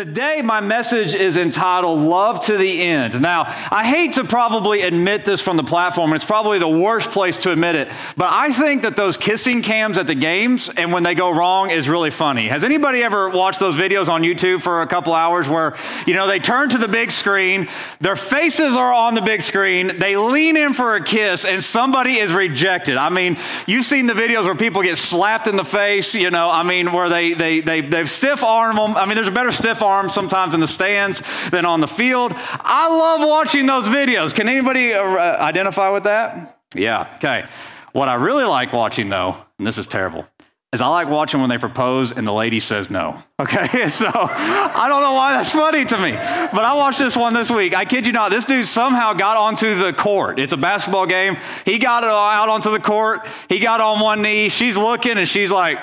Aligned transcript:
Today, 0.00 0.40
my 0.42 0.60
message 0.60 1.14
is 1.14 1.36
entitled 1.36 1.98
Love 1.98 2.40
to 2.46 2.56
the 2.56 2.80
End. 2.80 3.20
Now, 3.20 3.42
I 3.70 3.84
hate 3.84 4.14
to 4.14 4.24
probably 4.24 4.80
admit 4.80 5.26
this 5.26 5.42
from 5.42 5.58
the 5.58 5.62
platform, 5.62 6.10
and 6.10 6.16
it's 6.16 6.24
probably 6.24 6.58
the 6.58 6.66
worst 6.66 7.10
place 7.10 7.36
to 7.38 7.52
admit 7.52 7.74
it, 7.74 7.90
but 8.16 8.32
I 8.32 8.50
think 8.50 8.80
that 8.80 8.96
those 8.96 9.18
kissing 9.18 9.60
cams 9.60 9.98
at 9.98 10.06
the 10.06 10.14
games 10.14 10.70
and 10.70 10.90
when 10.90 11.02
they 11.02 11.14
go 11.14 11.30
wrong 11.30 11.70
is 11.70 11.86
really 11.86 12.08
funny. 12.08 12.48
Has 12.48 12.64
anybody 12.64 13.02
ever 13.02 13.28
watched 13.28 13.60
those 13.60 13.74
videos 13.74 14.08
on 14.08 14.22
YouTube 14.22 14.62
for 14.62 14.80
a 14.80 14.86
couple 14.86 15.12
hours 15.12 15.46
where, 15.50 15.76
you 16.06 16.14
know, 16.14 16.26
they 16.26 16.38
turn 16.38 16.70
to 16.70 16.78
the 16.78 16.88
big 16.88 17.10
screen, 17.10 17.68
their 18.00 18.16
faces 18.16 18.76
are 18.76 18.94
on 18.94 19.14
the 19.14 19.20
big 19.20 19.42
screen, 19.42 19.98
they 19.98 20.16
lean 20.16 20.56
in 20.56 20.72
for 20.72 20.94
a 20.94 21.04
kiss, 21.04 21.44
and 21.44 21.62
somebody 21.62 22.14
is 22.14 22.32
rejected? 22.32 22.96
I 22.96 23.10
mean, 23.10 23.36
you've 23.66 23.84
seen 23.84 24.06
the 24.06 24.14
videos 24.14 24.46
where 24.46 24.54
people 24.54 24.80
get 24.80 24.96
slapped 24.96 25.46
in 25.46 25.56
the 25.56 25.64
face, 25.64 26.14
you 26.14 26.30
know, 26.30 26.48
I 26.48 26.62
mean, 26.62 26.90
where 26.90 27.10
they, 27.10 27.34
they, 27.34 27.60
they, 27.60 27.82
they've 27.82 28.08
stiff 28.08 28.42
arm 28.42 28.76
them. 28.76 28.96
I 28.96 29.04
mean, 29.04 29.16
there's 29.16 29.28
a 29.28 29.30
better 29.30 29.52
stiff 29.52 29.82
arm 29.82 29.89
sometimes 30.10 30.54
in 30.54 30.60
the 30.60 30.68
stands 30.68 31.22
than 31.50 31.64
on 31.64 31.80
the 31.80 31.88
field. 31.88 32.32
I 32.34 32.88
love 32.88 33.28
watching 33.28 33.66
those 33.66 33.86
videos. 33.86 34.34
Can 34.34 34.48
anybody 34.48 34.94
uh, 34.94 35.02
identify 35.42 35.90
with 35.90 36.04
that? 36.04 36.58
Yeah, 36.74 37.12
okay. 37.16 37.46
What 37.92 38.08
I 38.08 38.14
really 38.14 38.44
like 38.44 38.72
watching 38.72 39.08
though, 39.08 39.36
and 39.58 39.66
this 39.66 39.78
is 39.78 39.86
terrible, 39.86 40.26
is 40.72 40.80
I 40.80 40.86
like 40.86 41.08
watching 41.08 41.40
when 41.40 41.50
they 41.50 41.58
propose 41.58 42.12
and 42.12 42.24
the 42.26 42.32
lady 42.32 42.60
says 42.60 42.90
no. 42.90 43.20
Okay, 43.40 43.66
so 43.88 44.08
I 44.08 44.86
don't 44.88 45.02
know 45.02 45.14
why 45.14 45.32
that's 45.32 45.52
funny 45.52 45.84
to 45.84 45.98
me, 45.98 46.12
but 46.12 46.64
I 46.64 46.74
watched 46.74 47.00
this 47.00 47.16
one 47.16 47.34
this 47.34 47.50
week. 47.50 47.74
I 47.74 47.84
kid 47.84 48.06
you 48.06 48.12
not, 48.12 48.30
this 48.30 48.44
dude 48.44 48.66
somehow 48.66 49.12
got 49.12 49.36
onto 49.36 49.74
the 49.74 49.92
court. 49.92 50.38
It's 50.38 50.52
a 50.52 50.56
basketball 50.56 51.06
game. 51.06 51.36
He 51.64 51.78
got 51.78 52.04
out 52.04 52.48
onto 52.48 52.70
the 52.70 52.78
court. 52.78 53.26
He 53.48 53.58
got 53.58 53.80
on 53.80 53.98
one 53.98 54.22
knee. 54.22 54.48
She's 54.48 54.76
looking 54.76 55.18
and 55.18 55.28
she's 55.28 55.50
like, 55.50 55.82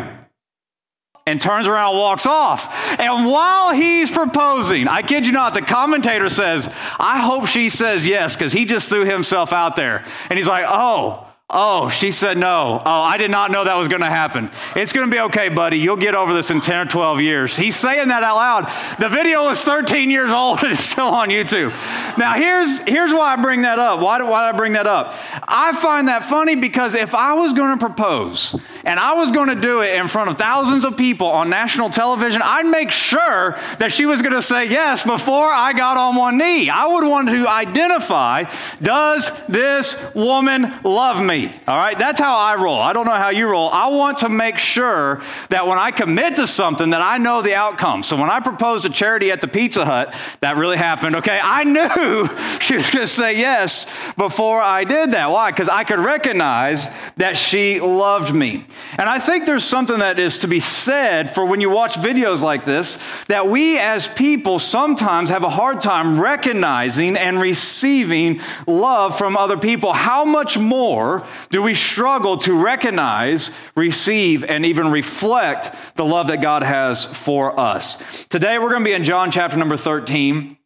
and 1.27 1.41
turns 1.41 1.67
around 1.67 1.91
and 1.91 1.99
walks 1.99 2.25
off. 2.25 2.73
And 2.99 3.27
while 3.27 3.73
he's 3.73 4.09
proposing, 4.09 4.87
I 4.87 5.01
kid 5.01 5.25
you 5.25 5.33
not, 5.33 5.53
the 5.53 5.61
commentator 5.61 6.29
says, 6.29 6.73
I 6.99 7.19
hope 7.19 7.47
she 7.47 7.69
says 7.69 8.07
yes, 8.07 8.35
because 8.35 8.53
he 8.53 8.65
just 8.65 8.89
threw 8.89 9.03
himself 9.03 9.51
out 9.51 9.75
there. 9.75 10.05
And 10.29 10.37
he's 10.37 10.47
like, 10.47 10.65
oh, 10.67 11.27
Oh, 11.49 11.87
she 11.87 12.11
said 12.11 12.37
no. 12.37 12.81
Oh, 12.85 13.01
I 13.01 13.15
did 13.15 13.31
not 13.31 13.51
know 13.51 13.63
that 13.63 13.77
was 13.77 13.87
going 13.87 14.01
to 14.01 14.09
happen. 14.09 14.51
It's 14.75 14.91
going 14.91 15.09
to 15.09 15.15
be 15.15 15.21
okay, 15.21 15.47
buddy. 15.47 15.79
You'll 15.79 15.95
get 15.95 16.13
over 16.13 16.33
this 16.33 16.51
in 16.51 16.59
10 16.59 16.87
or 16.87 16.89
12 16.89 17.21
years. 17.21 17.55
He's 17.55 17.77
saying 17.77 18.09
that 18.09 18.21
out 18.21 18.35
loud. 18.35 18.99
The 18.99 19.07
video 19.07 19.47
is 19.47 19.61
13 19.61 20.09
years 20.09 20.29
old 20.29 20.59
and 20.63 20.73
it's 20.73 20.83
still 20.83 21.07
on 21.07 21.29
YouTube. 21.29 21.69
Now, 22.17 22.33
here's, 22.33 22.81
here's 22.81 23.13
why 23.13 23.35
I 23.35 23.41
bring 23.41 23.61
that 23.61 23.79
up. 23.79 24.01
Why, 24.01 24.17
do, 24.17 24.25
why 24.25 24.45
did 24.45 24.55
I 24.55 24.57
bring 24.57 24.73
that 24.73 24.87
up? 24.87 25.13
I 25.47 25.71
find 25.71 26.09
that 26.09 26.25
funny 26.25 26.57
because 26.57 26.95
if 26.95 27.15
I 27.15 27.31
was 27.31 27.53
going 27.53 27.79
to 27.79 27.85
propose 27.85 28.59
and 28.87 29.01
I 29.01 29.15
was 29.15 29.31
going 29.31 29.49
to 29.49 29.55
do 29.55 29.81
it 29.81 29.99
in 29.99 30.07
front 30.07 30.29
of 30.29 30.37
thousands 30.37 30.85
of 30.85 30.95
people 30.95 31.27
on 31.27 31.49
national 31.49 31.89
television, 31.89 32.41
I'd 32.41 32.65
make 32.65 32.89
sure 32.89 33.57
that 33.79 33.91
she 33.91 34.05
was 34.05 34.21
going 34.21 34.33
to 34.33 34.41
say 34.41 34.69
yes 34.69 35.03
before 35.03 35.51
I 35.51 35.73
got 35.73 35.97
on 35.97 36.15
one 36.15 36.37
knee. 36.37 36.69
I 36.69 36.87
would 36.87 37.05
want 37.05 37.27
to 37.27 37.49
identify 37.49 38.45
does 38.81 39.29
this 39.47 40.15
woman 40.15 40.73
love 40.85 41.21
me? 41.21 41.53
All 41.67 41.75
right, 41.75 41.99
that's 41.99 42.21
how 42.21 42.37
I 42.37 42.55
roll. 42.55 42.79
I 42.79 42.93
don't 42.93 43.05
know 43.05 43.11
how 43.11 43.27
you 43.27 43.49
roll. 43.49 43.69
I 43.69 43.87
want 43.89 44.19
to 44.19 44.29
make 44.29 44.57
sure 44.57 45.21
that 45.49 45.67
when 45.67 45.77
I 45.77 45.91
commit 45.91 46.37
to 46.37 46.47
something, 46.47 46.91
that 46.91 47.01
I 47.01 47.17
know 47.17 47.41
the 47.41 47.55
outcome. 47.55 48.03
So 48.03 48.15
when 48.15 48.29
I 48.29 48.39
proposed 48.39 48.85
a 48.85 48.89
Charity 48.89 49.31
at 49.31 49.41
the 49.41 49.49
Pizza 49.49 49.83
Hut, 49.83 50.15
that 50.39 50.55
really 50.55 50.77
happened. 50.77 51.17
Okay, 51.17 51.39
I 51.43 51.65
knew 51.65 52.29
she 52.61 52.77
was 52.77 52.89
going 52.89 53.03
to 53.03 53.07
say 53.07 53.37
yes 53.37 53.85
before 54.13 54.61
I 54.61 54.85
did 54.85 55.11
that. 55.11 55.29
Why? 55.29 55.51
Because 55.51 55.67
I 55.67 55.83
could 55.83 55.99
recognize 55.99 56.89
that 57.17 57.35
she 57.35 57.81
loved 57.81 58.33
me. 58.33 58.65
And 58.97 59.09
I 59.09 59.19
think 59.19 59.45
there's 59.45 59.63
something 59.63 59.99
that 59.99 60.19
is 60.19 60.39
to 60.39 60.47
be 60.47 60.59
said 60.59 61.29
for 61.29 61.45
when 61.45 61.61
you 61.61 61.69
watch 61.69 61.95
videos 61.95 62.41
like 62.41 62.65
this 62.65 63.01
that 63.27 63.47
we 63.47 63.77
as 63.77 64.07
people 64.07 64.59
sometimes 64.59 65.29
have 65.29 65.43
a 65.43 65.49
hard 65.49 65.81
time 65.81 66.19
recognizing 66.19 67.15
and 67.15 67.39
receiving 67.39 68.41
love 68.65 69.17
from 69.17 69.37
other 69.37 69.57
people. 69.57 69.93
How 69.93 70.25
much 70.25 70.57
more 70.57 71.25
do 71.49 71.61
we 71.61 71.73
struggle 71.73 72.37
to 72.39 72.53
recognize, 72.53 73.51
receive, 73.75 74.43
and 74.43 74.65
even 74.65 74.89
reflect 74.91 75.71
the 75.95 76.05
love 76.05 76.27
that 76.27 76.41
God 76.41 76.63
has 76.63 77.05
for 77.05 77.59
us. 77.59 77.97
Today, 78.27 78.59
we're 78.59 78.69
going 78.69 78.83
to 78.83 78.89
be 78.89 78.93
in 78.93 79.03
John 79.03 79.31
chapter 79.31 79.57
number 79.57 79.77
13. 79.77 80.56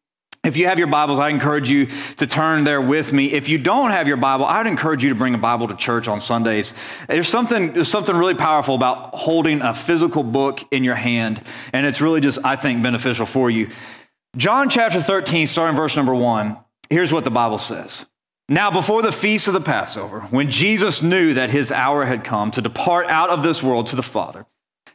If 0.44 0.58
you 0.58 0.66
have 0.66 0.80
your 0.80 0.88
Bibles, 0.88 1.20
I 1.20 1.30
encourage 1.30 1.70
you 1.70 1.86
to 2.18 2.26
turn 2.26 2.64
there 2.64 2.82
with 2.82 3.14
me. 3.14 3.32
If 3.32 3.48
you 3.48 3.60
don't 3.60 3.92
have 3.92 4.08
your 4.08 4.18
Bible, 4.18 4.44
I 4.46 4.58
would 4.58 4.66
encourage 4.66 5.04
you 5.04 5.10
to 5.10 5.16
bring 5.16 5.36
a 5.36 5.38
Bible 5.38 5.68
to 5.68 5.76
church 5.76 6.08
on 6.08 6.20
Sundays. 6.20 6.74
There's 7.08 7.28
something, 7.28 7.74
there's 7.74 7.90
something 7.90 8.16
really 8.16 8.34
powerful 8.34 8.74
about 8.74 9.14
holding 9.14 9.62
a 9.62 9.76
physical 9.76 10.24
book 10.24 10.62
in 10.72 10.84
your 10.84 10.96
hand, 10.96 11.44
and 11.74 11.86
it's 11.86 12.02
really 12.02 12.22
just, 12.22 12.40
I 12.44 12.56
think, 12.56 12.82
beneficial 12.82 13.28
for 13.28 13.52
you. 13.52 13.70
John 14.36 14.68
chapter 14.68 15.00
13, 15.00 15.46
starting 15.46 15.76
verse 15.76 15.96
number 15.96 16.16
one, 16.16 16.58
here's 16.90 17.14
what 17.14 17.24
the 17.24 17.30
Bible 17.30 17.60
says. 17.60 18.08
Now, 18.50 18.72
before 18.72 19.04
the 19.04 19.12
feast 19.12 19.48
of 19.48 19.54
the 19.54 19.62
Passover, 19.62 20.22
when 20.32 20.50
Jesus 20.50 21.04
knew 21.04 21.36
that 21.36 21.52
his 21.52 21.72
hour 21.72 22.06
had 22.06 22.24
come 22.24 22.50
to 22.52 22.62
depart 22.62 23.06
out 23.08 23.30
of 23.30 23.44
this 23.44 23.62
world 23.62 23.88
to 23.88 23.96
the 23.96 24.02
Father, 24.02 24.48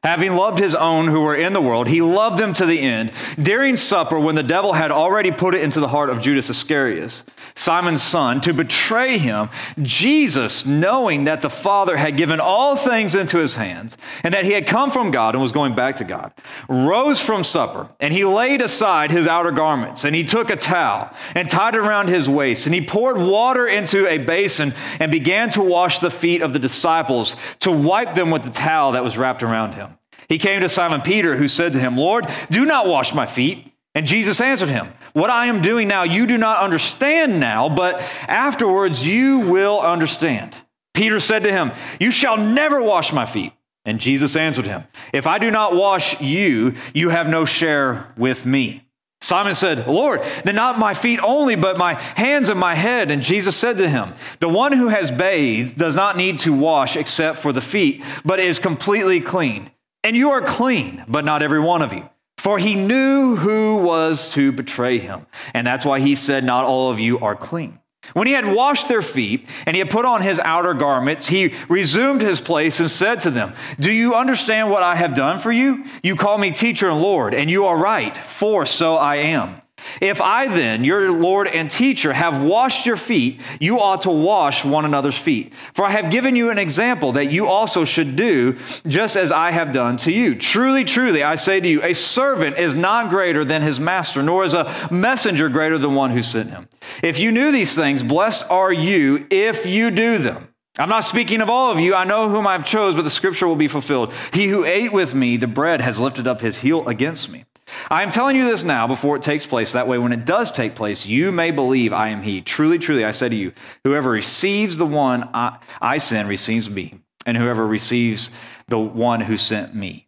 Having 0.07 0.37
loved 0.37 0.61
his 0.61 0.77
own 0.77 1.09
who 1.09 1.21
were 1.23 1.35
in 1.35 1.53
the 1.53 1.61
world, 1.61 1.89
he 1.89 2.01
loved 2.01 2.39
them 2.39 2.53
to 2.53 2.65
the 2.65 2.79
end. 2.81 3.11
During 3.43 3.77
supper, 3.77 4.21
when 4.21 4.37
the 4.37 4.43
devil 4.45 4.75
had 4.75 4.93
already 4.93 5.33
put 5.33 5.53
it 5.53 5.63
into 5.63 5.81
the 5.81 5.89
heart 5.89 6.11
of 6.11 6.21
Judas 6.21 6.49
Iscariot, 6.49 7.25
Simon's 7.57 8.05
son, 8.05 8.41
to 8.43 8.55
betray 8.55 9.19
him, 9.19 9.49
Jesus, 9.83 10.65
knowing 10.65 11.25
that 11.25 11.41
the 11.41 11.51
Father 11.51 11.97
had 11.97 12.17
given 12.17 12.39
all 12.39 12.77
things 12.77 13.17
into 13.17 13.39
his 13.39 13.57
hands 13.57 13.97
and 14.23 14.33
that 14.33 14.45
he 14.45 14.53
had 14.53 14.69
come 14.69 14.93
from 14.93 15.11
God 15.11 15.35
and 15.35 15.43
was 15.43 15.51
going 15.51 15.75
back 15.75 15.97
to 15.97 16.05
God, 16.05 16.33
rose 16.69 17.21
from 17.21 17.43
supper 17.43 17.89
and 17.99 18.15
he 18.15 18.25
laid 18.25 18.63
aside 18.63 19.11
his 19.11 19.27
outer 19.27 19.51
garments 19.51 20.05
and 20.05 20.15
he 20.15 20.23
took 20.23 20.51
a 20.51 20.57
towel 20.57 21.11
and 21.35 21.51
tied 21.51 21.75
it 21.75 21.79
around 21.79 22.09
his 22.09 22.29
waist 22.29 22.67
and 22.67 22.75
he 22.77 22.81
poured 22.81 23.17
water 23.17 23.67
into 23.67 24.07
a 24.07 24.19
basin 24.19 24.73
and 25.01 25.11
began 25.11 25.51
to 25.51 25.63
wash 25.63 25.99
the 25.99 26.13
feet 26.13 26.43
of 26.43 26.53
the 26.53 26.61
disciples 26.61 27.35
to 27.59 27.73
wipe 27.73 28.15
them 28.15 28.31
with 28.31 28.45
the 28.45 28.51
towel 28.51 28.93
that 28.93 29.03
was 29.03 29.19
wrapped 29.19 29.43
around 29.43 29.73
him. 29.73 29.96
He 30.29 30.39
came 30.39 30.61
to 30.61 30.69
Simon 30.69 31.01
Peter, 31.01 31.37
who 31.37 31.49
said 31.49 31.73
to 31.75 31.79
him, 31.79 31.97
Lord, 31.97 32.27
do 32.51 32.65
not 32.65 32.87
wash 32.87 33.15
my 33.15 33.27
feet. 33.27 33.73
And 33.95 34.07
Jesus 34.07 34.41
answered 34.41 34.69
him, 34.69 34.93
What 35.15 35.31
I 35.31 35.47
am 35.47 35.63
doing 35.63 35.89
now, 35.89 36.03
you 36.03 36.27
do 36.27 36.37
not 36.37 36.63
understand 36.63 37.41
now, 37.41 37.69
but 37.69 38.01
afterwards 38.29 39.07
you 39.07 39.41
will 39.41 39.81
understand. 39.81 40.55
Peter 40.93 41.21
said 41.21 41.45
to 41.45 41.53
him, 41.53 41.73
You 42.01 42.11
shall 42.11 42.37
never 42.37 42.83
wash 42.83 43.13
my 43.13 43.25
feet. 43.25 43.53
And 43.87 44.01
Jesus 44.01 44.35
answered 44.35 44.67
him, 44.67 44.85
If 45.13 45.27
I 45.27 45.39
do 45.39 45.51
not 45.51 45.75
wash 45.75 46.21
you, 46.21 46.75
you 46.93 47.11
have 47.11 47.29
no 47.29 47.45
share 47.45 48.13
with 48.17 48.45
me. 48.45 48.83
Simon 49.21 49.55
said, 49.55 49.87
Lord, 49.87 50.23
then 50.45 50.57
not 50.57 50.79
my 50.79 50.93
feet 50.93 51.21
only, 51.23 51.57
but 51.57 51.79
my 51.79 51.95
hands 51.95 52.49
and 52.49 52.61
my 52.61 52.75
head. 52.75 53.11
And 53.11 53.23
Jesus 53.23 53.57
said 53.57 53.79
to 53.79 53.89
him, 53.89 54.13
The 54.41 54.49
one 54.49 54.73
who 54.73 54.89
has 54.89 55.11
bathed 55.11 55.79
does 55.79 55.97
not 55.97 56.17
need 56.17 56.39
to 56.41 56.53
wash 56.53 56.97
except 56.97 57.39
for 57.39 57.53
the 57.53 57.61
feet, 57.61 58.05
but 58.25 58.41
is 58.41 58.59
completely 58.59 59.21
clean. 59.21 59.71
And 60.07 60.17
you 60.17 60.31
are 60.31 60.41
clean, 60.41 61.03
but 61.09 61.25
not 61.25 61.43
every 61.43 61.59
one 61.59 61.83
of 61.83 61.93
you. 61.93 62.09
For 62.39 62.61
he 62.61 62.77
knew 62.77 63.35
who 63.35 63.79
was 63.79 64.29
to 64.35 64.53
betray 64.53 65.01
him. 65.01 65.27
And 65.53 65.67
that's 65.67 65.85
why 65.85 65.99
he 65.99 66.15
said, 66.15 66.45
Not 66.45 66.65
all 66.65 66.93
of 66.93 67.01
you 67.01 67.19
are 67.19 67.35
clean. 67.35 67.81
When 68.13 68.29
he 68.29 68.33
had 68.33 68.55
washed 68.55 68.87
their 68.87 69.03
feet 69.03 69.49
and 69.67 69.75
he 69.75 69.81
had 69.81 69.91
put 69.91 70.05
on 70.05 70.23
his 70.23 70.39
outer 70.39 70.75
garments, 70.75 71.27
he 71.27 71.55
resumed 71.69 72.21
his 72.21 72.41
place 72.41 72.79
and 72.79 72.89
said 72.89 73.19
to 73.23 73.33
them, 73.33 73.55
Do 73.81 73.91
you 73.91 74.15
understand 74.15 74.71
what 74.71 74.85
I 74.85 74.95
have 74.95 75.17
done 75.17 75.41
for 75.41 75.51
you? 75.51 75.85
You 76.05 76.15
call 76.15 76.39
me 76.39 76.53
teacher 76.53 76.89
and 76.89 77.03
Lord, 77.03 77.35
and 77.35 77.51
you 77.51 77.65
are 77.65 77.77
right, 77.77 78.17
for 78.17 78.65
so 78.65 78.95
I 78.95 79.17
am. 79.17 79.57
If 80.01 80.21
I 80.21 80.49
then, 80.49 80.85
your 80.85 81.11
Lord 81.11 81.49
and 81.49 81.71
teacher, 81.71 82.13
have 82.13 82.43
washed 82.43 82.87
your 82.87 82.97
feet, 82.97 83.41
you 83.61 83.81
ought 83.81 84.03
to 84.03 84.11
wash 84.11 84.65
one 84.65 84.85
another's 84.85 85.19
feet. 85.19 85.55
For 85.73 85.85
I 85.85 85.91
have 85.91 86.11
given 86.11 86.37
you 86.37 86.51
an 86.51 86.59
example 86.59 87.13
that 87.13 87.31
you 87.33 87.47
also 87.47 87.85
should 87.85 88.17
do, 88.17 88.59
just 88.87 89.17
as 89.17 89.33
I 89.33 89.51
have 89.51 89.73
done 89.73 89.97
to 89.99 90.13
you. 90.13 90.35
Truly, 90.35 90.85
truly, 90.85 91.23
I 91.23 91.37
say 91.37 91.61
to 91.61 91.69
you, 91.69 91.83
a 91.83 91.93
servant 91.93 92.59
is 92.59 92.75
not 92.75 93.11
greater 93.11 93.45
than 93.45 93.63
his 93.63 93.81
master, 93.81 94.23
nor 94.23 94.45
is 94.45 94.55
a 94.55 94.89
messenger 94.91 95.49
greater 95.49 95.79
than 95.79 95.95
one 95.95 96.11
who 96.11 96.23
sent 96.23 96.51
him. 96.51 96.69
If 97.03 97.19
you 97.19 97.33
knew 97.33 97.53
these 97.53 97.75
things, 97.75 98.03
blessed 98.03 98.51
are 98.51 98.73
you 98.73 99.27
if 99.31 99.67
you 99.67 99.91
do 99.91 100.19
them. 100.19 100.49
I'm 100.79 100.91
not 100.91 101.05
speaking 101.05 101.41
of 101.41 101.49
all 101.49 101.71
of 101.71 101.81
you. 101.81 101.95
I 101.95 102.05
know 102.05 102.29
whom 102.29 102.47
I've 102.47 102.65
chose, 102.65 102.95
but 102.95 103.03
the 103.03 103.11
scripture 103.11 103.49
will 103.49 103.57
be 103.57 103.69
fulfilled. 103.69 104.13
He 104.35 104.49
who 104.49 104.65
ate 104.65 104.93
with 104.93 105.15
me 105.15 105.39
the 105.39 105.47
bread 105.47 105.81
has 105.81 105.99
lifted 105.99 106.27
up 106.27 106.43
his 106.43 106.59
heel 106.59 106.87
against 106.87 107.31
me. 107.31 107.46
I 107.91 108.03
am 108.03 108.11
telling 108.11 108.37
you 108.37 108.45
this 108.45 108.63
now 108.63 108.87
before 108.87 109.17
it 109.17 109.23
takes 109.23 109.47
place. 109.47 109.73
That 109.73 109.89
way, 109.89 109.99
when 109.99 110.13
it 110.13 110.25
does 110.25 110.51
take 110.51 110.75
place, 110.75 111.07
you 111.07 111.33
may 111.33 111.51
believe 111.51 111.93
I 111.93 112.09
am 112.09 112.23
He. 112.23 112.41
Truly, 112.41 112.79
truly, 112.79 113.05
I 113.05 113.11
say 113.11 113.29
to 113.29 113.37
you, 113.37 113.53
whoever 113.85 114.11
receives 114.11 114.77
the 114.77 114.87
one 114.87 115.29
I, 115.35 115.59
I 115.81 115.99
send 115.99 116.29
receives 116.29 116.71
me, 116.71 117.01
and 117.25 117.37
whoever 117.37 117.67
receives 117.67 118.31
the 118.69 118.79
one 118.79 119.21
who 119.21 119.37
sent 119.37 119.75
me. 119.75 120.07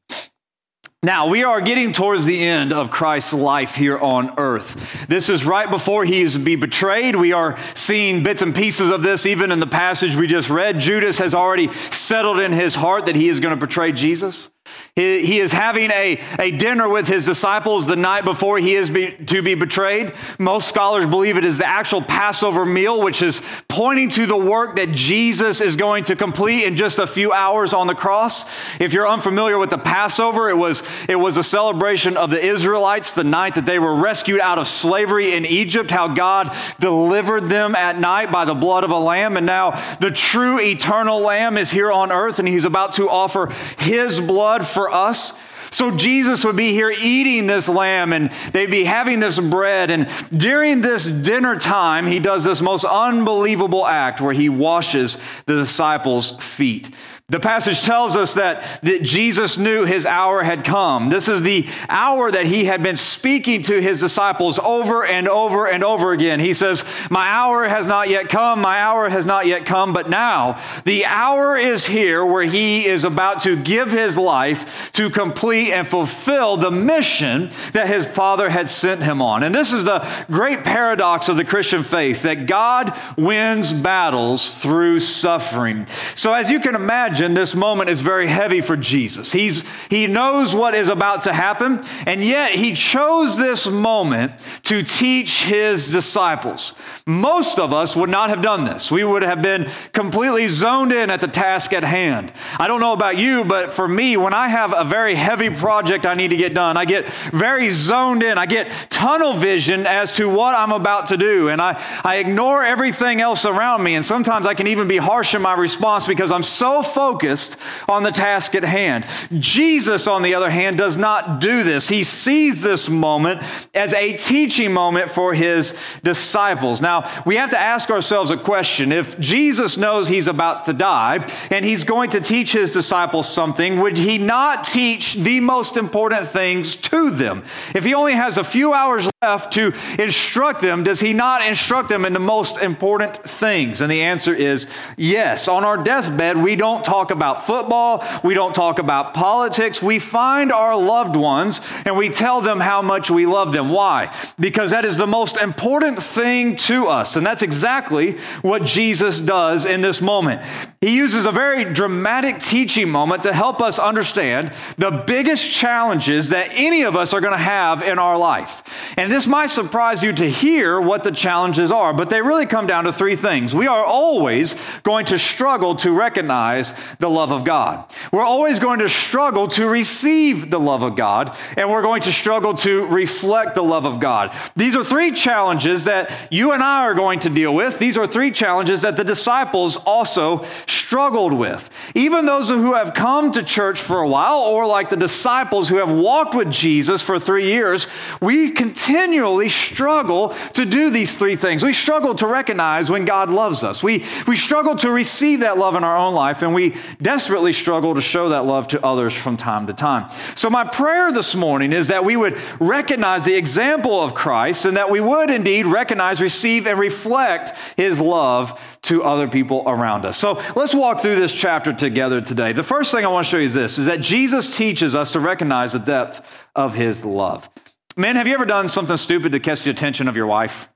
Now, 1.00 1.28
we 1.28 1.44
are 1.44 1.60
getting 1.60 1.92
towards 1.92 2.26
the 2.26 2.42
end 2.44 2.72
of 2.72 2.90
Christ's 2.90 3.32
life 3.32 3.76
here 3.76 3.96
on 3.96 4.34
earth. 4.36 5.06
This 5.06 5.28
is 5.28 5.46
right 5.46 5.70
before 5.70 6.04
he 6.04 6.22
is 6.22 6.32
to 6.32 6.40
be 6.40 6.56
betrayed. 6.56 7.14
We 7.14 7.32
are 7.32 7.56
seeing 7.74 8.24
bits 8.24 8.42
and 8.42 8.52
pieces 8.52 8.90
of 8.90 9.02
this 9.02 9.24
even 9.24 9.52
in 9.52 9.60
the 9.60 9.68
passage 9.68 10.16
we 10.16 10.26
just 10.26 10.50
read. 10.50 10.80
Judas 10.80 11.20
has 11.20 11.34
already 11.34 11.72
settled 11.72 12.40
in 12.40 12.52
his 12.52 12.74
heart 12.74 13.04
that 13.04 13.14
he 13.14 13.28
is 13.28 13.38
going 13.38 13.56
to 13.56 13.66
betray 13.66 13.92
Jesus. 13.92 14.50
He, 14.94 15.24
he 15.24 15.38
is 15.38 15.52
having 15.52 15.90
a, 15.92 16.20
a 16.38 16.50
dinner 16.50 16.88
with 16.88 17.06
his 17.06 17.24
disciples 17.24 17.86
the 17.86 17.94
night 17.96 18.24
before 18.24 18.58
he 18.58 18.74
is 18.74 18.90
be, 18.90 19.12
to 19.12 19.42
be 19.42 19.54
betrayed. 19.54 20.12
Most 20.38 20.68
scholars 20.68 21.06
believe 21.06 21.36
it 21.36 21.44
is 21.44 21.58
the 21.58 21.68
actual 21.68 22.02
Passover 22.02 22.66
meal, 22.66 23.00
which 23.00 23.22
is 23.22 23.40
pointing 23.68 24.08
to 24.10 24.26
the 24.26 24.36
work 24.36 24.76
that 24.76 24.90
Jesus 24.90 25.60
is 25.60 25.76
going 25.76 26.04
to 26.04 26.16
complete 26.16 26.64
in 26.64 26.74
just 26.74 26.98
a 26.98 27.06
few 27.06 27.32
hours 27.32 27.72
on 27.72 27.86
the 27.86 27.94
cross. 27.94 28.44
If 28.80 28.92
you're 28.92 29.08
unfamiliar 29.08 29.58
with 29.58 29.70
the 29.70 29.78
Passover, 29.78 30.50
it 30.50 30.56
was, 30.56 30.82
it 31.08 31.16
was 31.16 31.36
a 31.36 31.44
celebration 31.44 32.16
of 32.16 32.30
the 32.30 32.44
Israelites 32.44 33.12
the 33.12 33.24
night 33.24 33.54
that 33.54 33.66
they 33.66 33.78
were 33.78 33.94
rescued 33.94 34.40
out 34.40 34.58
of 34.58 34.66
slavery 34.66 35.34
in 35.34 35.46
Egypt, 35.46 35.92
how 35.92 36.08
God 36.08 36.54
delivered 36.80 37.48
them 37.48 37.76
at 37.76 38.00
night 38.00 38.32
by 38.32 38.44
the 38.44 38.54
blood 38.54 38.82
of 38.82 38.90
a 38.90 38.98
lamb. 38.98 39.36
And 39.36 39.46
now 39.46 39.80
the 40.00 40.10
true 40.10 40.60
eternal 40.60 41.20
lamb 41.20 41.56
is 41.56 41.70
here 41.70 41.92
on 41.92 42.10
earth, 42.10 42.38
and 42.38 42.48
he's 42.48 42.64
about 42.64 42.94
to 42.94 43.08
offer 43.08 43.52
his 43.78 44.20
blood 44.20 44.57
for 44.66 44.90
us. 44.90 45.38
So 45.70 45.90
Jesus 45.90 46.44
would 46.44 46.56
be 46.56 46.72
here 46.72 46.90
eating 46.90 47.46
this 47.46 47.68
lamb 47.68 48.12
and 48.12 48.30
they'd 48.52 48.70
be 48.70 48.84
having 48.84 49.20
this 49.20 49.38
bread. 49.38 49.90
And 49.90 50.08
during 50.32 50.80
this 50.80 51.06
dinner 51.06 51.56
time, 51.56 52.06
he 52.06 52.20
does 52.20 52.44
this 52.44 52.62
most 52.62 52.84
unbelievable 52.84 53.86
act 53.86 54.20
where 54.20 54.32
he 54.32 54.48
washes 54.48 55.18
the 55.46 55.56
disciples' 55.56 56.30
feet. 56.42 56.90
The 57.30 57.40
passage 57.40 57.82
tells 57.82 58.16
us 58.16 58.36
that, 58.36 58.80
that 58.82 59.02
Jesus 59.02 59.58
knew 59.58 59.84
his 59.84 60.06
hour 60.06 60.42
had 60.42 60.64
come. 60.64 61.10
This 61.10 61.28
is 61.28 61.42
the 61.42 61.68
hour 61.90 62.30
that 62.30 62.46
he 62.46 62.64
had 62.64 62.82
been 62.82 62.96
speaking 62.96 63.60
to 63.64 63.82
his 63.82 64.00
disciples 64.00 64.58
over 64.58 65.04
and 65.04 65.28
over 65.28 65.66
and 65.66 65.84
over 65.84 66.12
again. 66.12 66.40
He 66.40 66.54
says, 66.54 66.86
My 67.10 67.28
hour 67.28 67.68
has 67.68 67.86
not 67.86 68.08
yet 68.08 68.30
come, 68.30 68.62
my 68.62 68.78
hour 68.78 69.10
has 69.10 69.26
not 69.26 69.46
yet 69.46 69.66
come, 69.66 69.92
but 69.92 70.08
now 70.08 70.58
the 70.84 71.04
hour 71.04 71.58
is 71.58 71.84
here 71.84 72.24
where 72.24 72.44
he 72.44 72.86
is 72.86 73.04
about 73.04 73.42
to 73.42 73.62
give 73.62 73.90
his 73.90 74.16
life 74.16 74.90
to 74.92 75.10
complete 75.10 75.70
and 75.70 75.86
fulfill 75.86 76.56
the 76.56 76.70
mission 76.70 77.50
that 77.74 77.88
his 77.88 78.06
Father 78.06 78.48
had 78.48 78.70
sent 78.70 79.02
him 79.02 79.20
on. 79.20 79.42
And 79.42 79.54
this 79.54 79.74
is 79.74 79.84
the 79.84 80.08
great 80.30 80.64
paradox 80.64 81.28
of 81.28 81.36
the 81.36 81.44
Christian 81.44 81.82
faith 81.82 82.22
that 82.22 82.46
God 82.46 82.98
wins 83.18 83.74
battles 83.74 84.62
through 84.62 85.00
suffering. 85.00 85.86
So, 86.14 86.32
as 86.32 86.50
you 86.50 86.58
can 86.58 86.74
imagine, 86.74 87.17
imagine 87.18 87.34
this 87.34 87.54
moment 87.54 87.90
is 87.90 88.00
very 88.00 88.28
heavy 88.28 88.60
for 88.60 88.76
Jesus. 88.76 89.32
He's, 89.32 89.68
he 89.88 90.06
knows 90.06 90.54
what 90.54 90.74
is 90.74 90.88
about 90.88 91.22
to 91.22 91.32
happen, 91.32 91.84
and 92.06 92.24
yet 92.24 92.52
he 92.52 92.74
chose 92.74 93.36
this 93.36 93.66
moment 93.66 94.32
to 94.64 94.84
teach 94.84 95.44
his 95.44 95.88
disciples. 95.88 96.74
Most 97.06 97.58
of 97.58 97.72
us 97.72 97.96
would 97.96 98.10
not 98.10 98.30
have 98.30 98.40
done 98.40 98.64
this. 98.64 98.90
We 98.90 99.02
would 99.02 99.22
have 99.22 99.42
been 99.42 99.68
completely 99.92 100.46
zoned 100.46 100.92
in 100.92 101.10
at 101.10 101.20
the 101.20 101.26
task 101.26 101.72
at 101.72 101.82
hand. 101.82 102.32
I 102.58 102.68
don't 102.68 102.80
know 102.80 102.92
about 102.92 103.18
you, 103.18 103.44
but 103.44 103.72
for 103.72 103.88
me, 103.88 104.16
when 104.16 104.34
I 104.34 104.48
have 104.48 104.72
a 104.76 104.84
very 104.84 105.14
heavy 105.16 105.50
project 105.50 106.06
I 106.06 106.14
need 106.14 106.30
to 106.30 106.36
get 106.36 106.54
done, 106.54 106.76
I 106.76 106.84
get 106.84 107.06
very 107.32 107.70
zoned 107.70 108.22
in. 108.22 108.38
I 108.38 108.46
get 108.46 108.70
tunnel 108.90 109.32
vision 109.32 109.86
as 109.86 110.12
to 110.12 110.28
what 110.28 110.54
I'm 110.54 110.72
about 110.72 111.06
to 111.06 111.16
do, 111.16 111.48
and 111.48 111.60
I, 111.60 111.82
I 112.04 112.16
ignore 112.16 112.62
everything 112.62 113.20
else 113.20 113.44
around 113.44 113.82
me. 113.82 113.94
And 113.94 114.04
sometimes 114.04 114.46
I 114.46 114.54
can 114.54 114.68
even 114.68 114.86
be 114.86 114.98
harsh 114.98 115.34
in 115.34 115.42
my 115.42 115.54
response 115.54 116.06
because 116.06 116.30
I'm 116.30 116.44
so 116.44 116.82
focused 116.82 117.07
focused 117.08 117.56
on 117.88 118.02
the 118.02 118.10
task 118.10 118.54
at 118.54 118.62
hand. 118.62 119.06
Jesus, 119.38 120.06
on 120.06 120.20
the 120.20 120.34
other 120.34 120.50
hand, 120.50 120.76
does 120.76 120.98
not 120.98 121.40
do 121.40 121.62
this. 121.62 121.88
He 121.88 122.04
sees 122.04 122.60
this 122.60 122.86
moment 122.90 123.42
as 123.72 123.94
a 123.94 124.12
teaching 124.12 124.74
moment 124.74 125.10
for 125.10 125.32
his 125.32 125.74
disciples. 126.02 126.82
Now, 126.82 127.10
we 127.24 127.36
have 127.36 127.48
to 127.50 127.58
ask 127.58 127.88
ourselves 127.88 128.30
a 128.30 128.36
question. 128.36 128.92
If 128.92 129.18
Jesus 129.18 129.78
knows 129.78 130.08
he's 130.08 130.28
about 130.28 130.66
to 130.66 130.74
die 130.74 131.26
and 131.50 131.64
he's 131.64 131.84
going 131.84 132.10
to 132.10 132.20
teach 132.20 132.52
his 132.52 132.70
disciples 132.70 133.26
something, 133.26 133.80
would 133.80 133.96
he 133.96 134.18
not 134.18 134.66
teach 134.66 135.14
the 135.14 135.40
most 135.40 135.78
important 135.78 136.28
things 136.28 136.76
to 136.76 137.10
them? 137.10 137.42
If 137.74 137.84
he 137.84 137.94
only 137.94 138.12
has 138.12 138.36
a 138.36 138.44
few 138.44 138.74
hours 138.74 139.08
left 139.22 139.54
to 139.54 139.72
instruct 139.98 140.60
them, 140.60 140.84
does 140.84 141.00
he 141.00 141.14
not 141.14 141.46
instruct 141.46 141.88
them 141.88 142.04
in 142.04 142.12
the 142.12 142.18
most 142.18 142.58
important 142.58 143.16
things? 143.24 143.80
And 143.80 143.90
the 143.90 144.02
answer 144.02 144.34
is 144.34 144.68
yes. 144.98 145.48
On 145.48 145.64
our 145.64 145.78
deathbed, 145.78 146.36
we 146.36 146.58
don't 146.58 146.84
talk 146.84 146.97
talk 146.98 147.10
about 147.12 147.46
football. 147.46 148.04
We 148.24 148.34
don't 148.34 148.54
talk 148.54 148.80
about 148.80 149.14
politics. 149.14 149.80
We 149.80 150.00
find 150.00 150.50
our 150.50 150.76
loved 150.76 151.14
ones 151.14 151.60
and 151.84 151.96
we 151.96 152.08
tell 152.08 152.40
them 152.40 152.58
how 152.58 152.82
much 152.82 153.08
we 153.08 153.24
love 153.24 153.52
them. 153.52 153.70
Why? 153.70 154.12
Because 154.40 154.72
that 154.72 154.84
is 154.84 154.96
the 154.96 155.06
most 155.06 155.36
important 155.36 156.02
thing 156.02 156.56
to 156.56 156.88
us. 156.88 157.14
And 157.14 157.24
that's 157.24 157.42
exactly 157.42 158.18
what 158.42 158.64
Jesus 158.64 159.20
does 159.20 159.64
in 159.64 159.80
this 159.80 160.00
moment. 160.00 160.42
He 160.80 160.96
uses 160.96 161.26
a 161.26 161.32
very 161.32 161.72
dramatic 161.72 162.40
teaching 162.40 162.88
moment 162.88 163.22
to 163.22 163.32
help 163.32 163.60
us 163.60 163.78
understand 163.78 164.52
the 164.76 164.90
biggest 164.90 165.48
challenges 165.48 166.30
that 166.30 166.50
any 166.52 166.82
of 166.82 166.96
us 166.96 167.12
are 167.12 167.20
going 167.20 167.32
to 167.32 167.38
have 167.38 167.82
in 167.82 167.98
our 167.98 168.18
life. 168.18 168.62
And 168.96 169.10
this 169.10 169.26
might 169.26 169.50
surprise 169.50 170.02
you 170.02 170.12
to 170.14 170.28
hear 170.28 170.80
what 170.80 171.04
the 171.04 171.12
challenges 171.12 171.70
are, 171.70 171.92
but 171.92 172.10
they 172.10 172.22
really 172.22 172.46
come 172.46 172.66
down 172.66 172.84
to 172.84 172.92
three 172.92 173.16
things. 173.16 173.54
We 173.54 173.66
are 173.68 173.84
always 173.84 174.54
going 174.80 175.06
to 175.06 175.18
struggle 175.18 175.76
to 175.76 175.92
recognize 175.92 176.72
the 176.98 177.10
love 177.10 177.32
of 177.32 177.44
God. 177.44 177.84
We're 178.12 178.24
always 178.24 178.58
going 178.58 178.80
to 178.80 178.88
struggle 178.88 179.48
to 179.48 179.68
receive 179.68 180.50
the 180.50 180.60
love 180.60 180.82
of 180.82 180.96
God, 180.96 181.36
and 181.56 181.70
we're 181.70 181.82
going 181.82 182.02
to 182.02 182.12
struggle 182.12 182.54
to 182.54 182.86
reflect 182.86 183.54
the 183.54 183.62
love 183.62 183.86
of 183.86 184.00
God. 184.00 184.34
These 184.56 184.76
are 184.76 184.84
three 184.84 185.12
challenges 185.12 185.84
that 185.84 186.10
you 186.30 186.52
and 186.52 186.62
I 186.62 186.82
are 186.82 186.94
going 186.94 187.20
to 187.20 187.30
deal 187.30 187.54
with. 187.54 187.78
These 187.78 187.96
are 187.96 188.06
three 188.06 188.30
challenges 188.30 188.80
that 188.82 188.96
the 188.96 189.04
disciples 189.04 189.76
also 189.76 190.44
struggled 190.66 191.32
with. 191.32 191.68
Even 191.94 192.26
those 192.26 192.48
who 192.48 192.74
have 192.74 192.94
come 192.94 193.32
to 193.32 193.42
church 193.42 193.80
for 193.80 194.00
a 194.00 194.08
while, 194.08 194.38
or 194.38 194.66
like 194.66 194.90
the 194.90 194.96
disciples 194.96 195.68
who 195.68 195.76
have 195.76 195.92
walked 195.92 196.34
with 196.34 196.50
Jesus 196.50 197.02
for 197.02 197.18
three 197.18 197.46
years, 197.46 197.86
we 198.20 198.50
continually 198.50 199.48
struggle 199.48 200.30
to 200.54 200.64
do 200.64 200.90
these 200.90 201.16
three 201.16 201.36
things. 201.36 201.62
We 201.62 201.72
struggle 201.72 202.14
to 202.16 202.26
recognize 202.26 202.90
when 202.90 203.04
God 203.04 203.30
loves 203.30 203.62
us. 203.62 203.82
We, 203.82 204.04
we 204.26 204.36
struggle 204.36 204.76
to 204.76 204.90
receive 204.90 205.40
that 205.40 205.58
love 205.58 205.74
in 205.74 205.84
our 205.84 205.96
own 205.96 206.14
life, 206.14 206.42
and 206.42 206.54
we 206.54 206.76
desperately 207.00 207.52
struggle 207.52 207.94
to 207.94 208.00
show 208.00 208.30
that 208.30 208.44
love 208.44 208.68
to 208.68 208.84
others 208.84 209.14
from 209.14 209.36
time 209.36 209.66
to 209.66 209.72
time. 209.72 210.10
So, 210.34 210.50
my 210.50 210.64
prayer 210.64 211.12
this 211.12 211.34
morning 211.34 211.72
is 211.72 211.88
that 211.88 212.04
we 212.04 212.16
would 212.16 212.38
recognize 212.60 213.24
the 213.24 213.36
example 213.36 214.02
of 214.02 214.14
Christ 214.14 214.64
and 214.64 214.76
that 214.76 214.90
we 214.90 215.00
would 215.00 215.30
indeed 215.30 215.66
recognize, 215.66 216.20
receive, 216.20 216.66
and 216.66 216.78
reflect 216.78 217.56
his 217.76 218.00
love 218.00 218.78
to 218.82 219.02
other 219.02 219.28
people 219.28 219.62
around 219.66 220.04
us. 220.04 220.16
So, 220.16 220.42
let's 220.56 220.74
walk 220.74 221.00
through 221.00 221.16
this 221.16 221.32
chapter 221.32 221.72
together 221.72 222.20
today. 222.20 222.52
The 222.52 222.62
first 222.62 222.92
thing 222.92 223.04
I 223.04 223.08
want 223.08 223.26
to 223.26 223.30
show 223.30 223.38
you 223.38 223.44
is 223.44 223.54
this 223.54 223.78
is 223.78 223.86
that 223.86 224.00
Jesus 224.00 224.56
teaches 224.56 224.94
us 224.94 225.12
to 225.12 225.20
recognize 225.20 225.72
the 225.72 225.78
depth 225.78 226.46
of 226.54 226.74
his 226.74 227.04
love. 227.04 227.48
Men, 227.96 228.16
have 228.16 228.28
you 228.28 228.34
ever 228.34 228.46
done 228.46 228.68
something 228.68 228.96
stupid 228.96 229.32
to 229.32 229.40
catch 229.40 229.64
the 229.64 229.70
attention 229.70 230.06
of 230.06 230.16
your 230.16 230.26
wife? 230.26 230.68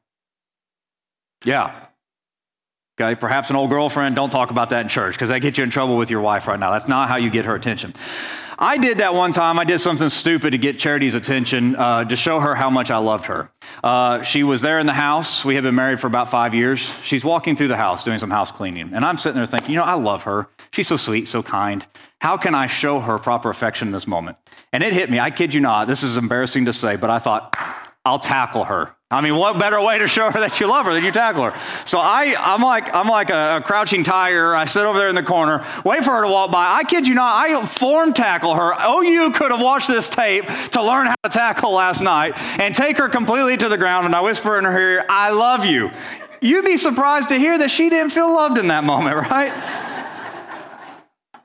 Yeah. 1.44 1.86
Okay, 3.00 3.14
perhaps 3.18 3.48
an 3.48 3.56
old 3.56 3.70
girlfriend, 3.70 4.16
don't 4.16 4.28
talk 4.28 4.50
about 4.50 4.68
that 4.70 4.82
in 4.82 4.88
church 4.88 5.14
because 5.14 5.30
that 5.30 5.40
gets 5.40 5.56
you 5.56 5.64
in 5.64 5.70
trouble 5.70 5.96
with 5.96 6.10
your 6.10 6.20
wife 6.20 6.46
right 6.46 6.60
now. 6.60 6.70
That's 6.72 6.88
not 6.88 7.08
how 7.08 7.16
you 7.16 7.30
get 7.30 7.46
her 7.46 7.54
attention. 7.54 7.94
I 8.58 8.76
did 8.76 8.98
that 8.98 9.14
one 9.14 9.32
time. 9.32 9.58
I 9.58 9.64
did 9.64 9.80
something 9.80 10.10
stupid 10.10 10.50
to 10.50 10.58
get 10.58 10.78
Charity's 10.78 11.14
attention 11.14 11.74
uh, 11.74 12.04
to 12.04 12.14
show 12.16 12.38
her 12.38 12.54
how 12.54 12.68
much 12.68 12.90
I 12.90 12.98
loved 12.98 13.26
her. 13.26 13.50
Uh, 13.82 14.20
she 14.22 14.44
was 14.44 14.60
there 14.60 14.78
in 14.78 14.86
the 14.86 14.92
house. 14.92 15.42
We 15.42 15.54
had 15.54 15.64
been 15.64 15.74
married 15.74 16.00
for 16.00 16.06
about 16.06 16.30
five 16.30 16.54
years. 16.54 16.94
She's 17.02 17.24
walking 17.24 17.56
through 17.56 17.68
the 17.68 17.76
house 17.76 18.04
doing 18.04 18.18
some 18.18 18.30
house 18.30 18.52
cleaning. 18.52 18.92
And 18.92 19.04
I'm 19.04 19.16
sitting 19.16 19.36
there 19.36 19.46
thinking, 19.46 19.70
you 19.70 19.76
know, 19.76 19.84
I 19.84 19.94
love 19.94 20.24
her. 20.24 20.48
She's 20.70 20.86
so 20.86 20.98
sweet, 20.98 21.28
so 21.28 21.42
kind. 21.42 21.84
How 22.20 22.36
can 22.36 22.54
I 22.54 22.66
show 22.66 23.00
her 23.00 23.18
proper 23.18 23.48
affection 23.48 23.88
in 23.88 23.92
this 23.92 24.06
moment? 24.06 24.36
And 24.72 24.84
it 24.84 24.92
hit 24.92 25.10
me. 25.10 25.18
I 25.18 25.30
kid 25.30 25.54
you 25.54 25.60
not. 25.60 25.86
This 25.86 26.02
is 26.02 26.16
embarrassing 26.16 26.66
to 26.66 26.72
say, 26.72 26.96
but 26.96 27.10
I 27.10 27.18
thought, 27.18 27.56
I'll 28.04 28.18
tackle 28.18 28.64
her. 28.64 28.94
I 29.12 29.20
mean, 29.20 29.36
what 29.36 29.58
better 29.58 29.80
way 29.80 29.98
to 29.98 30.08
show 30.08 30.30
her 30.30 30.40
that 30.40 30.58
you 30.58 30.66
love 30.66 30.86
her 30.86 30.94
than 30.94 31.04
you 31.04 31.12
tackle 31.12 31.44
her? 31.44 31.84
So 31.84 32.00
I, 32.00 32.34
I'm 32.38 32.62
like, 32.62 32.92
I'm 32.94 33.06
like 33.06 33.28
a, 33.28 33.58
a, 33.58 33.60
crouching 33.60 34.04
tiger. 34.04 34.54
I 34.56 34.64
sit 34.64 34.84
over 34.84 34.98
there 34.98 35.08
in 35.08 35.14
the 35.14 35.22
corner, 35.22 35.64
wait 35.84 36.02
for 36.02 36.12
her 36.12 36.22
to 36.22 36.28
walk 36.28 36.50
by. 36.50 36.66
I 36.66 36.84
kid 36.84 37.06
you 37.06 37.14
not, 37.14 37.36
I 37.36 37.66
form 37.66 38.14
tackle 38.14 38.54
her. 38.54 38.72
Oh, 38.78 39.02
you 39.02 39.30
could 39.32 39.50
have 39.50 39.60
watched 39.60 39.86
this 39.86 40.08
tape 40.08 40.46
to 40.70 40.82
learn 40.82 41.08
how 41.08 41.14
to 41.24 41.28
tackle 41.28 41.72
last 41.72 42.00
night 42.00 42.32
and 42.58 42.74
take 42.74 42.96
her 42.96 43.08
completely 43.08 43.56
to 43.58 43.68
the 43.68 43.76
ground. 43.76 44.06
And 44.06 44.16
I 44.16 44.22
whisper 44.22 44.58
in 44.58 44.64
her 44.64 44.80
ear, 44.80 45.04
I 45.08 45.30
love 45.30 45.66
you. 45.66 45.90
You'd 46.40 46.64
be 46.64 46.78
surprised 46.78 47.28
to 47.28 47.36
hear 47.36 47.56
that 47.58 47.70
she 47.70 47.90
didn't 47.90 48.12
feel 48.12 48.32
loved 48.32 48.58
in 48.58 48.68
that 48.68 48.82
moment, 48.82 49.14
right? 49.30 49.52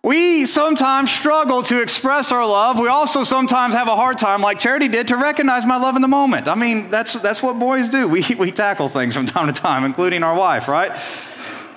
We 0.07 0.45
sometimes 0.45 1.11
struggle 1.11 1.63
to 1.63 1.81
express 1.81 2.31
our 2.31 2.47
love. 2.47 2.79
We 2.79 2.87
also 2.87 3.25
sometimes 3.25 3.73
have 3.73 3.89
a 3.89 3.95
hard 3.97 4.17
time, 4.17 4.39
like 4.39 4.57
Charity 4.57 4.87
did, 4.87 5.09
to 5.09 5.17
recognize 5.17 5.65
my 5.65 5.75
love 5.75 5.97
in 5.97 6.01
the 6.01 6.07
moment. 6.07 6.47
I 6.47 6.55
mean, 6.55 6.89
that's, 6.89 7.15
that's 7.15 7.43
what 7.43 7.59
boys 7.59 7.89
do. 7.89 8.07
We, 8.07 8.23
we 8.39 8.53
tackle 8.53 8.87
things 8.87 9.13
from 9.13 9.25
time 9.25 9.53
to 9.53 9.61
time, 9.61 9.83
including 9.83 10.23
our 10.23 10.33
wife, 10.33 10.69
right? 10.69 10.97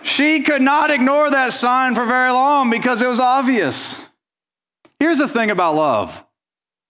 She 0.04 0.42
could 0.42 0.62
not 0.62 0.92
ignore 0.92 1.28
that 1.28 1.52
sign 1.52 1.96
for 1.96 2.06
very 2.06 2.30
long 2.30 2.70
because 2.70 3.02
it 3.02 3.08
was 3.08 3.18
obvious. 3.18 4.00
Here's 5.00 5.18
the 5.18 5.26
thing 5.26 5.50
about 5.50 5.74
love 5.74 6.24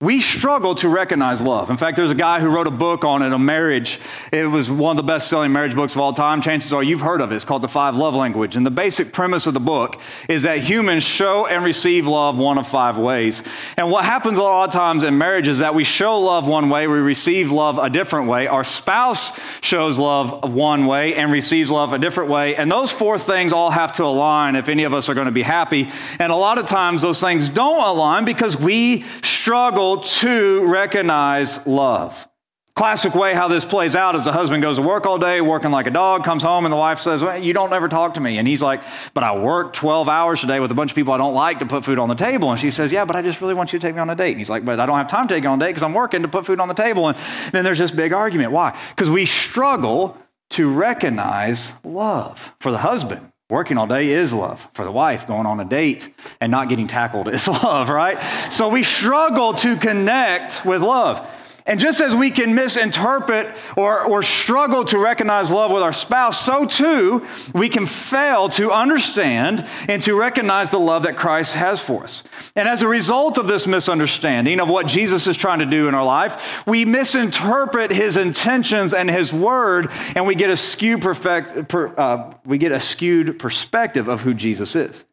we 0.02 0.19
struggle 0.23 0.75
to 0.75 0.88
recognize 0.88 1.42
love. 1.42 1.69
In 1.69 1.76
fact, 1.76 1.99
there's 1.99 2.11
a 2.11 2.14
guy 2.14 2.40
who 2.40 2.49
wrote 2.49 2.66
a 2.66 2.71
book 2.71 3.04
on 3.04 3.21
it, 3.21 3.35
a 3.35 3.38
marriage. 3.38 4.00
It 4.33 4.47
was 4.47 4.71
one 4.71 4.92
of 4.92 4.97
the 4.97 5.07
best 5.07 5.28
selling 5.28 5.52
marriage 5.52 5.75
books 5.75 5.92
of 5.92 6.00
all 6.00 6.14
time. 6.14 6.40
Chances 6.40 6.73
are 6.73 6.83
you've 6.83 7.02
heard 7.02 7.21
of 7.21 7.30
it. 7.30 7.37
It's 7.37 7.45
called 7.45 7.61
The 7.61 7.69
Five 7.69 7.99
Love 7.99 8.14
Language. 8.14 8.57
And 8.57 8.64
the 8.64 8.71
basic 8.71 9.12
premise 9.12 9.47
of 9.47 9.52
the 9.52 9.61
book 9.61 10.00
is 10.26 10.45
that 10.45 10.61
humans 10.61 11.02
show 11.02 11.45
and 11.45 11.62
receive 11.62 12.07
love 12.07 12.38
one 12.38 12.57
of 12.57 12.66
five 12.66 12.97
ways. 12.97 13.42
And 13.76 13.90
what 13.90 14.07
happens 14.07 14.38
a 14.38 14.42
lot 14.42 14.71
of 14.71 14.73
times 14.73 15.04
in 15.04 15.19
marriage 15.19 15.49
is 15.49 15.59
that 15.59 15.75
we 15.75 15.85
show 15.85 16.19
love 16.19 16.49
one 16.49 16.71
way, 16.71 16.87
we 16.87 16.99
receive 16.99 17.52
love 17.52 17.76
a 17.76 17.90
different 17.90 18.26
way. 18.26 18.47
Our 18.47 18.64
spouse 18.64 19.38
shows 19.62 19.99
love 19.99 20.50
one 20.50 20.87
way 20.87 21.14
and 21.14 21.30
receives 21.30 21.71
love 21.71 21.92
a 21.92 21.99
different 21.99 22.30
way. 22.30 22.57
And 22.57 22.73
those 22.73 22.90
four 22.90 23.19
things 23.19 23.52
all 23.52 23.71
have 23.71 23.92
to 23.92 24.04
align 24.04 24.57
if 24.57 24.71
any 24.71 24.85
of 24.85 24.95
us 24.95 25.11
are 25.11 25.14
going 25.14 25.26
to 25.26 25.30
be 25.30 25.42
happy. 25.42 25.90
And 26.19 26.33
a 26.33 26.37
lot 26.37 26.57
of 26.57 26.66
times 26.66 27.02
those 27.02 27.21
things 27.21 27.50
don't 27.50 27.87
align 27.87 28.25
because 28.25 28.57
we 28.57 29.02
struggle 29.23 29.90
to 29.99 30.67
recognize 30.67 31.67
love. 31.67 32.27
Classic 32.75 33.15
way 33.15 33.35
how 33.35 33.47
this 33.49 33.65
plays 33.65 33.95
out 33.95 34.15
is 34.15 34.25
the 34.25 34.33
husband 34.33 34.63
goes 34.63 34.77
to 34.77 34.83
work 34.83 35.05
all 35.05 35.19
day, 35.19 35.41
working 35.41 35.71
like 35.71 35.87
a 35.87 35.91
dog, 35.91 36.25
comes 36.25 36.43
home, 36.43 36.65
and 36.65 36.73
the 36.73 36.79
wife 36.79 37.01
says, 37.01 37.23
well, 37.23 37.37
You 37.37 37.53
don't 37.53 37.73
ever 37.73 37.89
talk 37.89 38.15
to 38.15 38.21
me. 38.21 38.39
And 38.39 38.49
he's 38.49 38.63
like, 38.63 38.81
But 39.13 39.23
I 39.23 39.37
work 39.37 39.75
12 39.75 40.09
hours 40.09 40.43
a 40.45 40.47
day 40.47 40.61
with 40.61 40.71
a 40.71 40.75
bunch 40.75 40.93
of 40.93 40.95
people 40.95 41.13
I 41.13 41.19
don't 41.19 41.35
like 41.35 41.59
to 41.59 41.67
put 41.67 41.85
food 41.85 41.99
on 41.99 42.09
the 42.09 42.15
table. 42.15 42.51
And 42.51 42.59
she 42.59 42.71
says, 42.71 42.91
Yeah, 42.91 43.05
but 43.05 43.17
I 43.17 43.23
just 43.23 43.41
really 43.43 43.53
want 43.55 43.73
you 43.73 43.79
to 43.79 43.87
take 43.87 43.95
me 43.95 44.01
on 44.01 44.09
a 44.09 44.15
date. 44.15 44.31
And 44.31 44.39
he's 44.39 44.49
like, 44.49 44.65
But 44.65 44.81
I 44.81 44.87
don't 44.87 44.97
have 44.97 45.09
time 45.09 45.29
to 45.29 45.35
take 45.35 45.45
you 45.45 45.51
on 45.51 45.61
a 45.61 45.65
date 45.65 45.73
because 45.73 45.83
I'm 45.83 45.93
working 45.93 46.23
to 46.23 46.29
put 46.29 46.47
food 46.47 46.59
on 46.59 46.69
the 46.69 46.75
table. 46.75 47.09
And 47.09 47.19
then 47.53 47.65
there's 47.65 47.79
this 47.79 47.91
big 47.91 48.13
argument. 48.13 48.53
Why? 48.53 48.79
Because 48.91 49.11
we 49.11 49.27
struggle 49.27 50.17
to 50.51 50.73
recognize 50.73 51.73
love 51.85 52.55
for 52.61 52.71
the 52.71 52.79
husband. 52.79 53.30
Working 53.50 53.78
all 53.78 53.88
day 53.88 54.11
is 54.11 54.33
love. 54.33 54.69
For 54.75 54.85
the 54.85 54.92
wife, 54.92 55.26
going 55.26 55.45
on 55.45 55.59
a 55.59 55.64
date 55.64 56.14
and 56.40 56.50
not 56.52 56.69
getting 56.69 56.87
tackled 56.87 57.28
is 57.35 57.49
love, 57.49 57.90
right? 57.90 58.19
So 58.50 58.69
we 58.69 58.85
struggle 58.85 59.54
to 59.54 59.76
connect 59.76 60.64
with 60.64 60.83
love. 60.83 61.28
And 61.71 61.79
just 61.79 62.00
as 62.00 62.17
we 62.17 62.33
can 62.33 62.57
misinterpret 62.57 63.57
or, 63.77 64.05
or 64.05 64.25
struggle 64.25 64.85
to 64.87 64.99
recognize 64.99 65.53
love 65.53 65.71
with 65.71 65.85
our 65.85 65.93
spouse, 65.93 66.45
so 66.45 66.67
too 66.67 67.25
we 67.55 67.69
can 67.69 67.87
fail 67.87 68.49
to 68.50 68.73
understand 68.73 69.65
and 69.89 70.03
to 70.03 70.19
recognize 70.19 70.71
the 70.71 70.81
love 70.81 71.05
that 71.05 71.17
Christ 71.17 71.55
has 71.55 71.81
for 71.81 72.03
us. 72.03 72.25
And 72.57 72.67
as 72.67 72.83
a 72.83 72.89
result 72.89 73.39
of 73.39 73.47
this 73.47 73.69
misunderstanding 73.69 74.59
of 74.59 74.69
what 74.69 74.89
Jesus 74.89 75.29
is 75.29 75.37
trying 75.37 75.61
to 75.61 75.65
do 75.65 75.87
in 75.87 75.95
our 75.95 76.05
life, 76.05 76.67
we 76.67 76.85
misinterpret 76.85 77.93
his 77.93 78.17
intentions 78.17 78.93
and 78.93 79.09
his 79.09 79.33
word, 79.33 79.93
and 80.17 80.27
we 80.27 80.35
get 80.35 80.50
a 80.50 80.57
skewed, 80.57 81.00
perfect, 81.03 81.69
per, 81.69 81.95
uh, 81.97 82.35
we 82.45 82.59
get 82.59 82.73
a 82.73 82.81
skewed 82.81 83.39
perspective 83.39 84.09
of 84.09 84.23
who 84.23 84.35
Jesus 84.35 84.75
is. 84.75 85.05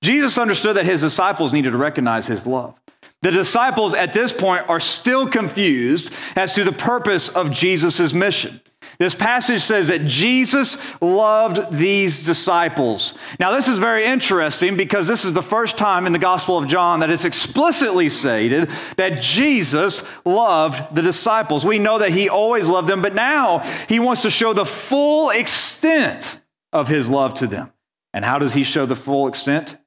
Jesus 0.00 0.38
understood 0.38 0.76
that 0.76 0.86
his 0.86 1.00
disciples 1.00 1.52
needed 1.52 1.72
to 1.72 1.76
recognize 1.76 2.28
his 2.28 2.46
love. 2.46 2.76
The 3.24 3.30
disciples 3.30 3.94
at 3.94 4.12
this 4.12 4.34
point 4.34 4.68
are 4.68 4.78
still 4.78 5.26
confused 5.26 6.12
as 6.36 6.52
to 6.52 6.62
the 6.62 6.72
purpose 6.72 7.30
of 7.30 7.50
Jesus' 7.50 8.12
mission. 8.12 8.60
This 8.98 9.14
passage 9.14 9.62
says 9.62 9.88
that 9.88 10.04
Jesus 10.04 11.00
loved 11.00 11.74
these 11.74 12.22
disciples. 12.22 13.14
Now, 13.40 13.50
this 13.52 13.66
is 13.66 13.78
very 13.78 14.04
interesting 14.04 14.76
because 14.76 15.08
this 15.08 15.24
is 15.24 15.32
the 15.32 15.42
first 15.42 15.78
time 15.78 16.04
in 16.04 16.12
the 16.12 16.18
Gospel 16.18 16.58
of 16.58 16.68
John 16.68 17.00
that 17.00 17.08
it's 17.08 17.24
explicitly 17.24 18.10
stated 18.10 18.68
that 18.98 19.22
Jesus 19.22 20.06
loved 20.26 20.94
the 20.94 21.00
disciples. 21.00 21.64
We 21.64 21.78
know 21.78 22.00
that 22.00 22.10
he 22.10 22.28
always 22.28 22.68
loved 22.68 22.88
them, 22.88 23.00
but 23.00 23.14
now 23.14 23.60
he 23.88 24.00
wants 24.00 24.20
to 24.22 24.30
show 24.30 24.52
the 24.52 24.66
full 24.66 25.30
extent 25.30 26.42
of 26.74 26.88
his 26.88 27.08
love 27.08 27.32
to 27.34 27.46
them. 27.46 27.72
And 28.12 28.22
how 28.22 28.38
does 28.38 28.52
he 28.52 28.64
show 28.64 28.84
the 28.84 28.94
full 28.94 29.28
extent? 29.28 29.78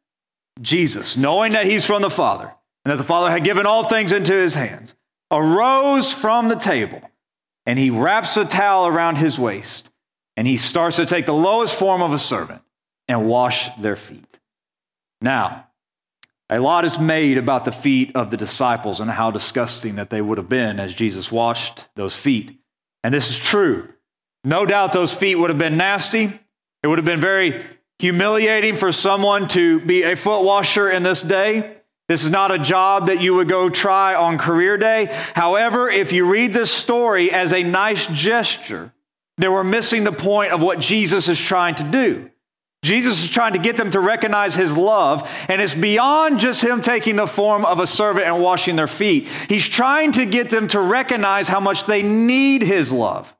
Jesus, 0.59 1.15
knowing 1.15 1.51
that 1.51 1.67
he's 1.67 1.85
from 1.85 2.01
the 2.01 2.09
Father, 2.09 2.51
and 2.87 2.93
that 2.93 3.03
the 3.03 3.03
Father 3.03 3.29
had 3.29 3.43
given 3.43 3.65
all 3.65 3.83
things 3.83 4.13
into 4.13 4.31
his 4.31 4.55
hands, 4.55 4.95
arose 5.29 6.13
from 6.13 6.47
the 6.47 6.55
table, 6.55 7.01
and 7.65 7.77
he 7.77 7.89
wraps 7.89 8.37
a 8.37 8.45
towel 8.45 8.87
around 8.87 9.17
his 9.17 9.37
waist, 9.37 9.91
and 10.37 10.47
he 10.47 10.55
starts 10.55 10.95
to 10.95 11.05
take 11.05 11.25
the 11.25 11.33
lowest 11.33 11.75
form 11.75 12.01
of 12.01 12.13
a 12.13 12.17
servant 12.17 12.61
and 13.09 13.27
wash 13.27 13.67
their 13.75 13.97
feet. 13.97 14.39
Now, 15.19 15.67
a 16.49 16.59
lot 16.59 16.85
is 16.85 16.97
made 16.97 17.37
about 17.37 17.65
the 17.65 17.73
feet 17.73 18.15
of 18.15 18.31
the 18.31 18.37
disciples 18.37 19.01
and 19.01 19.11
how 19.11 19.31
disgusting 19.31 19.95
that 19.95 20.09
they 20.09 20.21
would 20.21 20.37
have 20.37 20.47
been 20.47 20.79
as 20.79 20.93
Jesus 20.93 21.29
washed 21.29 21.87
those 21.97 22.15
feet. 22.15 22.57
And 23.03 23.13
this 23.13 23.29
is 23.29 23.37
true. 23.37 23.89
No 24.45 24.65
doubt 24.65 24.93
those 24.93 25.13
feet 25.13 25.35
would 25.35 25.49
have 25.49 25.59
been 25.59 25.75
nasty. 25.75 26.39
It 26.83 26.87
would 26.87 26.99
have 26.99 27.03
been 27.05 27.19
very 27.19 27.65
humiliating 27.99 28.77
for 28.77 28.93
someone 28.93 29.49
to 29.49 29.81
be 29.81 30.03
a 30.03 30.15
foot 30.15 30.43
washer 30.43 30.89
in 30.89 31.03
this 31.03 31.21
day. 31.21 31.76
This 32.07 32.23
is 32.23 32.31
not 32.31 32.51
a 32.51 32.59
job 32.59 33.07
that 33.07 33.21
you 33.21 33.35
would 33.35 33.49
go 33.49 33.69
try 33.69 34.15
on 34.15 34.37
career 34.37 34.77
day. 34.77 35.07
However, 35.33 35.89
if 35.89 36.13
you 36.13 36.29
read 36.29 36.53
this 36.53 36.71
story 36.71 37.31
as 37.31 37.51
a 37.51 37.63
nice 37.63 38.05
gesture, 38.07 38.93
then 39.37 39.51
we're 39.51 39.63
missing 39.63 40.03
the 40.03 40.11
point 40.11 40.53
of 40.53 40.61
what 40.61 40.79
Jesus 40.79 41.27
is 41.27 41.39
trying 41.39 41.75
to 41.75 41.83
do. 41.83 42.29
Jesus 42.83 43.23
is 43.23 43.29
trying 43.29 43.53
to 43.53 43.59
get 43.59 43.75
them 43.75 43.91
to 43.91 43.99
recognize 43.99 44.55
his 44.55 44.77
love, 44.77 45.29
and 45.49 45.61
it's 45.61 45.73
beyond 45.73 46.39
just 46.39 46.63
him 46.63 46.81
taking 46.81 47.17
the 47.17 47.27
form 47.27 47.65
of 47.65 47.79
a 47.79 47.87
servant 47.87 48.25
and 48.25 48.41
washing 48.41 48.75
their 48.75 48.87
feet. 48.87 49.27
He's 49.49 49.67
trying 49.67 50.13
to 50.13 50.25
get 50.25 50.49
them 50.49 50.67
to 50.69 50.79
recognize 50.79 51.47
how 51.47 51.59
much 51.59 51.85
they 51.85 52.03
need 52.03 52.61
his 52.61 52.93
love. 52.93 53.35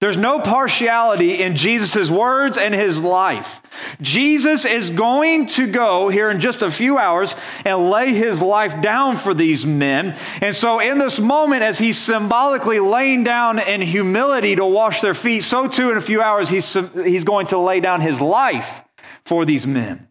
There's 0.00 0.16
no 0.16 0.40
partiality 0.40 1.42
in 1.42 1.56
Jesus' 1.56 2.08
words 2.08 2.56
and 2.56 2.74
his 2.74 3.02
life. 3.02 3.60
Jesus 4.00 4.64
is 4.64 4.90
going 4.90 5.46
to 5.48 5.70
go 5.70 6.08
here 6.08 6.30
in 6.30 6.40
just 6.40 6.62
a 6.62 6.70
few 6.70 6.96
hours 6.96 7.34
and 7.66 7.90
lay 7.90 8.14
his 8.14 8.40
life 8.40 8.80
down 8.80 9.16
for 9.16 9.34
these 9.34 9.66
men. 9.66 10.16
And 10.40 10.56
so, 10.56 10.80
in 10.80 10.98
this 10.98 11.20
moment, 11.20 11.62
as 11.62 11.78
he's 11.78 11.98
symbolically 11.98 12.80
laying 12.80 13.24
down 13.24 13.58
in 13.58 13.82
humility 13.82 14.56
to 14.56 14.64
wash 14.64 15.02
their 15.02 15.12
feet, 15.12 15.42
so 15.42 15.68
too 15.68 15.90
in 15.90 15.98
a 15.98 16.02
few 16.02 16.22
hours, 16.22 16.48
he's, 16.48 16.72
he's 16.94 17.24
going 17.24 17.48
to 17.48 17.58
lay 17.58 17.80
down 17.80 18.00
his 18.00 18.22
life 18.22 18.82
for 19.26 19.44
these 19.44 19.66
men. 19.66 20.08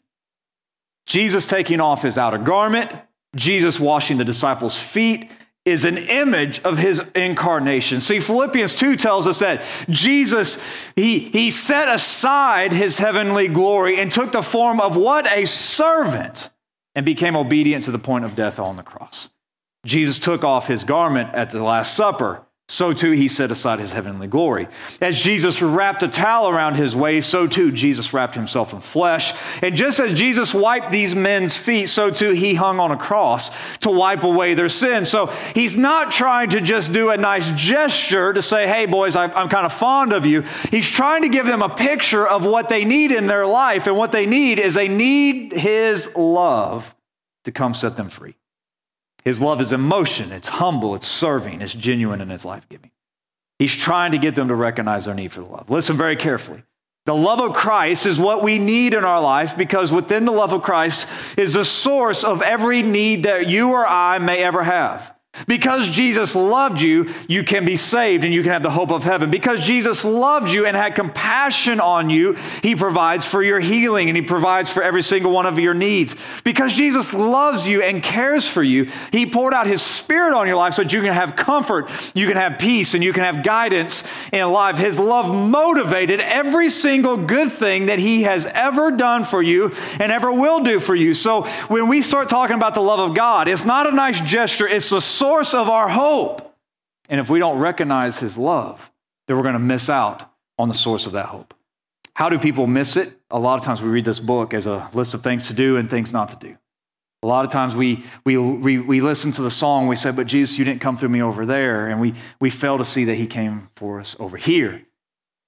Jesus 1.07 1.47
taking 1.47 1.81
off 1.81 2.03
his 2.03 2.19
outer 2.19 2.37
garment, 2.37 2.93
Jesus 3.35 3.79
washing 3.79 4.17
the 4.17 4.25
disciples' 4.25 4.77
feet, 4.77 5.31
is 5.69 5.85
an 5.85 5.97
image 5.97 6.59
of 6.61 6.77
his 6.77 6.99
incarnation. 7.15 8.01
See, 8.01 8.19
Philippians 8.19 8.75
2 8.75 8.95
tells 8.95 9.27
us 9.27 9.39
that 9.39 9.63
Jesus, 9.89 10.63
he, 10.95 11.19
he 11.19 11.51
set 11.51 11.87
aside 11.87 12.73
his 12.73 12.97
heavenly 12.97 13.47
glory 13.47 13.99
and 13.99 14.11
took 14.11 14.31
the 14.31 14.41
form 14.41 14.81
of 14.81 14.97
what? 14.97 15.31
A 15.31 15.45
servant 15.45 16.49
and 16.95 17.05
became 17.05 17.35
obedient 17.35 17.85
to 17.85 17.91
the 17.91 17.99
point 17.99 18.25
of 18.25 18.35
death 18.35 18.59
on 18.59 18.75
the 18.75 18.83
cross. 18.83 19.29
Jesus 19.85 20.19
took 20.19 20.43
off 20.43 20.67
his 20.67 20.83
garment 20.83 21.33
at 21.33 21.51
the 21.51 21.63
Last 21.63 21.95
Supper 21.95 22.45
so 22.71 22.93
too 22.93 23.11
he 23.13 23.27
set 23.27 23.49
aside 23.49 23.79
his 23.79 23.91
heavenly 23.91 24.27
glory. 24.27 24.67
As 25.01 25.19
Jesus 25.19 25.59
wrapped 25.59 26.03
a 26.03 26.07
towel 26.07 26.49
around 26.49 26.75
his 26.75 26.95
waist, 26.95 27.27
so 27.27 27.47
too 27.47 27.71
Jesus 27.71 28.13
wrapped 28.13 28.35
himself 28.35 28.73
in 28.73 28.79
flesh. 28.79 29.33
And 29.63 29.75
just 29.75 29.99
as 29.99 30.13
Jesus 30.13 30.53
wiped 30.53 30.91
these 30.91 31.15
men's 31.15 31.57
feet, 31.57 31.87
so 31.87 32.11
too 32.11 32.31
he 32.33 32.53
hung 32.53 32.79
on 32.79 32.91
a 32.91 32.97
cross 32.97 33.77
to 33.77 33.89
wipe 33.89 34.23
away 34.23 34.53
their 34.53 34.69
sins. 34.69 35.09
So 35.09 35.33
he's 35.55 35.75
not 35.75 36.11
trying 36.11 36.51
to 36.51 36.61
just 36.61 36.93
do 36.93 37.09
a 37.09 37.17
nice 37.17 37.49
gesture 37.55 38.33
to 38.33 38.41
say, 38.43 38.67
hey, 38.67 38.85
boys, 38.85 39.15
I'm 39.15 39.49
kind 39.49 39.65
of 39.65 39.73
fond 39.73 40.13
of 40.13 40.27
you. 40.27 40.43
He's 40.69 40.87
trying 40.87 41.23
to 41.23 41.29
give 41.29 41.47
them 41.47 41.63
a 41.63 41.69
picture 41.69 42.27
of 42.27 42.45
what 42.45 42.69
they 42.69 42.85
need 42.85 43.11
in 43.11 43.25
their 43.25 43.47
life. 43.47 43.87
And 43.87 43.97
what 43.97 44.11
they 44.11 44.27
need 44.27 44.59
is 44.59 44.75
they 44.75 44.87
need 44.87 45.53
his 45.53 46.15
love 46.15 46.95
to 47.45 47.51
come 47.51 47.73
set 47.73 47.97
them 47.97 48.09
free. 48.09 48.35
His 49.25 49.41
love 49.41 49.59
is 49.61 49.73
emotion, 49.73 50.31
it's 50.31 50.49
humble, 50.49 50.95
it's 50.95 51.07
serving, 51.07 51.61
it's 51.61 51.73
genuine, 51.73 52.21
and 52.21 52.31
it's 52.31 52.45
life 52.45 52.67
giving. 52.69 52.91
He's 53.59 53.75
trying 53.75 54.13
to 54.13 54.17
get 54.17 54.35
them 54.35 54.47
to 54.47 54.55
recognize 54.55 55.05
their 55.05 55.13
need 55.13 55.33
for 55.33 55.41
the 55.41 55.47
love. 55.47 55.69
Listen 55.69 55.97
very 55.97 56.15
carefully. 56.15 56.63
The 57.05 57.15
love 57.15 57.41
of 57.41 57.53
Christ 57.53 58.05
is 58.05 58.19
what 58.19 58.43
we 58.43 58.59
need 58.59 58.93
in 58.93 59.03
our 59.03 59.21
life 59.21 59.57
because 59.57 59.91
within 59.91 60.25
the 60.25 60.31
love 60.31 60.53
of 60.53 60.61
Christ 60.61 61.07
is 61.37 61.53
the 61.53 61.65
source 61.65 62.23
of 62.23 62.41
every 62.41 62.83
need 62.83 63.23
that 63.23 63.49
you 63.49 63.71
or 63.71 63.85
I 63.85 64.19
may 64.19 64.43
ever 64.43 64.63
have. 64.63 65.13
Because 65.47 65.89
Jesus 65.89 66.35
loved 66.35 66.81
you, 66.81 67.13
you 67.27 67.43
can 67.43 67.65
be 67.65 67.75
saved 67.75 68.23
and 68.23 68.33
you 68.33 68.43
can 68.43 68.51
have 68.51 68.63
the 68.63 68.69
hope 68.69 68.91
of 68.91 69.03
heaven. 69.03 69.29
Because 69.29 69.59
Jesus 69.59 70.03
loved 70.03 70.51
you 70.51 70.65
and 70.65 70.75
had 70.75 70.95
compassion 70.95 71.79
on 71.79 72.09
you, 72.09 72.33
He 72.61 72.75
provides 72.75 73.25
for 73.25 73.41
your 73.41 73.59
healing 73.59 74.09
and 74.09 74.17
He 74.17 74.23
provides 74.23 74.71
for 74.71 74.83
every 74.83 75.01
single 75.01 75.31
one 75.31 75.45
of 75.45 75.59
your 75.59 75.73
needs. 75.73 76.15
Because 76.43 76.73
Jesus 76.73 77.13
loves 77.13 77.67
you 77.67 77.81
and 77.81 78.03
cares 78.03 78.47
for 78.47 78.63
you, 78.63 78.89
He 79.11 79.25
poured 79.25 79.53
out 79.53 79.67
His 79.67 79.81
Spirit 79.81 80.33
on 80.33 80.47
your 80.47 80.57
life 80.57 80.73
so 80.73 80.83
that 80.83 80.93
you 80.93 81.01
can 81.01 81.13
have 81.13 81.35
comfort, 81.35 81.89
you 82.13 82.27
can 82.27 82.37
have 82.37 82.59
peace, 82.59 82.93
and 82.93 83.03
you 83.03 83.13
can 83.13 83.23
have 83.23 83.43
guidance 83.43 84.07
in 84.31 84.49
life. 84.51 84.77
His 84.77 84.99
love 84.99 85.33
motivated 85.33 86.19
every 86.19 86.69
single 86.69 87.17
good 87.17 87.51
thing 87.51 87.87
that 87.87 87.99
He 87.99 88.23
has 88.23 88.45
ever 88.45 88.91
done 88.91 89.25
for 89.25 89.41
you 89.41 89.73
and 89.99 90.11
ever 90.11 90.31
will 90.31 90.61
do 90.61 90.79
for 90.79 90.95
you. 90.95 91.13
So 91.13 91.43
when 91.67 91.87
we 91.87 92.01
start 92.01 92.29
talking 92.29 92.55
about 92.55 92.73
the 92.73 92.81
love 92.81 92.99
of 92.99 93.15
God, 93.15 93.47
it's 93.47 93.65
not 93.65 93.87
a 93.87 93.91
nice 93.91 94.19
gesture, 94.19 94.67
it's 94.67 94.89
the 94.89 95.01
source 95.01 95.28
of 95.29 95.69
our 95.69 95.87
hope. 95.87 96.55
And 97.07 97.19
if 97.19 97.29
we 97.29 97.39
don't 97.39 97.59
recognize 97.59 98.19
his 98.19 98.37
love, 98.37 98.91
then 99.27 99.37
we're 99.37 99.43
going 99.43 99.53
to 99.53 99.59
miss 99.59 99.89
out 99.89 100.31
on 100.57 100.67
the 100.67 100.73
source 100.73 101.05
of 101.05 101.13
that 101.13 101.27
hope. 101.27 101.53
How 102.15 102.29
do 102.29 102.37
people 102.37 102.67
miss 102.67 102.97
it? 102.97 103.13
A 103.31 103.39
lot 103.39 103.59
of 103.59 103.63
times 103.63 103.81
we 103.81 103.89
read 103.89 104.05
this 104.05 104.19
book 104.19 104.53
as 104.53 104.65
a 104.65 104.89
list 104.93 105.13
of 105.13 105.23
things 105.23 105.47
to 105.47 105.53
do 105.53 105.77
and 105.77 105.89
things 105.89 106.11
not 106.11 106.29
to 106.29 106.35
do. 106.35 106.57
A 107.21 107.27
lot 107.27 107.45
of 107.45 107.51
times 107.51 107.75
we, 107.75 108.03
we, 108.25 108.37
we, 108.37 108.79
we 108.79 109.01
listen 109.01 109.31
to 109.33 109.41
the 109.41 109.51
song, 109.51 109.87
we 109.87 109.95
say, 109.95 110.11
But 110.11 110.27
Jesus, 110.27 110.57
you 110.57 110.65
didn't 110.65 110.81
come 110.81 110.97
through 110.97 111.09
me 111.09 111.21
over 111.21 111.45
there. 111.45 111.87
And 111.87 112.01
we, 112.01 112.13
we 112.41 112.49
fail 112.49 112.77
to 112.77 112.85
see 112.85 113.05
that 113.05 113.15
he 113.15 113.27
came 113.27 113.69
for 113.75 113.99
us 113.99 114.15
over 114.19 114.35
here. 114.37 114.81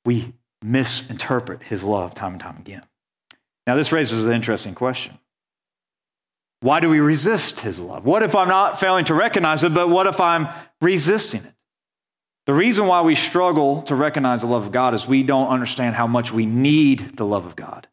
We 0.05 0.33
misinterpret 0.61 1.63
his 1.63 1.83
love 1.83 2.13
time 2.13 2.33
and 2.33 2.41
time 2.41 2.57
again. 2.57 2.83
Now, 3.65 3.75
this 3.75 3.91
raises 3.91 4.25
an 4.25 4.33
interesting 4.33 4.75
question. 4.75 5.17
Why 6.61 6.79
do 6.79 6.89
we 6.89 6.99
resist 6.99 7.59
his 7.59 7.81
love? 7.81 8.05
What 8.05 8.23
if 8.23 8.35
I'm 8.35 8.47
not 8.47 8.79
failing 8.79 9.05
to 9.05 9.15
recognize 9.15 9.63
it, 9.63 9.73
but 9.73 9.89
what 9.89 10.07
if 10.07 10.21
I'm 10.21 10.47
resisting 10.79 11.43
it? 11.43 11.53
The 12.45 12.53
reason 12.53 12.87
why 12.87 13.01
we 13.01 13.15
struggle 13.15 13.81
to 13.83 13.95
recognize 13.95 14.41
the 14.41 14.47
love 14.47 14.65
of 14.65 14.71
God 14.71 14.93
is 14.93 15.07
we 15.07 15.23
don't 15.23 15.47
understand 15.47 15.95
how 15.95 16.07
much 16.07 16.31
we 16.31 16.45
need 16.45 17.17
the 17.17 17.25
love 17.25 17.45
of 17.45 17.55
God. 17.55 17.87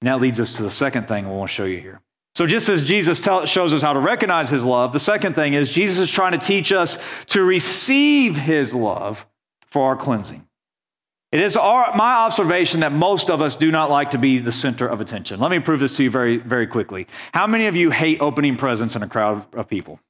And 0.00 0.08
that 0.08 0.20
leads 0.20 0.40
us 0.40 0.52
to 0.52 0.62
the 0.62 0.70
second 0.70 1.08
thing 1.08 1.26
I 1.26 1.30
want 1.30 1.50
to 1.50 1.54
show 1.54 1.64
you 1.64 1.78
here. 1.78 2.00
So, 2.34 2.46
just 2.46 2.68
as 2.68 2.84
Jesus 2.84 3.18
tell, 3.18 3.46
shows 3.46 3.72
us 3.72 3.82
how 3.82 3.92
to 3.92 3.98
recognize 3.98 4.48
his 4.50 4.64
love, 4.64 4.92
the 4.92 5.00
second 5.00 5.34
thing 5.34 5.54
is 5.54 5.70
Jesus 5.70 5.98
is 5.98 6.10
trying 6.10 6.32
to 6.32 6.38
teach 6.38 6.72
us 6.72 7.24
to 7.26 7.42
receive 7.42 8.36
his 8.36 8.74
love 8.74 9.26
for 9.66 9.86
our 9.86 9.96
cleansing. 9.96 10.47
It 11.30 11.40
is 11.40 11.58
our, 11.58 11.94
my 11.94 12.14
observation 12.14 12.80
that 12.80 12.92
most 12.92 13.28
of 13.28 13.42
us 13.42 13.54
do 13.54 13.70
not 13.70 13.90
like 13.90 14.10
to 14.10 14.18
be 14.18 14.38
the 14.38 14.52
center 14.52 14.88
of 14.88 15.02
attention. 15.02 15.40
Let 15.40 15.50
me 15.50 15.58
prove 15.58 15.78
this 15.78 15.94
to 15.98 16.02
you 16.02 16.10
very, 16.10 16.38
very 16.38 16.66
quickly. 16.66 17.06
How 17.34 17.46
many 17.46 17.66
of 17.66 17.76
you 17.76 17.90
hate 17.90 18.22
opening 18.22 18.56
presents 18.56 18.96
in 18.96 19.02
a 19.02 19.08
crowd 19.08 19.44
of 19.54 19.68
people? 19.68 20.00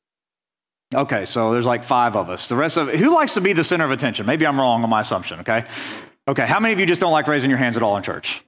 Okay, 0.95 1.25
so 1.25 1.53
there's 1.53 1.67
like 1.67 1.83
five 1.83 2.15
of 2.15 2.31
us. 2.31 2.47
The 2.47 2.55
rest 2.55 2.77
of 2.77 2.89
who 2.89 3.13
likes 3.13 3.35
to 3.35 3.41
be 3.41 3.53
the 3.53 3.65
center 3.65 3.85
of 3.85 3.91
attention? 3.91 4.27
Maybe 4.27 4.47
I'm 4.47 4.61
wrong 4.61 4.85
on 4.85 4.91
my 4.91 5.01
assumption, 5.01 5.41
okay? 5.41 5.65
Okay, 6.29 6.47
how 6.47 6.61
many 6.61 6.73
of 6.73 6.79
you 6.79 6.87
just 6.87 7.01
don't 7.01 7.13
like 7.13 7.27
raising 7.27 7.51
your 7.51 7.59
hands 7.59 7.77
at 7.77 7.83
all 7.83 7.97
in 7.97 8.03
church? 8.05 8.45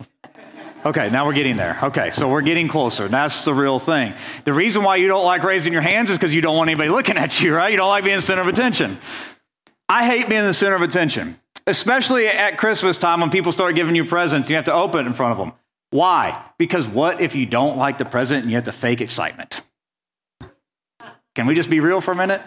Okay, 0.86 1.10
now 1.10 1.26
we're 1.26 1.34
getting 1.34 1.56
there. 1.56 1.76
Okay, 1.82 2.10
so 2.12 2.28
we're 2.28 2.40
getting 2.40 2.68
closer. 2.68 3.08
That's 3.08 3.44
the 3.44 3.52
real 3.52 3.78
thing. 3.80 4.14
The 4.44 4.52
reason 4.52 4.84
why 4.84 4.96
you 4.96 5.08
don't 5.08 5.24
like 5.24 5.42
raising 5.42 5.72
your 5.72 5.82
hands 5.82 6.08
is 6.08 6.16
because 6.16 6.32
you 6.32 6.40
don't 6.40 6.56
want 6.56 6.70
anybody 6.70 6.88
looking 6.88 7.18
at 7.18 7.40
you, 7.40 7.54
right? 7.54 7.70
You 7.70 7.76
don't 7.76 7.88
like 7.88 8.04
being 8.04 8.16
the 8.16 8.22
center 8.22 8.42
of 8.42 8.48
attention. 8.48 8.98
I 9.88 10.06
hate 10.06 10.28
being 10.28 10.44
the 10.44 10.54
center 10.54 10.76
of 10.76 10.82
attention 10.82 11.39
especially 11.66 12.26
at 12.26 12.58
Christmas 12.58 12.98
time 12.98 13.20
when 13.20 13.30
people 13.30 13.52
start 13.52 13.74
giving 13.74 13.94
you 13.94 14.04
presents, 14.04 14.48
you 14.50 14.56
have 14.56 14.64
to 14.66 14.72
open 14.72 15.04
it 15.04 15.06
in 15.06 15.14
front 15.14 15.32
of 15.32 15.38
them. 15.38 15.52
Why? 15.90 16.44
Because 16.58 16.86
what 16.86 17.20
if 17.20 17.34
you 17.34 17.46
don't 17.46 17.76
like 17.76 17.98
the 17.98 18.04
present 18.04 18.42
and 18.42 18.50
you 18.50 18.56
have 18.56 18.64
to 18.64 18.72
fake 18.72 19.00
excitement? 19.00 19.60
Can 21.34 21.46
we 21.46 21.54
just 21.54 21.70
be 21.70 21.80
real 21.80 22.00
for 22.00 22.12
a 22.12 22.16
minute? 22.16 22.42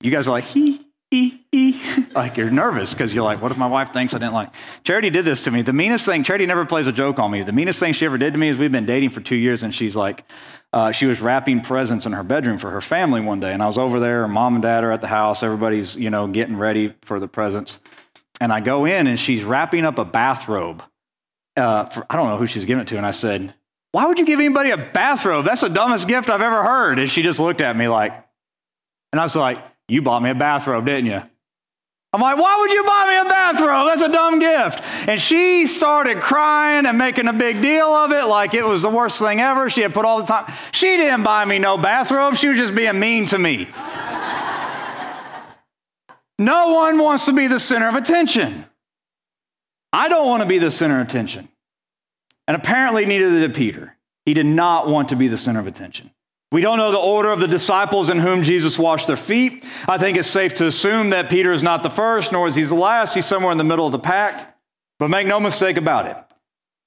You 0.00 0.10
guys 0.10 0.28
are 0.28 0.30
like, 0.30 0.44
hee, 0.44 0.86
hee, 1.10 1.44
hee. 1.50 1.77
Like 2.18 2.36
you're 2.36 2.50
nervous 2.50 2.92
because 2.92 3.14
you're 3.14 3.24
like, 3.24 3.40
what 3.40 3.52
if 3.52 3.58
my 3.58 3.66
wife 3.66 3.92
thinks 3.92 4.12
I 4.12 4.18
didn't 4.18 4.34
like? 4.34 4.50
Charity 4.84 5.10
did 5.10 5.24
this 5.24 5.42
to 5.42 5.50
me. 5.50 5.62
The 5.62 5.72
meanest 5.72 6.04
thing, 6.04 6.24
Charity 6.24 6.46
never 6.46 6.66
plays 6.66 6.86
a 6.86 6.92
joke 6.92 7.18
on 7.18 7.30
me. 7.30 7.42
The 7.42 7.52
meanest 7.52 7.78
thing 7.78 7.92
she 7.92 8.04
ever 8.06 8.18
did 8.18 8.32
to 8.34 8.38
me 8.38 8.48
is 8.48 8.58
we've 8.58 8.72
been 8.72 8.86
dating 8.86 9.10
for 9.10 9.20
two 9.20 9.36
years 9.36 9.62
and 9.62 9.74
she's 9.74 9.96
like, 9.96 10.24
uh, 10.72 10.92
she 10.92 11.06
was 11.06 11.20
wrapping 11.20 11.62
presents 11.62 12.04
in 12.04 12.12
her 12.12 12.22
bedroom 12.22 12.58
for 12.58 12.70
her 12.70 12.80
family 12.80 13.20
one 13.20 13.40
day. 13.40 13.52
And 13.52 13.62
I 13.62 13.66
was 13.66 13.78
over 13.78 14.00
there, 14.00 14.24
and 14.24 14.32
mom 14.32 14.54
and 14.54 14.62
dad 14.62 14.84
are 14.84 14.92
at 14.92 15.00
the 15.00 15.06
house. 15.06 15.42
Everybody's, 15.42 15.96
you 15.96 16.10
know, 16.10 16.26
getting 16.26 16.56
ready 16.56 16.94
for 17.02 17.18
the 17.18 17.28
presents. 17.28 17.80
And 18.40 18.52
I 18.52 18.60
go 18.60 18.84
in, 18.84 19.06
and 19.06 19.18
she's 19.18 19.44
wrapping 19.44 19.84
up 19.84 19.98
a 19.98 20.04
bathrobe. 20.04 20.82
Uh, 21.56 21.86
for, 21.86 22.06
I 22.10 22.16
don't 22.16 22.28
know 22.28 22.36
who 22.36 22.46
she's 22.46 22.66
giving 22.66 22.82
it 22.82 22.88
to. 22.88 22.96
And 22.98 23.06
I 23.06 23.12
said, 23.12 23.54
Why 23.92 24.06
would 24.06 24.18
you 24.18 24.26
give 24.26 24.38
anybody 24.38 24.70
a 24.70 24.76
bathrobe? 24.76 25.46
That's 25.46 25.62
the 25.62 25.70
dumbest 25.70 26.06
gift 26.06 26.28
I've 26.28 26.42
ever 26.42 26.62
heard. 26.62 26.98
And 26.98 27.10
she 27.10 27.22
just 27.22 27.40
looked 27.40 27.62
at 27.62 27.74
me 27.74 27.88
like, 27.88 28.12
and 29.12 29.20
I 29.20 29.24
was 29.24 29.34
like, 29.34 29.58
You 29.88 30.02
bought 30.02 30.22
me 30.22 30.30
a 30.30 30.34
bathrobe, 30.34 30.84
didn't 30.84 31.06
you? 31.06 31.22
I'm 32.12 32.22
like, 32.22 32.38
why 32.38 32.56
would 32.60 32.72
you 32.72 32.84
buy 32.84 33.06
me 33.10 33.18
a 33.18 33.24
bathrobe? 33.24 33.86
That's 33.86 34.02
a 34.02 34.08
dumb 34.10 34.38
gift. 34.38 34.82
And 35.08 35.20
she 35.20 35.66
started 35.66 36.20
crying 36.20 36.86
and 36.86 36.96
making 36.96 37.28
a 37.28 37.34
big 37.34 37.60
deal 37.60 37.86
of 37.86 38.12
it 38.12 38.24
like 38.24 38.54
it 38.54 38.64
was 38.64 38.80
the 38.80 38.88
worst 38.88 39.20
thing 39.20 39.40
ever. 39.40 39.68
She 39.68 39.82
had 39.82 39.92
put 39.92 40.06
all 40.06 40.20
the 40.20 40.26
time. 40.26 40.50
She 40.72 40.96
didn't 40.96 41.22
buy 41.22 41.44
me 41.44 41.58
no 41.58 41.76
bathrobe. 41.76 42.36
She 42.36 42.48
was 42.48 42.56
just 42.56 42.74
being 42.74 42.98
mean 42.98 43.26
to 43.26 43.38
me. 43.38 43.68
no 46.38 46.72
one 46.72 46.96
wants 46.98 47.26
to 47.26 47.34
be 47.34 47.46
the 47.46 47.60
center 47.60 47.88
of 47.88 47.94
attention. 47.94 48.64
I 49.92 50.08
don't 50.08 50.26
want 50.26 50.42
to 50.42 50.48
be 50.48 50.58
the 50.58 50.70
center 50.70 51.00
of 51.00 51.06
attention. 51.06 51.48
And 52.46 52.56
apparently, 52.56 53.04
neither 53.04 53.28
did 53.40 53.54
Peter. 53.54 53.96
He 54.24 54.32
did 54.32 54.46
not 54.46 54.88
want 54.88 55.10
to 55.10 55.16
be 55.16 55.28
the 55.28 55.36
center 55.36 55.60
of 55.60 55.66
attention. 55.66 56.10
We 56.50 56.62
don't 56.62 56.78
know 56.78 56.90
the 56.90 56.98
order 56.98 57.30
of 57.30 57.40
the 57.40 57.46
disciples 57.46 58.08
in 58.08 58.18
whom 58.18 58.42
Jesus 58.42 58.78
washed 58.78 59.06
their 59.06 59.16
feet. 59.16 59.64
I 59.86 59.98
think 59.98 60.16
it's 60.16 60.28
safe 60.28 60.54
to 60.54 60.66
assume 60.66 61.10
that 61.10 61.28
Peter 61.28 61.52
is 61.52 61.62
not 61.62 61.82
the 61.82 61.90
first, 61.90 62.32
nor 62.32 62.46
is 62.46 62.54
he 62.54 62.62
the 62.62 62.74
last. 62.74 63.14
He's 63.14 63.26
somewhere 63.26 63.52
in 63.52 63.58
the 63.58 63.64
middle 63.64 63.84
of 63.84 63.92
the 63.92 63.98
pack. 63.98 64.56
But 64.98 65.10
make 65.10 65.26
no 65.26 65.40
mistake 65.40 65.76
about 65.76 66.06
it 66.06 66.16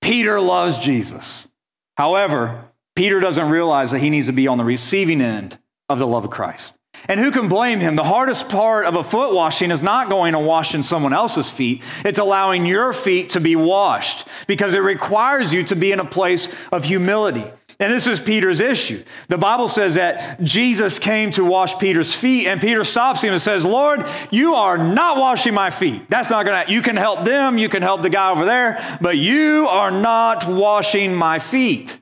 Peter 0.01 0.39
loves 0.39 0.77
Jesus. 0.79 1.47
However, 1.95 2.65
Peter 2.95 3.19
doesn't 3.19 3.49
realize 3.49 3.91
that 3.91 3.99
he 3.99 4.09
needs 4.09 4.27
to 4.27 4.33
be 4.33 4.47
on 4.47 4.57
the 4.57 4.63
receiving 4.63 5.21
end 5.21 5.59
of 5.87 5.99
the 5.99 6.07
love 6.07 6.25
of 6.25 6.31
Christ. 6.31 6.77
And 7.07 7.19
who 7.19 7.31
can 7.31 7.47
blame 7.47 7.79
him? 7.79 7.95
The 7.95 8.03
hardest 8.03 8.49
part 8.49 8.85
of 8.85 8.95
a 8.95 9.03
foot 9.03 9.33
washing 9.33 9.71
is 9.71 9.81
not 9.81 10.09
going 10.09 10.35
and 10.35 10.45
washing 10.45 10.83
someone 10.83 11.13
else's 11.13 11.49
feet. 11.49 11.83
It's 12.05 12.19
allowing 12.19 12.65
your 12.65 12.93
feet 12.93 13.31
to 13.31 13.39
be 13.39 13.55
washed 13.55 14.27
because 14.45 14.73
it 14.73 14.79
requires 14.79 15.53
you 15.53 15.63
to 15.65 15.75
be 15.75 15.91
in 15.91 15.99
a 15.99 16.05
place 16.05 16.53
of 16.71 16.83
humility. 16.83 17.45
And 17.81 17.91
this 17.91 18.05
is 18.05 18.19
Peter's 18.19 18.59
issue. 18.59 19.03
The 19.27 19.39
Bible 19.39 19.67
says 19.67 19.95
that 19.95 20.39
Jesus 20.43 20.99
came 20.99 21.31
to 21.31 21.43
wash 21.43 21.79
Peter's 21.79 22.13
feet, 22.13 22.45
and 22.45 22.61
Peter 22.61 22.83
stops 22.83 23.23
him 23.23 23.33
and 23.33 23.41
says, 23.41 23.65
Lord, 23.65 24.07
you 24.29 24.53
are 24.53 24.77
not 24.77 25.17
washing 25.17 25.55
my 25.55 25.71
feet. 25.71 26.07
That's 26.07 26.29
not 26.29 26.45
going 26.45 26.67
to, 26.67 26.71
you 26.71 26.83
can 26.83 26.95
help 26.95 27.25
them, 27.25 27.57
you 27.57 27.69
can 27.69 27.81
help 27.81 28.03
the 28.03 28.11
guy 28.11 28.29
over 28.29 28.45
there, 28.45 28.99
but 29.01 29.17
you 29.17 29.67
are 29.67 29.89
not 29.89 30.47
washing 30.47 31.15
my 31.15 31.39
feet. 31.39 31.99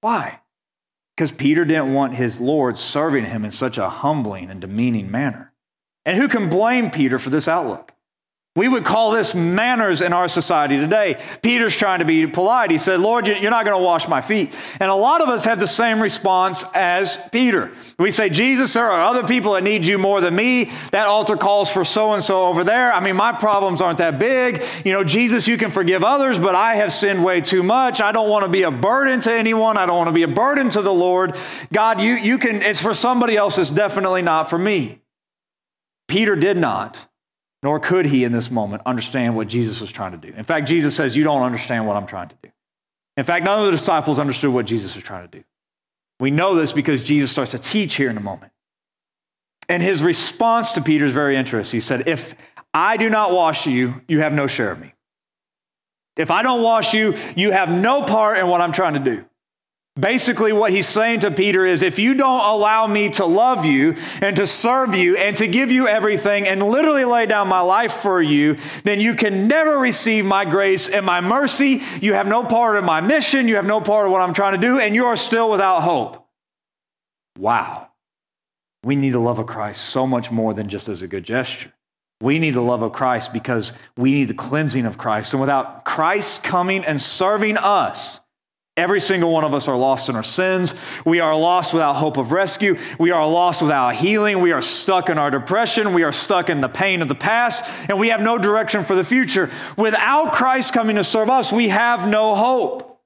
Why? 0.00 0.42
Because 1.16 1.32
Peter 1.32 1.64
didn't 1.64 1.92
want 1.92 2.14
his 2.14 2.40
Lord 2.40 2.78
serving 2.78 3.24
him 3.24 3.44
in 3.44 3.50
such 3.50 3.78
a 3.78 3.88
humbling 3.88 4.48
and 4.48 4.60
demeaning 4.60 5.10
manner. 5.10 5.52
And 6.04 6.16
who 6.16 6.28
can 6.28 6.48
blame 6.48 6.92
Peter 6.92 7.18
for 7.18 7.30
this 7.30 7.48
outlook? 7.48 7.92
We 8.56 8.68
would 8.68 8.86
call 8.86 9.10
this 9.10 9.34
manners 9.34 10.00
in 10.00 10.14
our 10.14 10.28
society 10.28 10.78
today. 10.78 11.22
Peter's 11.42 11.76
trying 11.76 11.98
to 11.98 12.06
be 12.06 12.26
polite. 12.26 12.70
He 12.70 12.78
said, 12.78 13.00
Lord, 13.00 13.28
you're 13.28 13.50
not 13.50 13.66
going 13.66 13.76
to 13.76 13.84
wash 13.84 14.08
my 14.08 14.22
feet. 14.22 14.52
And 14.80 14.90
a 14.90 14.94
lot 14.94 15.20
of 15.20 15.28
us 15.28 15.44
have 15.44 15.60
the 15.60 15.66
same 15.66 16.00
response 16.00 16.64
as 16.74 17.18
Peter. 17.30 17.70
We 17.98 18.10
say, 18.10 18.30
Jesus, 18.30 18.72
there 18.72 18.90
are 18.90 19.04
other 19.04 19.28
people 19.28 19.52
that 19.52 19.62
need 19.62 19.84
you 19.84 19.98
more 19.98 20.22
than 20.22 20.34
me. 20.34 20.72
That 20.90 21.06
altar 21.06 21.36
calls 21.36 21.70
for 21.70 21.84
so 21.84 22.14
and 22.14 22.22
so 22.22 22.46
over 22.46 22.64
there. 22.64 22.92
I 22.94 23.00
mean, 23.00 23.14
my 23.14 23.32
problems 23.32 23.82
aren't 23.82 23.98
that 23.98 24.18
big. 24.18 24.64
You 24.86 24.92
know, 24.92 25.04
Jesus, 25.04 25.46
you 25.46 25.58
can 25.58 25.70
forgive 25.70 26.02
others, 26.02 26.38
but 26.38 26.54
I 26.54 26.76
have 26.76 26.94
sinned 26.94 27.22
way 27.22 27.42
too 27.42 27.62
much. 27.62 28.00
I 28.00 28.10
don't 28.10 28.30
want 28.30 28.46
to 28.46 28.50
be 28.50 28.62
a 28.62 28.70
burden 28.70 29.20
to 29.20 29.32
anyone. 29.34 29.76
I 29.76 29.84
don't 29.84 29.98
want 29.98 30.08
to 30.08 30.14
be 30.14 30.22
a 30.22 30.28
burden 30.28 30.70
to 30.70 30.80
the 30.80 30.94
Lord. 30.94 31.36
God, 31.74 32.00
you, 32.00 32.14
you 32.14 32.38
can, 32.38 32.62
it's 32.62 32.80
for 32.80 32.94
somebody 32.94 33.36
else. 33.36 33.58
It's 33.58 33.68
definitely 33.68 34.22
not 34.22 34.48
for 34.48 34.58
me. 34.58 35.02
Peter 36.08 36.36
did 36.36 36.56
not 36.56 37.06
nor 37.62 37.80
could 37.80 38.06
he 38.06 38.24
in 38.24 38.32
this 38.32 38.50
moment 38.50 38.82
understand 38.86 39.34
what 39.34 39.48
Jesus 39.48 39.80
was 39.80 39.90
trying 39.90 40.12
to 40.12 40.18
do. 40.18 40.32
In 40.36 40.44
fact, 40.44 40.68
Jesus 40.68 40.94
says, 40.94 41.16
You 41.16 41.24
don't 41.24 41.42
understand 41.42 41.86
what 41.86 41.96
I'm 41.96 42.06
trying 42.06 42.28
to 42.28 42.36
do. 42.42 42.50
In 43.16 43.24
fact, 43.24 43.44
none 43.44 43.58
of 43.58 43.64
the 43.64 43.70
disciples 43.70 44.18
understood 44.18 44.52
what 44.52 44.66
Jesus 44.66 44.94
was 44.94 45.02
trying 45.02 45.28
to 45.28 45.38
do. 45.38 45.44
We 46.20 46.30
know 46.30 46.54
this 46.54 46.72
because 46.72 47.02
Jesus 47.02 47.30
starts 47.30 47.52
to 47.52 47.58
teach 47.58 47.94
here 47.94 48.10
in 48.10 48.16
a 48.16 48.20
moment. 48.20 48.52
And 49.68 49.82
his 49.82 50.02
response 50.02 50.72
to 50.72 50.80
Peter 50.80 51.06
is 51.06 51.12
very 51.12 51.36
interesting. 51.36 51.78
He 51.78 51.82
said, 51.82 52.08
If 52.08 52.34
I 52.72 52.96
do 52.96 53.10
not 53.10 53.32
wash 53.32 53.66
you, 53.66 54.02
you 54.06 54.20
have 54.20 54.32
no 54.32 54.46
share 54.46 54.70
of 54.70 54.80
me. 54.80 54.92
If 56.16 56.30
I 56.30 56.42
don't 56.42 56.62
wash 56.62 56.94
you, 56.94 57.14
you 57.36 57.50
have 57.50 57.70
no 57.70 58.02
part 58.02 58.38
in 58.38 58.48
what 58.48 58.60
I'm 58.60 58.72
trying 58.72 58.94
to 58.94 59.00
do. 59.00 59.24
Basically, 59.98 60.52
what 60.52 60.72
he's 60.72 60.86
saying 60.86 61.20
to 61.20 61.30
Peter 61.30 61.64
is 61.64 61.82
if 61.82 61.98
you 61.98 62.12
don't 62.12 62.46
allow 62.46 62.86
me 62.86 63.08
to 63.10 63.24
love 63.24 63.64
you 63.64 63.96
and 64.20 64.36
to 64.36 64.46
serve 64.46 64.94
you 64.94 65.16
and 65.16 65.34
to 65.38 65.46
give 65.46 65.72
you 65.72 65.88
everything 65.88 66.46
and 66.46 66.62
literally 66.62 67.06
lay 67.06 67.24
down 67.24 67.48
my 67.48 67.60
life 67.60 67.94
for 67.94 68.20
you, 68.20 68.58
then 68.84 69.00
you 69.00 69.14
can 69.14 69.48
never 69.48 69.78
receive 69.78 70.26
my 70.26 70.44
grace 70.44 70.86
and 70.86 71.06
my 71.06 71.22
mercy. 71.22 71.82
You 72.02 72.12
have 72.12 72.28
no 72.28 72.44
part 72.44 72.76
of 72.76 72.84
my 72.84 73.00
mission. 73.00 73.48
You 73.48 73.56
have 73.56 73.64
no 73.64 73.80
part 73.80 74.04
of 74.04 74.12
what 74.12 74.20
I'm 74.20 74.34
trying 74.34 74.52
to 74.52 74.66
do, 74.66 74.78
and 74.78 74.94
you 74.94 75.06
are 75.06 75.16
still 75.16 75.50
without 75.50 75.80
hope. 75.80 76.26
Wow. 77.38 77.88
We 78.84 78.96
need 78.96 79.10
the 79.10 79.18
love 79.18 79.38
of 79.38 79.46
Christ 79.46 79.82
so 79.82 80.06
much 80.06 80.30
more 80.30 80.52
than 80.52 80.68
just 80.68 80.90
as 80.90 81.00
a 81.00 81.08
good 81.08 81.24
gesture. 81.24 81.72
We 82.20 82.38
need 82.38 82.52
the 82.52 82.60
love 82.60 82.82
of 82.82 82.92
Christ 82.92 83.32
because 83.32 83.72
we 83.96 84.12
need 84.12 84.28
the 84.28 84.34
cleansing 84.34 84.84
of 84.84 84.98
Christ. 84.98 85.32
And 85.32 85.40
without 85.40 85.86
Christ 85.86 86.42
coming 86.42 86.84
and 86.84 87.00
serving 87.00 87.56
us, 87.56 88.20
Every 88.76 89.00
single 89.00 89.32
one 89.32 89.44
of 89.44 89.54
us 89.54 89.68
are 89.68 89.76
lost 89.76 90.10
in 90.10 90.16
our 90.16 90.22
sins. 90.22 90.74
We 91.06 91.20
are 91.20 91.34
lost 91.34 91.72
without 91.72 91.94
hope 91.94 92.18
of 92.18 92.30
rescue. 92.30 92.76
We 92.98 93.10
are 93.10 93.26
lost 93.26 93.62
without 93.62 93.94
healing. 93.94 94.40
We 94.40 94.52
are 94.52 94.60
stuck 94.60 95.08
in 95.08 95.16
our 95.16 95.30
depression. 95.30 95.94
We 95.94 96.02
are 96.02 96.12
stuck 96.12 96.50
in 96.50 96.60
the 96.60 96.68
pain 96.68 97.00
of 97.00 97.08
the 97.08 97.14
past, 97.14 97.64
and 97.88 97.98
we 97.98 98.10
have 98.10 98.20
no 98.20 98.36
direction 98.36 98.84
for 98.84 98.94
the 98.94 99.04
future. 99.04 99.50
Without 99.78 100.34
Christ 100.34 100.74
coming 100.74 100.96
to 100.96 101.04
serve 101.04 101.30
us, 101.30 101.50
we 101.50 101.68
have 101.68 102.06
no 102.06 102.34
hope. 102.34 103.00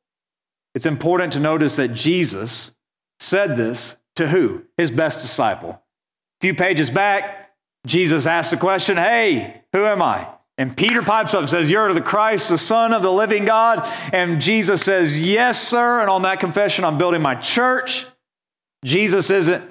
It's 0.75 0.87
important 0.87 1.35
to 1.35 1.41
notice 1.41 1.77
that 1.77 1.95
Jesus 1.95 2.75
said 3.21 3.57
this 3.57 3.97
to 4.17 4.27
who? 4.27 4.65
His 4.77 4.91
best 4.91 5.21
disciple. 5.21 5.71
A 5.71 6.41
few 6.41 6.55
pages 6.55 6.91
back, 6.91 7.53
Jesus 7.87 8.27
asked 8.27 8.51
the 8.51 8.57
question, 8.57 8.97
Hey, 8.97 9.63
who 9.73 9.85
am 9.85 10.03
I? 10.03 10.27
And 10.61 10.77
Peter 10.77 11.01
pipes 11.01 11.33
up 11.33 11.41
and 11.41 11.49
says, 11.49 11.71
You're 11.71 11.95
the 11.95 12.03
Christ, 12.03 12.51
the 12.51 12.59
Son 12.59 12.93
of 12.93 13.01
the 13.01 13.11
living 13.11 13.47
God. 13.47 13.81
And 14.13 14.43
Jesus 14.43 14.85
says, 14.85 15.19
Yes, 15.19 15.67
sir. 15.67 16.03
And 16.03 16.11
on 16.11 16.21
that 16.23 16.39
confession, 16.39 16.85
I'm 16.85 16.99
building 16.99 17.23
my 17.23 17.35
church. 17.35 18.05
Jesus 18.85 19.31
isn't, 19.31 19.65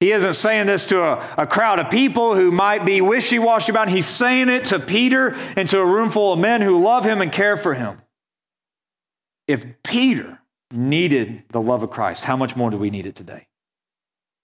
he 0.00 0.10
isn't 0.10 0.34
saying 0.34 0.66
this 0.66 0.84
to 0.86 1.00
a, 1.00 1.24
a 1.38 1.46
crowd 1.46 1.78
of 1.78 1.90
people 1.90 2.34
who 2.34 2.50
might 2.50 2.84
be 2.84 3.00
wishy 3.00 3.38
washy 3.38 3.70
about 3.70 3.86
it. 3.86 3.92
He's 3.92 4.06
saying 4.06 4.48
it 4.48 4.66
to 4.66 4.80
Peter 4.80 5.36
and 5.54 5.68
to 5.68 5.78
a 5.78 5.86
room 5.86 6.10
full 6.10 6.32
of 6.32 6.40
men 6.40 6.60
who 6.60 6.82
love 6.82 7.04
him 7.04 7.20
and 7.20 7.30
care 7.30 7.56
for 7.56 7.74
him. 7.74 8.02
If 9.46 9.64
Peter 9.84 10.40
needed 10.72 11.44
the 11.50 11.60
love 11.60 11.84
of 11.84 11.90
Christ, 11.90 12.24
how 12.24 12.36
much 12.36 12.56
more 12.56 12.72
do 12.72 12.78
we 12.78 12.90
need 12.90 13.06
it 13.06 13.14
today? 13.14 13.46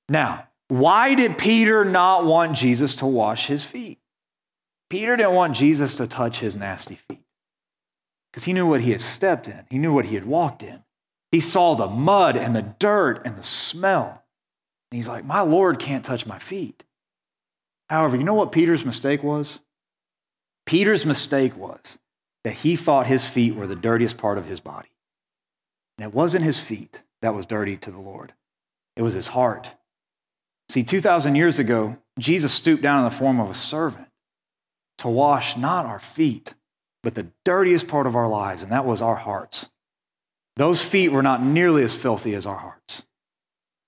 Now, 0.09 0.47
why 0.69 1.17
did 1.17 1.39
Peter 1.39 1.85
not 1.85 2.25
want 2.25 2.57
Jesus 2.57 2.95
to 2.97 3.07
wash 3.07 3.49
his 3.49 3.65
feet? 3.65 3.99
Peter 4.91 5.17
didn't 5.17 5.35
want 5.35 5.57
Jesus 5.57 5.95
to 5.97 6.07
touch 6.07 6.41
his 6.41 6.57
nasty 6.57 6.95
feet 6.95 7.23
because 8.33 8.45
he 8.45 8.53
knew 8.53 8.67
what 8.67 8.81
he 8.81 8.93
had 8.93 9.01
stepped 9.01 9.49
in, 9.49 9.67
he 9.71 9.79
knew 9.79 9.93
what 9.93 10.07
he 10.07 10.15
had 10.15 10.25
walked 10.25 10.63
in. 10.63 10.83
He 11.31 11.41
saw 11.41 11.75
the 11.75 11.87
mud 11.87 12.37
and 12.37 12.55
the 12.55 12.63
dirt 12.63 13.23
and 13.25 13.37
the 13.37 13.43
smell. 13.43 14.25
And 14.91 14.97
he's 14.97 15.09
like, 15.09 15.25
My 15.25 15.41
Lord 15.41 15.79
can't 15.79 16.05
touch 16.05 16.27
my 16.27 16.39
feet. 16.39 16.85
However, 17.91 18.17
you 18.17 18.25
know 18.25 18.35
what 18.35 18.53
Peter's 18.53 18.85
mistake 18.85 19.23
was? 19.23 19.61
Peter's 20.65 21.05
mistake 21.05 21.57
was 21.57 21.99
that 22.45 22.55
he 22.55 22.77
thought 22.77 23.07
his 23.07 23.27
feet 23.27 23.55
were 23.55 23.67
the 23.67 23.77
dirtiest 23.77 24.17
part 24.17 24.39
of 24.39 24.47
his 24.47 24.61
body. 24.61 24.89
And 25.99 26.07
it 26.07 26.15
wasn't 26.15 26.45
his 26.45 26.61
feet 26.61 27.03
that 27.21 27.35
was 27.35 27.47
dirty 27.47 27.77
to 27.79 27.91
the 27.91 28.01
Lord, 28.01 28.33
it 28.97 29.03
was 29.03 29.15
his 29.15 29.29
heart. 29.29 29.73
See, 30.71 30.83
2,000 30.83 31.35
years 31.35 31.59
ago, 31.59 31.97
Jesus 32.19 32.53
stooped 32.53 32.83
down 32.83 32.99
in 32.99 33.05
the 33.05 33.11
form 33.11 33.41
of 33.41 33.49
a 33.49 33.55
servant 33.55 34.08
to 34.99 35.09
wash 35.09 35.57
not 35.57 35.87
our 35.87 36.01
feet, 36.01 36.55
but 37.03 37.15
the 37.15 37.29
dirtiest 37.45 37.89
part 37.89 38.07
of 38.07 38.17
our 38.17 38.29
lives, 38.29 38.63
and 38.63 38.73
that 38.73 38.85
was 38.85 39.01
our 39.01 39.17
hearts. 39.17 39.71
Those 40.57 40.83
feet 40.83 41.11
were 41.11 41.23
not 41.23 41.43
nearly 41.43 41.85
as 41.85 41.95
filthy 41.95 42.35
as 42.35 42.45
our 42.45 42.57
hearts. 42.57 43.05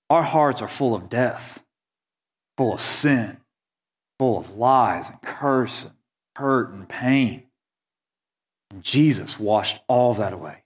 Our 0.09 0.23
hearts 0.23 0.61
are 0.61 0.67
full 0.67 0.95
of 0.95 1.09
death, 1.09 1.63
full 2.57 2.73
of 2.73 2.81
sin, 2.81 3.37
full 4.19 4.39
of 4.39 4.55
lies 4.55 5.09
and 5.09 5.21
curse 5.21 5.85
and 5.85 5.93
hurt 6.35 6.71
and 6.71 6.87
pain. 6.87 7.43
And 8.71 8.83
Jesus 8.83 9.39
washed 9.39 9.81
all 9.87 10.13
that 10.15 10.33
away. 10.33 10.63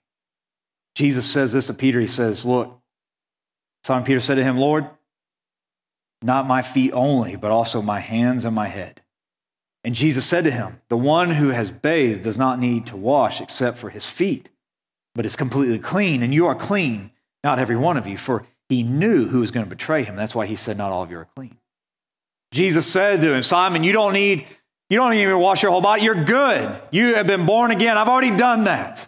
Jesus 0.94 1.28
says 1.28 1.52
this 1.52 1.66
to 1.66 1.74
Peter. 1.74 2.00
He 2.00 2.06
says, 2.06 2.46
Look, 2.46 2.80
Simon 3.84 4.04
Peter 4.04 4.20
said 4.20 4.36
to 4.36 4.44
him, 4.44 4.58
Lord, 4.58 4.88
not 6.22 6.46
my 6.46 6.62
feet 6.62 6.92
only, 6.92 7.36
but 7.36 7.50
also 7.50 7.82
my 7.82 8.00
hands 8.00 8.44
and 8.44 8.54
my 8.54 8.68
head. 8.68 9.02
And 9.86 9.94
Jesus 9.94 10.26
said 10.26 10.42
to 10.42 10.50
him, 10.50 10.80
The 10.88 10.96
one 10.96 11.30
who 11.30 11.50
has 11.50 11.70
bathed 11.70 12.24
does 12.24 12.36
not 12.36 12.58
need 12.58 12.86
to 12.86 12.96
wash 12.96 13.40
except 13.40 13.78
for 13.78 13.88
his 13.88 14.10
feet, 14.10 14.48
but 15.14 15.24
is 15.24 15.36
completely 15.36 15.78
clean. 15.78 16.24
And 16.24 16.34
you 16.34 16.48
are 16.48 16.56
clean, 16.56 17.12
not 17.44 17.60
every 17.60 17.76
one 17.76 17.96
of 17.96 18.04
you, 18.04 18.18
for 18.18 18.44
he 18.68 18.82
knew 18.82 19.28
who 19.28 19.38
was 19.38 19.52
going 19.52 19.64
to 19.64 19.70
betray 19.70 20.02
him. 20.02 20.16
That's 20.16 20.34
why 20.34 20.46
he 20.46 20.56
said, 20.56 20.76
Not 20.76 20.90
all 20.90 21.04
of 21.04 21.12
you 21.12 21.18
are 21.18 21.28
clean. 21.36 21.56
Jesus 22.50 22.84
said 22.84 23.20
to 23.20 23.32
him, 23.32 23.44
Simon, 23.44 23.84
you 23.84 23.92
don't 23.92 24.12
need, 24.12 24.46
you 24.90 24.98
don't 24.98 25.14
even 25.14 25.38
wash 25.38 25.62
your 25.62 25.70
whole 25.70 25.80
body. 25.80 26.02
You're 26.02 26.24
good. 26.24 26.82
You 26.90 27.14
have 27.14 27.28
been 27.28 27.46
born 27.46 27.70
again. 27.70 27.96
I've 27.96 28.08
already 28.08 28.36
done 28.36 28.64
that. 28.64 29.06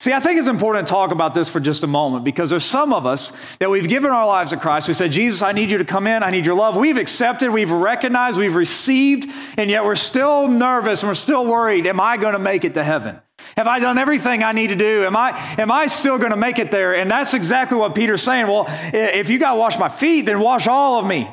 See, 0.00 0.12
I 0.12 0.20
think 0.20 0.38
it's 0.38 0.46
important 0.46 0.86
to 0.86 0.92
talk 0.92 1.10
about 1.10 1.34
this 1.34 1.50
for 1.50 1.58
just 1.58 1.82
a 1.82 1.88
moment 1.88 2.24
because 2.24 2.50
there's 2.50 2.64
some 2.64 2.92
of 2.92 3.04
us 3.04 3.32
that 3.56 3.68
we've 3.68 3.88
given 3.88 4.12
our 4.12 4.26
lives 4.28 4.50
to 4.50 4.56
Christ. 4.56 4.86
We 4.86 4.94
said, 4.94 5.10
Jesus, 5.10 5.42
I 5.42 5.50
need 5.50 5.72
you 5.72 5.78
to 5.78 5.84
come 5.84 6.06
in. 6.06 6.22
I 6.22 6.30
need 6.30 6.46
your 6.46 6.54
love. 6.54 6.76
We've 6.76 6.96
accepted, 6.96 7.50
we've 7.50 7.70
recognized, 7.70 8.38
we've 8.38 8.54
received, 8.54 9.28
and 9.58 9.68
yet 9.68 9.84
we're 9.84 9.96
still 9.96 10.46
nervous 10.46 11.02
and 11.02 11.10
we're 11.10 11.14
still 11.14 11.44
worried. 11.44 11.84
Am 11.88 12.00
I 12.00 12.16
going 12.16 12.34
to 12.34 12.38
make 12.38 12.64
it 12.64 12.74
to 12.74 12.84
heaven? 12.84 13.20
Have 13.56 13.66
I 13.66 13.80
done 13.80 13.98
everything 13.98 14.44
I 14.44 14.52
need 14.52 14.68
to 14.68 14.76
do? 14.76 15.04
Am 15.04 15.16
I, 15.16 15.36
am 15.58 15.72
I 15.72 15.88
still 15.88 16.16
going 16.16 16.30
to 16.30 16.36
make 16.36 16.60
it 16.60 16.70
there? 16.70 16.94
And 16.94 17.10
that's 17.10 17.34
exactly 17.34 17.76
what 17.76 17.96
Peter's 17.96 18.22
saying. 18.22 18.46
Well, 18.46 18.66
if 18.68 19.28
you 19.28 19.40
got 19.40 19.54
to 19.54 19.58
wash 19.58 19.80
my 19.80 19.88
feet, 19.88 20.26
then 20.26 20.38
wash 20.38 20.68
all 20.68 21.00
of 21.00 21.06
me. 21.06 21.28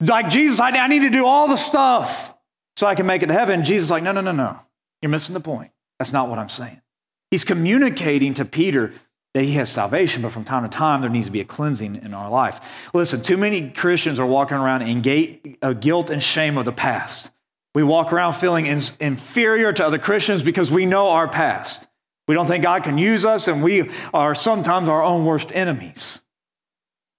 Like 0.00 0.30
Jesus, 0.30 0.58
I, 0.58 0.70
I 0.70 0.86
need 0.86 1.02
to 1.02 1.10
do 1.10 1.26
all 1.26 1.48
the 1.48 1.56
stuff 1.56 2.34
so 2.76 2.86
I 2.86 2.94
can 2.94 3.04
make 3.04 3.22
it 3.22 3.26
to 3.26 3.34
heaven. 3.34 3.62
Jesus 3.62 3.90
like, 3.90 4.02
no, 4.02 4.12
no, 4.12 4.22
no, 4.22 4.32
no. 4.32 4.58
You're 5.02 5.10
missing 5.10 5.34
the 5.34 5.40
point. 5.40 5.70
That's 5.98 6.14
not 6.14 6.30
what 6.30 6.38
I'm 6.38 6.48
saying. 6.48 6.80
He's 7.30 7.44
communicating 7.44 8.34
to 8.34 8.44
Peter 8.44 8.92
that 9.34 9.44
he 9.44 9.52
has 9.52 9.70
salvation, 9.70 10.22
but 10.22 10.32
from 10.32 10.44
time 10.44 10.62
to 10.62 10.68
time, 10.68 11.00
there 11.00 11.10
needs 11.10 11.26
to 11.26 11.32
be 11.32 11.40
a 11.40 11.44
cleansing 11.44 11.96
in 11.96 12.14
our 12.14 12.30
life. 12.30 12.88
Listen, 12.94 13.22
too 13.22 13.36
many 13.36 13.70
Christians 13.70 14.18
are 14.18 14.26
walking 14.26 14.56
around 14.56 14.82
in 14.82 15.56
uh, 15.62 15.74
guilt 15.74 16.10
and 16.10 16.22
shame 16.22 16.56
of 16.56 16.64
the 16.64 16.72
past. 16.72 17.30
We 17.74 17.82
walk 17.82 18.12
around 18.12 18.32
feeling 18.32 18.66
inferior 18.66 19.72
to 19.74 19.86
other 19.86 19.98
Christians 19.98 20.42
because 20.42 20.70
we 20.70 20.86
know 20.86 21.10
our 21.10 21.28
past. 21.28 21.86
We 22.26 22.34
don't 22.34 22.46
think 22.46 22.64
God 22.64 22.82
can 22.82 22.98
use 22.98 23.24
us, 23.24 23.48
and 23.48 23.62
we 23.62 23.90
are 24.12 24.34
sometimes 24.34 24.88
our 24.88 25.02
own 25.02 25.24
worst 25.24 25.52
enemies. 25.54 26.22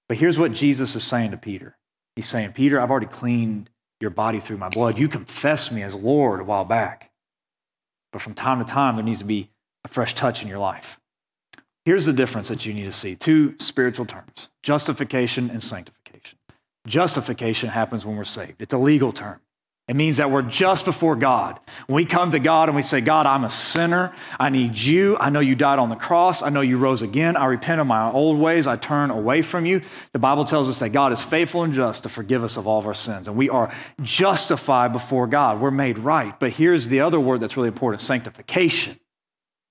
But 0.08 0.18
here's 0.18 0.38
what 0.38 0.52
Jesus 0.52 0.96
is 0.96 1.04
saying 1.04 1.32
to 1.32 1.38
Peter 1.38 1.78
He's 2.16 2.28
saying, 2.28 2.54
Peter, 2.54 2.82
I've 2.82 2.92
already 2.92 3.06
cleaned 3.06 3.70
your 4.02 4.10
body 4.10 4.40
through 4.40 4.58
my 4.58 4.70
blood. 4.70 5.00
You 5.00 5.08
confessed 5.08 5.72
me 5.72 5.84
as 5.84 5.96
Lord 5.96 6.42
a 6.42 6.44
while 6.44 6.66
back. 6.66 7.12
But 8.12 8.22
from 8.22 8.34
time 8.34 8.60
to 8.60 8.66
time, 8.66 8.96
there 8.96 9.06
needs 9.06 9.20
to 9.20 9.26
be 9.26 9.50
a 9.84 9.88
fresh 9.88 10.14
touch 10.14 10.42
in 10.42 10.48
your 10.48 10.60
life. 10.60 11.00
Here's 11.86 12.06
the 12.06 12.14
difference 12.14 12.50
that 12.50 12.66
you 12.66 12.74
need 12.74 12.86
to 12.86 12.92
see 12.92 13.16
two 13.16 13.56
spiritual 13.60 14.06
terms 14.06 14.50
justification 14.62 15.50
and 15.50 15.64
sanctification. 15.64 16.38
Justification 16.88 17.70
happens 17.70 18.06
when 18.06 18.16
we're 18.16 18.24
saved, 18.24 18.62
it's 18.62 18.74
a 18.74 18.78
legal 18.78 19.12
term. 19.12 19.40
It 19.90 19.96
means 19.96 20.18
that 20.18 20.30
we're 20.30 20.44
just 20.44 20.86
before 20.86 21.16
God. 21.16 21.60
When 21.88 21.96
we 21.96 22.06
come 22.06 22.30
to 22.30 22.38
God 22.38 22.70
and 22.70 22.76
we 22.76 22.84
say, 22.84 23.02
God, 23.02 23.26
I'm 23.26 23.44
a 23.44 23.50
sinner. 23.50 24.14
I 24.40 24.50
need 24.50 24.78
you. 24.78 25.18
I 25.20 25.32
know 25.32 25.40
you 25.40 25.56
died 25.56 25.80
on 25.80 25.90
the 25.90 25.96
cross. 25.96 26.44
I 26.44 26.50
know 26.50 26.62
you 26.62 26.78
rose 26.78 27.02
again. 27.02 27.36
I 27.36 27.46
repent 27.46 27.82
of 27.82 27.88
my 27.88 28.12
old 28.12 28.38
ways. 28.38 28.68
I 28.68 28.76
turn 28.76 29.10
away 29.10 29.42
from 29.42 29.66
you. 29.66 29.82
The 30.14 30.20
Bible 30.20 30.46
tells 30.46 30.70
us 30.70 30.78
that 30.78 30.90
God 30.90 31.12
is 31.12 31.24
faithful 31.24 31.64
and 31.64 31.74
just 31.74 32.04
to 32.04 32.10
forgive 32.10 32.44
us 32.44 32.56
of 32.56 32.68
all 32.68 32.78
of 32.78 32.86
our 32.86 32.94
sins. 32.94 33.28
And 33.28 33.36
we 33.36 33.50
are 33.50 33.74
justified 34.04 34.94
before 34.94 35.26
God. 35.26 35.60
We're 35.60 35.72
made 35.72 35.98
right. 35.98 36.40
But 36.40 36.52
here's 36.52 36.90
the 36.90 37.00
other 37.00 37.20
word 37.20 37.40
that's 37.40 37.58
really 37.58 37.70
important 37.70 38.02
sanctification. 38.02 39.00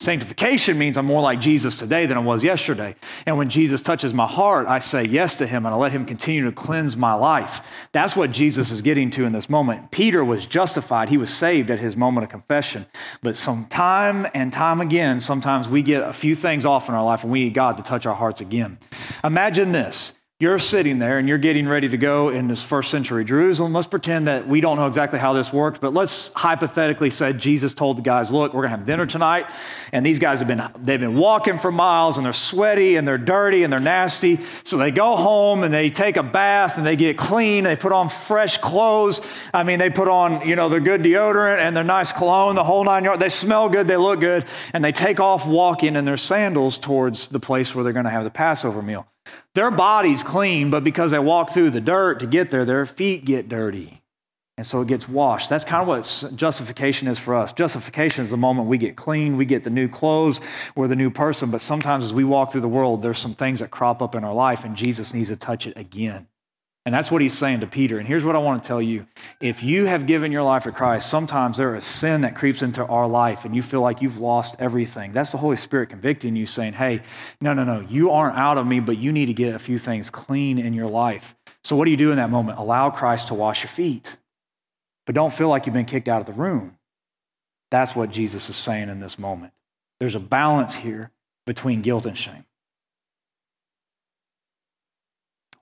Sanctification 0.01 0.79
means 0.79 0.97
I'm 0.97 1.07
more 1.07 1.21
like 1.21 1.41
Jesus 1.41 1.75
today 1.75 2.07
than 2.07 2.17
I 2.17 2.21
was 2.21 2.45
yesterday. 2.45 2.95
And 3.27 3.37
when 3.37 3.49
Jesus 3.49 3.83
touches 3.83 4.15
my 4.15 4.29
heart, 4.29 4.69
I 4.69 4.79
say 4.79 5.03
yes 5.03 5.35
to 5.37 5.47
him 5.47 5.67
and 5.67 5.75
I 5.75 5.77
let 5.77 5.91
him 5.91 6.07
continue 6.07 6.45
to 6.45 6.53
cleanse 6.53 6.97
my 6.97 7.15
life. 7.15 7.67
That's 7.91 8.15
what 8.15 8.31
Jesus 8.31 8.71
is 8.71 8.81
getting 8.81 9.11
to 9.11 9.25
in 9.25 9.33
this 9.33 9.51
moment. 9.51 9.91
Peter 9.91 10.25
was 10.25 10.47
justified, 10.47 11.09
he 11.09 11.17
was 11.17 11.35
saved 11.35 11.69
at 11.69 11.81
his 11.81 11.97
moment 11.97 12.25
of 12.25 12.31
confession. 12.31 12.87
But 13.23 13.35
some 13.35 13.65
time 13.65 14.29
and 14.35 14.53
time 14.53 14.81
again, 14.81 15.21
sometimes 15.21 15.69
we 15.69 15.83
get 15.83 16.05
a 16.05 16.13
few 16.13 16.37
things 16.37 16.65
off 16.65 16.89
in 16.89 16.95
our 16.95 17.05
life 17.05 17.25
and 17.25 17.33
we 17.33 17.43
need 17.43 17.55
God 17.55 17.77
to 17.79 17.83
touch 17.83 18.07
our 18.07 18.15
hearts 18.15 18.41
again. 18.41 18.79
Imagine 19.25 19.73
this 19.73 20.18
you're 20.41 20.61
sitting 20.61 21.01
there 21.01 21.19
and 21.19 21.29
you're 21.29 21.37
getting 21.37 21.67
ready 21.67 21.89
to 21.89 21.97
go 21.97 22.29
in 22.29 22.47
this 22.47 22.63
first 22.63 22.93
century 22.93 23.25
Jerusalem. 23.25 23.73
Let's 23.73 23.89
pretend 23.89 24.29
that 24.29 24.47
we 24.47 24.61
don't 24.61 24.77
know 24.77 24.87
exactly 24.87 25.19
how 25.19 25.33
this 25.33 25.53
worked, 25.53 25.81
but 25.81 25.93
let's 25.93 26.33
hypothetically 26.33 27.11
say 27.11 27.33
Jesus 27.33 27.75
told 27.75 27.99
the 27.99 28.03
guys, 28.03 28.31
look, 28.31 28.55
we're 28.55 28.63
gonna 28.63 28.77
have 28.77 28.85
dinner 28.85 29.05
tonight. 29.05 29.51
And 29.91 30.07
these 30.07 30.21
guys 30.21 30.39
have 30.39 30.47
been 30.47 30.63
they've 30.79 31.01
been 31.01 31.17
walking 31.17 31.59
for 31.59 31.73
miles 31.73 32.19
and 32.19 32.25
they're 32.25 32.33
sweaty 32.33 32.95
and 32.95 33.07
they're 33.07 33.19
dirty 33.19 33.65
and 33.65 33.73
they're 33.73 33.81
nasty. 33.81 34.39
So 34.63 34.77
they 34.77 34.93
go 34.93 35.17
home 35.17 35.65
and 35.65 35.75
they 35.75 35.91
take 35.91 36.17
a 36.17 36.23
bath 36.23 36.79
and 36.79 36.87
they 36.87 36.95
get 36.95 37.19
clean, 37.19 37.65
they 37.65 37.75
put 37.75 37.91
on 37.91 38.09
fresh 38.09 38.59
clothes. 38.59 39.21
I 39.53 39.65
mean, 39.65 39.81
they 39.81 39.91
put 39.91 40.07
on, 40.07 40.47
you 40.47 40.55
know, 40.55 40.69
their 40.69 40.79
good 40.79 41.03
deodorant 41.03 41.59
and 41.59 41.77
their 41.77 41.83
nice 41.83 42.13
cologne, 42.13 42.55
the 42.55 42.63
whole 42.63 42.85
nine 42.85 43.03
yards. 43.03 43.19
They 43.19 43.29
smell 43.29 43.69
good, 43.69 43.89
they 43.89 43.97
look 43.97 44.21
good, 44.21 44.45
and 44.73 44.85
they 44.85 44.93
take 44.93 45.19
off 45.19 45.49
walking 45.49 45.97
in 45.97 46.05
their 46.05 46.17
sandals 46.17 46.79
towards 46.79 47.27
the 47.27 47.41
place 47.41 47.75
where 47.75 47.83
they're 47.83 47.93
gonna 47.93 48.09
have 48.09 48.23
the 48.23 48.31
Passover 48.31 48.83
meal. 48.83 49.09
Their 49.59 49.73
body's 49.73 50.23
clean, 50.23 50.71
but 50.71 50.85
because 50.85 51.11
they 51.11 51.19
walk 51.19 51.51
through 51.51 51.71
the 51.71 51.81
dirt 51.81 52.21
to 52.21 52.29
get 52.29 52.53
there, 52.53 52.65
their 52.65 52.87
feet 52.87 53.25
get 53.25 53.49
dirty. 53.49 54.03
And 54.57 54.65
so 54.65 54.83
it 54.83 54.87
gets 54.87 55.09
washed. 55.09 55.51
That's 55.51 55.65
kind 55.65 55.83
of 55.83 55.89
what 55.89 56.33
justification 56.37 57.09
is 57.09 57.19
for 57.19 57.35
us. 57.35 57.53
Justification 57.53 58.23
is 58.23 58.31
the 58.31 58.37
moment 58.37 58.69
we 58.69 58.79
get 58.79 58.95
clean, 58.95 59.37
we 59.37 59.45
get 59.45 59.65
the 59.65 59.71
new 59.71 59.89
clothes, 59.89 60.41
we're 60.77 60.87
the 60.87 60.95
new 60.95 61.11
person. 61.11 61.51
But 61.51 61.61
sometimes 61.61 62.05
as 62.05 62.15
we 62.15 62.23
walk 62.23 62.53
through 62.53 62.61
the 62.61 62.69
world, 62.69 63.03
there's 63.03 63.19
some 63.19 63.35
things 63.35 63.59
that 63.59 63.73
crop 63.73 64.01
up 64.01 64.15
in 64.15 64.23
our 64.23 64.33
life, 64.33 64.65
and 64.65 64.77
Jesus 64.77 65.13
needs 65.13 65.29
to 65.29 65.37
touch 65.37 65.67
it 65.67 65.77
again. 65.77 66.29
And 66.89 66.95
that's 66.95 67.11
what 67.11 67.21
he's 67.21 67.37
saying 67.37 67.61
to 67.61 67.67
Peter. 67.67 67.99
And 67.99 68.09
here's 68.09 68.25
what 68.25 68.35
I 68.35 68.39
want 68.39 68.63
to 68.63 68.67
tell 68.67 68.81
you. 68.81 69.07
If 69.43 69.63
you 69.63 69.85
have 69.85 70.07
given 70.07 70.33
your 70.33 70.43
life 70.43 70.63
to 70.63 70.73
Christ, 70.73 71.11
sometimes 71.11 71.59
there 71.59 71.77
is 71.77 71.85
sin 71.85 72.23
that 72.23 72.35
creeps 72.35 72.63
into 72.63 72.83
our 72.83 73.07
life 73.07 73.45
and 73.45 73.55
you 73.55 73.61
feel 73.61 73.83
like 73.83 74.01
you've 74.01 74.17
lost 74.17 74.57
everything. 74.59 75.13
That's 75.13 75.31
the 75.31 75.37
Holy 75.37 75.59
Spirit 75.59 75.91
convicting 75.91 76.35
you, 76.35 76.47
saying, 76.47 76.73
hey, 76.73 77.03
no, 77.43 77.53
no, 77.53 77.63
no, 77.63 77.81
you 77.81 78.11
aren't 78.11 78.39
out 78.39 78.57
of 78.57 78.67
me, 78.67 78.81
but 78.81 78.97
you 78.97 79.13
need 79.13 79.27
to 79.27 79.35
get 79.35 79.55
a 79.55 79.59
few 79.59 79.77
things 79.77 80.09
clean 80.09 80.59
in 80.59 80.73
your 80.73 80.87
life. 80.87 81.35
So 81.63 81.77
what 81.77 81.85
do 81.85 81.91
you 81.91 81.99
do 81.99 82.11
in 82.11 82.17
that 82.17 82.31
moment? 82.31 82.59
Allow 82.59 82.89
Christ 82.89 83.29
to 83.29 83.35
wash 83.35 83.63
your 83.63 83.69
feet. 83.69 84.17
But 85.05 85.15
don't 85.15 85.35
feel 85.35 85.51
like 85.51 85.67
you've 85.67 85.75
been 85.75 85.85
kicked 85.85 86.09
out 86.09 86.21
of 86.21 86.27
the 86.27 86.33
room. 86.33 86.79
That's 87.71 87.95
what 87.95 88.11
Jesus 88.11 88.49
is 88.49 88.57
saying 88.57 88.89
in 88.89 89.01
this 89.01 89.19
moment. 89.19 89.53
There's 90.01 90.15
a 90.15 90.21
balance 90.21 90.77
here 90.77 91.11
between 91.47 91.83
guilt 91.83 92.07
and 92.07 92.17
shame. 92.17 92.47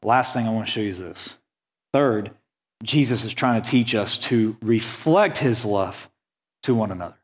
Last 0.03 0.35
thing 0.35 0.47
I 0.47 0.53
want 0.53 0.67
to 0.67 0.73
show 0.73 0.81
you 0.81 0.91
is 0.91 0.99
this. 0.99 1.39
Third, 1.93 2.31
Jesus 2.83 3.25
is 3.25 3.33
trying 3.33 3.61
to 3.61 3.71
teach 3.71 3.95
us 3.95 4.19
to 4.19 4.57
reflect 4.61 5.39
his 5.39 5.65
love 5.65 6.11
to 6.63 6.75
one 6.75 6.93
another. 6.93 7.17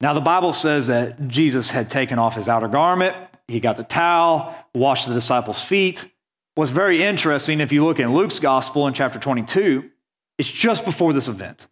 Now, 0.00 0.12
the 0.12 0.20
Bible 0.20 0.52
says 0.52 0.88
that 0.88 1.28
Jesus 1.28 1.70
had 1.70 1.88
taken 1.88 2.18
off 2.18 2.34
his 2.34 2.48
outer 2.48 2.68
garment, 2.68 3.16
he 3.46 3.60
got 3.60 3.76
the 3.76 3.84
towel, 3.84 4.54
washed 4.74 5.06
the 5.06 5.14
disciples' 5.14 5.62
feet. 5.62 6.10
What's 6.56 6.70
very 6.70 7.02
interesting, 7.02 7.60
if 7.60 7.72
you 7.72 7.84
look 7.84 8.00
in 8.00 8.14
Luke's 8.14 8.38
gospel 8.38 8.86
in 8.86 8.94
chapter 8.94 9.18
22, 9.18 9.90
it's 10.38 10.50
just 10.50 10.84
before 10.84 11.12
this 11.12 11.28
event. 11.28 11.68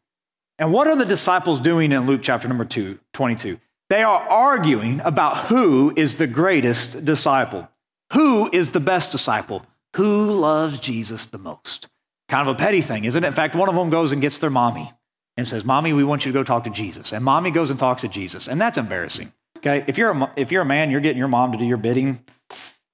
And 0.58 0.72
what 0.72 0.86
are 0.86 0.96
the 0.96 1.04
disciples 1.04 1.60
doing 1.60 1.92
in 1.92 2.06
Luke 2.06 2.20
chapter 2.22 2.46
number 2.46 2.64
two, 2.64 2.98
22? 3.14 3.58
They 3.90 4.02
are 4.02 4.20
arguing 4.28 5.00
about 5.00 5.36
who 5.48 5.92
is 5.96 6.16
the 6.16 6.26
greatest 6.26 7.04
disciple, 7.04 7.68
who 8.12 8.48
is 8.52 8.70
the 8.70 8.80
best 8.80 9.12
disciple, 9.12 9.66
who 9.96 10.32
loves 10.32 10.78
Jesus 10.78 11.26
the 11.26 11.38
most. 11.38 11.88
Kind 12.28 12.48
of 12.48 12.54
a 12.54 12.58
petty 12.58 12.80
thing, 12.80 13.04
isn't 13.04 13.22
it? 13.22 13.26
In 13.26 13.32
fact, 13.32 13.54
one 13.54 13.68
of 13.68 13.74
them 13.74 13.90
goes 13.90 14.12
and 14.12 14.22
gets 14.22 14.38
their 14.38 14.50
mommy 14.50 14.92
and 15.36 15.46
says, 15.46 15.64
Mommy, 15.64 15.92
we 15.92 16.04
want 16.04 16.24
you 16.24 16.32
to 16.32 16.38
go 16.38 16.44
talk 16.44 16.64
to 16.64 16.70
Jesus. 16.70 17.12
And 17.12 17.24
mommy 17.24 17.50
goes 17.50 17.70
and 17.70 17.78
talks 17.78 18.02
to 18.02 18.08
Jesus. 18.08 18.48
And 18.48 18.60
that's 18.60 18.78
embarrassing. 18.78 19.32
Okay. 19.58 19.84
If 19.86 19.98
you're 19.98 20.10
a, 20.10 20.32
if 20.36 20.50
you're 20.50 20.62
a 20.62 20.66
man, 20.66 20.90
you're 20.90 21.00
getting 21.00 21.18
your 21.18 21.28
mom 21.28 21.52
to 21.52 21.58
do 21.58 21.64
your 21.64 21.76
bidding. 21.76 22.24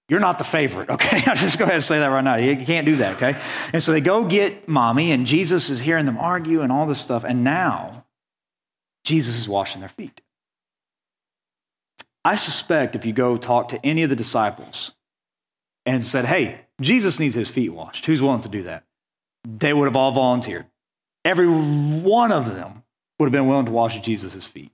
You're 0.08 0.20
not 0.20 0.38
the 0.38 0.44
favorite, 0.44 0.88
okay? 0.88 1.22
I'll 1.26 1.37
just 1.37 1.58
go 1.58 1.64
ahead 1.64 1.76
and 1.76 1.84
say 1.84 1.98
that 1.98 2.06
right 2.06 2.24
now. 2.24 2.37
You 2.37 2.56
can't 2.56 2.87
do 2.87 2.96
that, 2.96 3.16
okay? 3.16 3.38
And 3.72 3.82
so 3.82 3.92
they 3.92 4.00
go 4.00 4.24
get 4.24 4.66
mommy, 4.66 5.12
and 5.12 5.26
Jesus 5.26 5.68
is 5.68 5.80
hearing 5.80 6.06
them 6.06 6.16
argue 6.16 6.62
and 6.62 6.72
all 6.72 6.87
this 6.87 7.00
stuff. 7.00 7.24
And 7.24 7.44
now 7.44 8.06
Jesus 9.04 9.38
is 9.38 9.48
washing 9.48 9.80
their 9.80 9.88
feet. 9.88 10.20
I 12.24 12.37
suspect 12.37 12.94
if 12.94 13.06
you 13.06 13.12
go 13.12 13.37
talk 13.37 13.68
to 13.68 13.84
any 13.84 14.02
of 14.02 14.11
the 14.11 14.16
disciples 14.16 14.92
and 15.87 16.04
said, 16.04 16.24
hey, 16.24 16.61
Jesus 16.80 17.18
needs 17.18 17.34
his 17.34 17.48
feet 17.48 17.70
washed, 17.70 18.06
who's 18.06 18.22
willing 18.22 18.40
to 18.42 18.48
do 18.48 18.62
that? 18.64 18.84
They 19.44 19.72
would 19.72 19.86
have 19.86 19.96
all 19.96 20.12
volunteered. 20.12 20.66
Every 21.24 21.48
one 21.48 22.32
of 22.32 22.54
them 22.54 22.84
would 23.18 23.26
have 23.26 23.32
been 23.32 23.48
willing 23.48 23.66
to 23.66 23.72
wash 23.72 23.98
Jesus' 24.00 24.44
feet. 24.44 24.72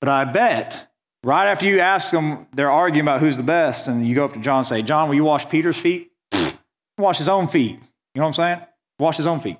But 0.00 0.08
I 0.08 0.24
bet 0.24 0.88
right 1.24 1.46
after 1.46 1.66
you 1.66 1.80
ask 1.80 2.10
them, 2.10 2.46
they're 2.54 2.70
arguing 2.70 3.04
about 3.04 3.20
who's 3.20 3.36
the 3.36 3.42
best, 3.42 3.88
and 3.88 4.06
you 4.06 4.14
go 4.14 4.24
up 4.24 4.32
to 4.34 4.40
John 4.40 4.58
and 4.58 4.66
say, 4.66 4.82
John, 4.82 5.08
will 5.08 5.16
you 5.16 5.24
wash 5.24 5.48
Peter's 5.48 5.76
feet? 5.76 6.12
wash 6.98 7.18
his 7.18 7.28
own 7.28 7.48
feet. 7.48 7.72
You 7.72 8.20
know 8.20 8.22
what 8.22 8.26
I'm 8.28 8.32
saying? 8.34 8.60
Wash 8.98 9.16
his 9.16 9.26
own 9.26 9.40
feet. 9.40 9.58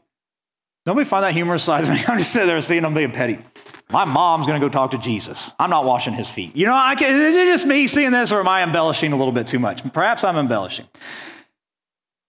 Nobody 0.87 1.05
find 1.05 1.25
that 1.25 1.33
humorous 1.33 1.65
side 1.65 1.85
of 1.85 1.91
me. 1.91 2.01
I'm 2.09 2.19
just 2.19 2.33
sitting 2.33 2.49
there 2.49 2.61
seeing 2.61 2.83
them 2.83 2.95
being 2.95 3.13
petty. 3.13 3.39
My 3.91 4.05
mom's 4.05 4.47
going 4.47 4.61
to 4.61 4.65
go 4.65 4.71
talk 4.71 4.91
to 4.91 4.99
Jesus. 4.99 5.51
I'm 5.59 5.71
not 5.71 5.85
washing 5.85 6.13
his 6.13 6.29
feet. 6.29 6.55
You 6.55 6.67
know, 6.67 6.75
I 6.75 6.95
can, 6.95 7.15
is 7.15 7.37
it 7.37 7.47
just 7.47 7.67
me 7.67 7.87
seeing 7.87 8.11
this, 8.11 8.33
or 8.33 8.41
am 8.41 8.49
I 8.49 8.63
embellishing 8.63 9.13
a 9.13 9.17
little 9.17 9.33
bit 9.33 9.47
too 9.47 9.59
much? 9.59 9.83
Perhaps 9.93 10.25
I'm 10.25 10.37
embellishing. 10.37 10.87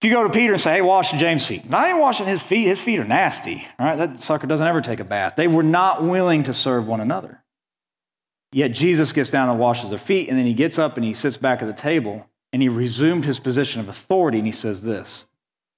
If 0.00 0.08
you 0.08 0.14
go 0.14 0.22
to 0.22 0.30
Peter 0.30 0.54
and 0.54 0.62
say, 0.62 0.76
hey, 0.76 0.80
wash 0.80 1.12
James' 1.12 1.46
feet. 1.46 1.62
I 1.74 1.90
ain't 1.90 1.98
washing 1.98 2.26
his 2.26 2.40
feet. 2.40 2.66
His 2.66 2.80
feet 2.80 2.98
are 2.98 3.04
nasty. 3.04 3.66
All 3.78 3.84
right, 3.84 3.96
that 3.96 4.22
sucker 4.22 4.46
doesn't 4.46 4.66
ever 4.66 4.80
take 4.80 4.98
a 4.98 5.04
bath. 5.04 5.36
They 5.36 5.46
were 5.46 5.62
not 5.62 6.02
willing 6.02 6.44
to 6.44 6.54
serve 6.54 6.88
one 6.88 7.02
another. 7.02 7.44
Yet 8.50 8.72
Jesus 8.72 9.12
gets 9.12 9.28
down 9.28 9.50
and 9.50 9.58
washes 9.58 9.90
their 9.90 9.98
feet, 9.98 10.30
and 10.30 10.38
then 10.38 10.46
he 10.46 10.54
gets 10.54 10.78
up 10.78 10.96
and 10.96 11.04
he 11.04 11.12
sits 11.12 11.36
back 11.36 11.60
at 11.60 11.66
the 11.66 11.74
table 11.74 12.26
and 12.50 12.62
he 12.62 12.68
resumed 12.68 13.26
his 13.26 13.38
position 13.38 13.80
of 13.80 13.88
authority 13.88 14.38
and 14.38 14.46
he 14.46 14.52
says 14.52 14.82
this 14.82 15.26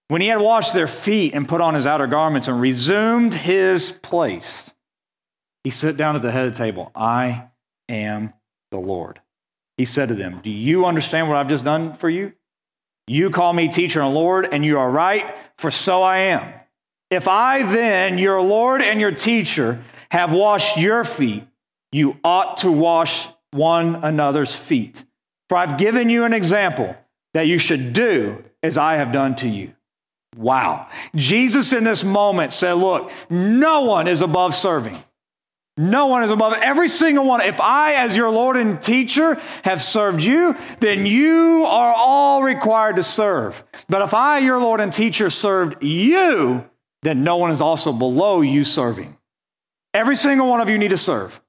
When 0.06 0.20
he 0.20 0.28
had 0.28 0.40
washed 0.40 0.72
their 0.72 0.87
feet 0.87 1.35
and 1.35 1.48
put 1.48 1.61
on 1.61 1.74
his 1.74 1.85
outer 1.85 2.06
garments 2.06 2.46
and 2.46 2.61
resumed 2.61 3.35
his 3.35 3.90
place, 3.90 4.72
he 5.64 5.70
sat 5.70 5.96
down 5.96 6.14
at 6.14 6.22
the 6.22 6.30
head 6.30 6.46
of 6.46 6.52
the 6.52 6.58
table. 6.58 6.92
I 6.94 7.48
am 7.88 8.32
the 8.70 8.78
Lord. 8.78 9.20
He 9.76 9.85
said 9.85 10.08
to 10.08 10.14
them, 10.14 10.40
Do 10.42 10.50
you 10.50 10.87
understand 10.87 11.28
what 11.28 11.37
I've 11.37 11.48
just 11.48 11.64
done 11.64 11.94
for 11.94 12.08
you? 12.08 12.32
You 13.12 13.29
call 13.29 13.53
me 13.53 13.68
teacher 13.68 14.01
and 14.01 14.14
Lord, 14.14 14.48
and 14.51 14.64
you 14.64 14.79
are 14.79 14.90
right, 14.90 15.37
for 15.59 15.70
so 15.70 16.03
I 16.03 16.16
am. 16.18 16.51
If 17.11 17.29
I 17.29 17.62
then, 17.62 18.16
your 18.16 18.40
Lord 18.40 18.81
and 18.81 18.98
your 19.03 19.11
teacher, 19.12 19.85
have 20.11 20.33
washed 20.33 20.79
your 20.79 21.05
feet, 21.05 21.44
you 21.92 22.16
ought 22.25 22.57
to 22.59 22.72
wash 22.72 23.29
one 23.51 23.96
another's 23.96 24.57
feet. 24.57 25.05
For 25.51 25.59
I've 25.59 25.77
given 25.77 26.09
you 26.09 26.25
an 26.25 26.33
example 26.33 26.96
that 27.35 27.46
you 27.46 27.59
should 27.59 27.92
do 27.92 28.42
as 28.62 28.79
I 28.79 28.94
have 28.94 29.12
done 29.12 29.37
to 29.37 29.48
you. 29.48 29.75
Wow. 30.35 30.88
Jesus 31.14 31.75
in 31.75 31.85
this 31.85 32.03
moment 32.03 32.55
said, 32.55 32.72
Look, 32.72 33.12
no 33.29 33.83
one 33.83 34.09
is 34.09 34.22
above 34.22 34.55
serving. 34.55 35.05
No 35.76 36.06
one 36.06 36.22
is 36.22 36.30
above 36.30 36.54
every 36.61 36.88
single 36.88 37.24
one. 37.24 37.40
If 37.40 37.61
I, 37.61 37.94
as 37.94 38.14
your 38.14 38.28
Lord 38.28 38.56
and 38.56 38.82
teacher, 38.82 39.40
have 39.64 39.82
served 39.82 40.22
you, 40.22 40.54
then 40.80 41.06
you 41.06 41.64
are 41.66 41.94
all 41.96 42.42
required 42.42 42.96
to 42.96 43.02
serve. 43.02 43.64
But 43.88 44.02
if 44.02 44.12
I, 44.12 44.38
your 44.38 44.58
Lord 44.58 44.80
and 44.80 44.92
teacher, 44.92 45.30
served 45.30 45.82
you, 45.82 46.68
then 47.02 47.24
no 47.24 47.38
one 47.38 47.50
is 47.50 47.62
also 47.62 47.92
below 47.92 48.42
you 48.42 48.64
serving. 48.64 49.16
Every 49.94 50.16
single 50.16 50.48
one 50.48 50.61
of 50.61 50.68
you 50.68 50.76
need 50.76 50.90
to 50.90 50.98
serve. 50.98 51.40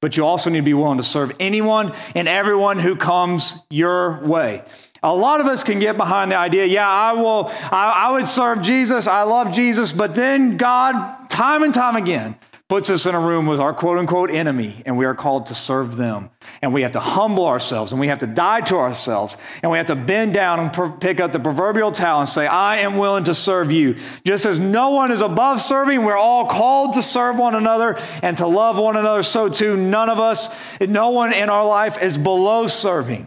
But 0.00 0.16
you 0.16 0.24
also 0.24 0.50
need 0.50 0.60
to 0.60 0.64
be 0.64 0.74
willing 0.74 0.98
to 0.98 1.04
serve 1.04 1.34
anyone 1.40 1.92
and 2.14 2.28
everyone 2.28 2.78
who 2.78 2.96
comes 2.96 3.64
your 3.70 4.20
way. 4.24 4.62
A 5.02 5.14
lot 5.14 5.40
of 5.40 5.46
us 5.46 5.64
can 5.64 5.78
get 5.78 5.96
behind 5.96 6.32
the 6.32 6.36
idea, 6.36 6.66
yeah, 6.66 6.88
I 6.88 7.12
will, 7.12 7.48
I, 7.48 8.08
I 8.08 8.12
would 8.12 8.26
serve 8.26 8.62
Jesus, 8.62 9.06
I 9.06 9.22
love 9.22 9.52
Jesus, 9.52 9.92
but 9.92 10.14
then 10.14 10.56
God, 10.56 11.30
time 11.30 11.62
and 11.62 11.72
time 11.72 11.94
again, 11.94 12.36
puts 12.68 12.90
us 12.90 13.06
in 13.06 13.14
a 13.14 13.20
room 13.20 13.46
with 13.46 13.60
our 13.60 13.72
quote 13.72 13.96
unquote 13.96 14.30
enemy, 14.30 14.82
and 14.84 14.98
we 14.98 15.06
are 15.06 15.14
called 15.14 15.46
to 15.46 15.54
serve 15.54 15.96
them. 15.96 16.28
And 16.60 16.74
we 16.74 16.82
have 16.82 16.92
to 16.92 17.00
humble 17.00 17.46
ourselves, 17.46 17.92
and 17.92 18.00
we 18.00 18.08
have 18.08 18.18
to 18.18 18.26
die 18.26 18.60
to 18.62 18.76
ourselves, 18.76 19.38
and 19.62 19.72
we 19.72 19.78
have 19.78 19.86
to 19.86 19.96
bend 19.96 20.34
down 20.34 20.60
and 20.60 20.72
per- 20.72 20.90
pick 20.90 21.18
up 21.18 21.32
the 21.32 21.40
proverbial 21.40 21.92
towel 21.92 22.20
and 22.20 22.28
say, 22.28 22.46
I 22.46 22.78
am 22.78 22.98
willing 22.98 23.24
to 23.24 23.34
serve 23.34 23.72
you. 23.72 23.96
Just 24.24 24.44
as 24.44 24.58
no 24.58 24.90
one 24.90 25.10
is 25.10 25.22
above 25.22 25.62
serving, 25.62 26.04
we're 26.04 26.16
all 26.16 26.46
called 26.46 26.94
to 26.94 27.02
serve 27.02 27.36
one 27.36 27.54
another 27.54 27.98
and 28.22 28.36
to 28.36 28.46
love 28.46 28.78
one 28.78 28.96
another. 28.96 29.22
So 29.22 29.48
too, 29.48 29.76
none 29.76 30.10
of 30.10 30.18
us, 30.18 30.54
no 30.80 31.10
one 31.10 31.32
in 31.32 31.48
our 31.48 31.66
life 31.66 32.02
is 32.02 32.18
below 32.18 32.66
serving. 32.66 33.26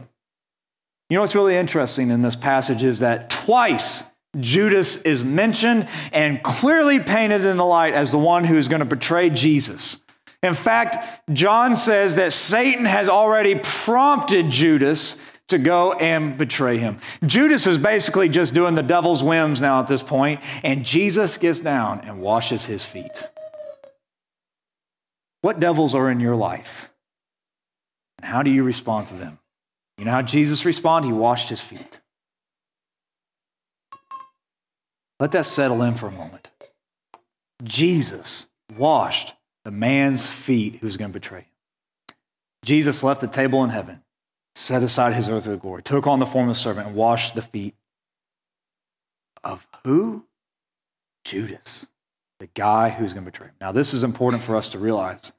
You 1.10 1.16
know 1.16 1.22
what's 1.22 1.36
really 1.36 1.56
interesting 1.56 2.12
in 2.12 2.22
this 2.22 2.36
passage 2.36 2.84
is 2.84 3.00
that 3.00 3.30
twice 3.30 4.11
Judas 4.40 4.98
is 4.98 5.24
mentioned 5.24 5.88
and 6.12 6.42
clearly 6.42 7.00
painted 7.00 7.44
in 7.46 7.58
the 7.58 7.66
light 7.66 7.94
as 7.94 8.12
the 8.12 8.18
one 8.18 8.44
who 8.44 8.56
is 8.56 8.68
going 8.68 8.80
to 8.80 8.86
betray 8.86 9.30
Jesus. 9.30 10.02
In 10.42 10.54
fact, 10.54 11.30
John 11.32 11.76
says 11.76 12.16
that 12.16 12.34
Satan 12.34 12.86
has 12.86 13.10
already 13.10 13.60
prompted 13.62 14.50
Judas 14.50 15.22
to 15.50 15.58
go 15.58 15.94
and 15.94 16.38
betray 16.38 16.78
him. 16.78 17.00
Judas 17.26 17.68
is 17.68 17.78
basically 17.78 18.30
just 18.30 18.54
doing 18.54 18.76
the 18.76 18.82
devil's 18.82 19.22
whims 19.22 19.62
now 19.62 19.82
at 19.82 19.88
this 19.88 20.02
point, 20.02 20.42
and 20.64 20.86
Jesus 20.86 21.38
gets 21.38 21.60
down 21.60 22.02
and 22.02 22.22
washes 22.22 22.66
his 22.66 22.84
feet. 22.84 23.30
What 25.42 25.60
devils 25.60 25.94
are 25.94 26.10
in 26.10 26.20
your 26.20 26.36
life? 26.36 26.92
And 28.18 28.26
how 28.26 28.44
do 28.44 28.50
you 28.50 28.64
respond 28.64 29.08
to 29.08 29.16
them? 29.16 29.40
You 29.98 30.06
know 30.06 30.12
how 30.12 30.22
Jesus 30.22 30.66
responded? 30.66 31.08
He 31.08 31.14
washed 31.14 31.50
his 31.50 31.62
feet. 31.62 32.01
Let 35.22 35.34
that 35.34 35.46
settle 35.46 35.84
in 35.84 35.94
for 35.94 36.08
a 36.08 36.12
moment. 36.12 36.50
Jesus 37.64 38.48
washed 38.76 39.36
the 39.64 39.70
man's 39.70 40.26
feet 40.26 40.80
who's 40.82 40.98
going 40.98 41.12
to 41.12 41.14
betray 41.14 41.42
him. 41.42 42.16
Jesus 42.66 43.04
left 43.04 43.22
the 43.22 43.28
table 43.28 43.64
in 43.64 43.70
heaven, 43.70 44.02
set 44.56 44.82
aside 44.82 45.14
his 45.14 45.30
earthly 45.30 45.58
glory, 45.58 45.84
took 45.84 46.08
on 46.08 46.18
the 46.18 46.26
form 46.26 46.50
of 46.50 46.56
a 46.56 46.60
servant, 46.60 46.88
and 46.88 46.96
washed 46.96 47.36
the 47.36 47.44
feet 47.44 47.76
of 49.44 49.68
who? 49.84 50.26
Judas, 51.24 51.88
the 52.40 52.48
guy 52.56 52.90
who's 52.90 53.14
going 53.14 53.24
to 53.24 53.32
betray 53.32 53.50
him. 53.50 53.56
Now, 53.62 53.72
this 53.72 53.94
is 53.94 54.04
important 54.04 54.42
for 54.42 54.56
us 54.56 54.70
to 54.70 54.80
realize 54.80 55.34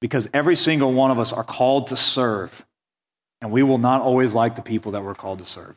because 0.00 0.30
every 0.32 0.56
single 0.56 0.94
one 0.94 1.10
of 1.10 1.18
us 1.18 1.34
are 1.34 1.44
called 1.44 1.88
to 1.88 1.96
serve, 1.96 2.64
and 3.42 3.52
we 3.52 3.62
will 3.62 3.76
not 3.76 4.00
always 4.00 4.34
like 4.34 4.56
the 4.56 4.62
people 4.62 4.92
that 4.92 5.04
we're 5.04 5.14
called 5.14 5.40
to 5.40 5.44
serve. 5.44 5.76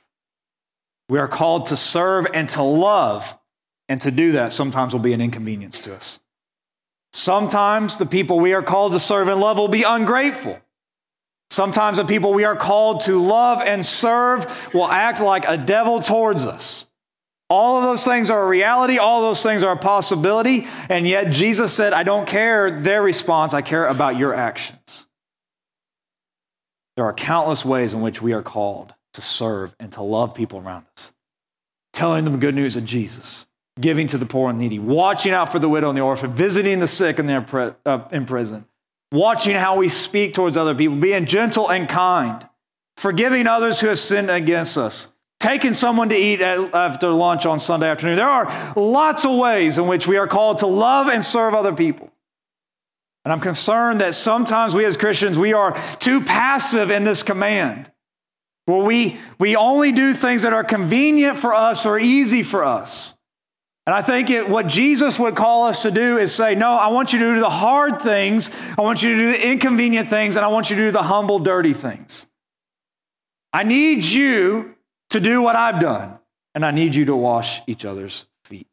We 1.09 1.19
are 1.19 1.27
called 1.27 1.65
to 1.65 1.75
serve 1.75 2.25
and 2.33 2.47
to 2.49 2.63
love 2.63 3.35
and 3.89 3.99
to 4.01 4.11
do 4.11 4.31
that 4.33 4.53
sometimes 4.53 4.93
will 4.93 5.01
be 5.01 5.13
an 5.13 5.19
inconvenience 5.19 5.79
to 5.81 5.95
us. 5.95 6.19
Sometimes 7.11 7.97
the 7.97 8.05
people 8.05 8.39
we 8.39 8.53
are 8.53 8.61
called 8.61 8.93
to 8.93 8.99
serve 8.99 9.27
and 9.27 9.41
love 9.41 9.57
will 9.57 9.67
be 9.67 9.83
ungrateful. 9.83 10.59
Sometimes 11.49 11.97
the 11.97 12.05
people 12.05 12.31
we 12.31 12.45
are 12.45 12.55
called 12.55 13.01
to 13.01 13.19
love 13.19 13.61
and 13.61 13.83
serve 13.83 14.71
will 14.73 14.87
act 14.87 15.19
like 15.19 15.45
a 15.47 15.57
devil 15.57 15.99
towards 15.99 16.45
us. 16.45 16.85
All 17.49 17.77
of 17.77 17.83
those 17.83 18.05
things 18.05 18.29
are 18.29 18.43
a 18.43 18.47
reality, 18.47 18.99
all 18.99 19.23
those 19.23 19.41
things 19.41 19.63
are 19.63 19.73
a 19.73 19.77
possibility, 19.77 20.67
and 20.87 21.07
yet 21.07 21.31
Jesus 21.31 21.73
said, 21.73 21.93
I 21.93 22.03
don't 22.03 22.27
care 22.27 22.69
their 22.69 23.01
response, 23.01 23.55
I 23.55 23.63
care 23.63 23.87
about 23.87 24.19
your 24.19 24.35
actions. 24.35 25.07
There 26.95 27.05
are 27.05 27.13
countless 27.13 27.65
ways 27.65 27.95
in 27.95 28.01
which 28.01 28.21
we 28.21 28.33
are 28.33 28.43
called 28.43 28.93
to 29.13 29.21
serve 29.21 29.75
and 29.79 29.91
to 29.93 30.03
love 30.03 30.35
people 30.35 30.59
around 30.59 30.85
us, 30.95 31.11
telling 31.91 32.23
them 32.23 32.33
the 32.33 32.39
good 32.39 32.53
news 32.53 32.75
of 32.75 32.85
Jesus, 32.85 33.47
giving 33.79 34.07
to 34.07 34.17
the 34.17 34.25
poor 34.25 34.49
and 34.49 34.59
needy, 34.59 34.79
watching 34.79 35.31
out 35.31 35.51
for 35.51 35.59
the 35.59 35.69
widow 35.69 35.89
and 35.89 35.97
the 35.97 36.01
orphan, 36.01 36.33
visiting 36.33 36.79
the 36.79 36.87
sick 36.87 37.19
and 37.19 37.29
the 37.29 37.75
uh, 37.85 38.07
in 38.11 38.25
prison, 38.25 38.65
watching 39.11 39.55
how 39.55 39.77
we 39.77 39.89
speak 39.89 40.33
towards 40.33 40.57
other 40.57 40.75
people, 40.75 40.97
being 40.97 41.25
gentle 41.25 41.69
and 41.69 41.87
kind, 41.87 42.47
forgiving 42.97 43.47
others 43.47 43.79
who 43.79 43.87
have 43.87 43.99
sinned 43.99 44.29
against 44.29 44.77
us, 44.77 45.13
taking 45.39 45.73
someone 45.73 46.09
to 46.09 46.15
eat 46.15 46.41
after 46.41 47.09
lunch 47.09 47.45
on 47.45 47.59
Sunday 47.59 47.89
afternoon. 47.89 48.15
There 48.15 48.27
are 48.27 48.73
lots 48.75 49.25
of 49.25 49.37
ways 49.37 49.77
in 49.77 49.87
which 49.87 50.07
we 50.07 50.17
are 50.17 50.27
called 50.27 50.59
to 50.59 50.67
love 50.67 51.07
and 51.07 51.23
serve 51.23 51.53
other 51.53 51.73
people. 51.73 52.11
And 53.25 53.33
I'm 53.33 53.41
concerned 53.41 54.01
that 54.01 54.15
sometimes 54.15 54.73
we 54.73 54.85
as 54.85 54.97
Christians, 54.97 55.37
we 55.37 55.53
are 55.53 55.79
too 55.99 56.21
passive 56.21 56.89
in 56.89 57.03
this 57.03 57.21
command. 57.21 57.91
Well, 58.65 58.81
we, 58.83 59.17
we 59.37 59.55
only 59.55 59.91
do 59.91 60.13
things 60.13 60.43
that 60.43 60.53
are 60.53 60.63
convenient 60.63 61.37
for 61.37 61.53
us 61.53 61.85
or 61.85 61.99
easy 61.99 62.43
for 62.43 62.63
us. 62.63 63.18
And 63.89 63.95
I 63.95 64.03
think 64.03 64.29
it, 64.29 64.47
what 64.47 64.67
Jesus 64.67 65.17
would 65.17 65.35
call 65.35 65.65
us 65.65 65.81
to 65.81 65.89
do 65.89 66.19
is 66.19 66.31
say, 66.31 66.53
No, 66.53 66.73
I 66.73 66.89
want 66.89 67.11
you 67.11 67.17
to 67.17 67.33
do 67.33 67.39
the 67.39 67.49
hard 67.49 67.99
things, 67.99 68.51
I 68.77 68.83
want 68.83 69.01
you 69.01 69.15
to 69.15 69.19
do 69.19 69.31
the 69.31 69.49
inconvenient 69.49 70.09
things, 70.09 70.35
and 70.35 70.45
I 70.45 70.49
want 70.49 70.69
you 70.69 70.75
to 70.75 70.81
do 70.83 70.91
the 70.91 71.01
humble, 71.01 71.39
dirty 71.39 71.73
things. 71.73 72.27
I 73.51 73.63
need 73.63 74.05
you 74.05 74.75
to 75.09 75.19
do 75.19 75.41
what 75.41 75.55
I've 75.55 75.81
done, 75.81 76.19
and 76.53 76.63
I 76.63 76.69
need 76.69 76.93
you 76.93 77.05
to 77.05 77.15
wash 77.15 77.61
each 77.65 77.83
other's 77.83 78.27
feet. 78.43 78.67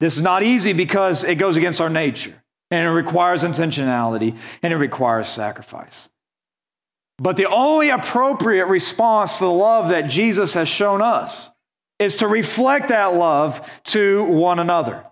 This 0.00 0.16
is 0.16 0.22
not 0.22 0.42
easy 0.42 0.72
because 0.72 1.22
it 1.22 1.34
goes 1.34 1.58
against 1.58 1.82
our 1.82 1.90
nature, 1.90 2.42
and 2.70 2.86
it 2.86 2.92
requires 2.92 3.44
intentionality, 3.44 4.38
and 4.62 4.72
it 4.72 4.78
requires 4.78 5.28
sacrifice. 5.28 6.08
But 7.18 7.36
the 7.36 7.50
only 7.50 7.90
appropriate 7.90 8.68
response 8.68 9.36
to 9.36 9.44
the 9.44 9.50
love 9.50 9.90
that 9.90 10.08
Jesus 10.08 10.54
has 10.54 10.66
shown 10.66 11.02
us 11.02 11.50
is 11.98 12.16
to 12.16 12.26
reflect 12.26 12.88
that 12.88 13.14
love 13.14 13.82
to 13.84 14.24
one 14.24 14.58
another. 14.58 15.04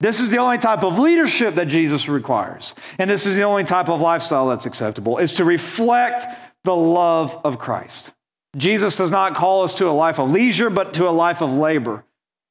This 0.00 0.18
is 0.18 0.30
the 0.30 0.38
only 0.38 0.58
type 0.58 0.82
of 0.82 0.98
leadership 0.98 1.54
that 1.54 1.66
Jesus 1.66 2.08
requires. 2.08 2.74
And 2.98 3.08
this 3.08 3.24
is 3.24 3.36
the 3.36 3.42
only 3.42 3.64
type 3.64 3.88
of 3.88 4.00
lifestyle 4.00 4.48
that's 4.48 4.66
acceptable, 4.66 5.18
is 5.18 5.34
to 5.34 5.44
reflect 5.44 6.24
the 6.64 6.74
love 6.74 7.40
of 7.44 7.58
Christ. 7.58 8.12
Jesus 8.56 8.96
does 8.96 9.10
not 9.10 9.34
call 9.34 9.62
us 9.62 9.74
to 9.74 9.88
a 9.88 9.92
life 9.92 10.18
of 10.18 10.30
leisure, 10.30 10.70
but 10.70 10.94
to 10.94 11.08
a 11.08 11.10
life 11.10 11.40
of 11.40 11.52
labor. 11.52 12.04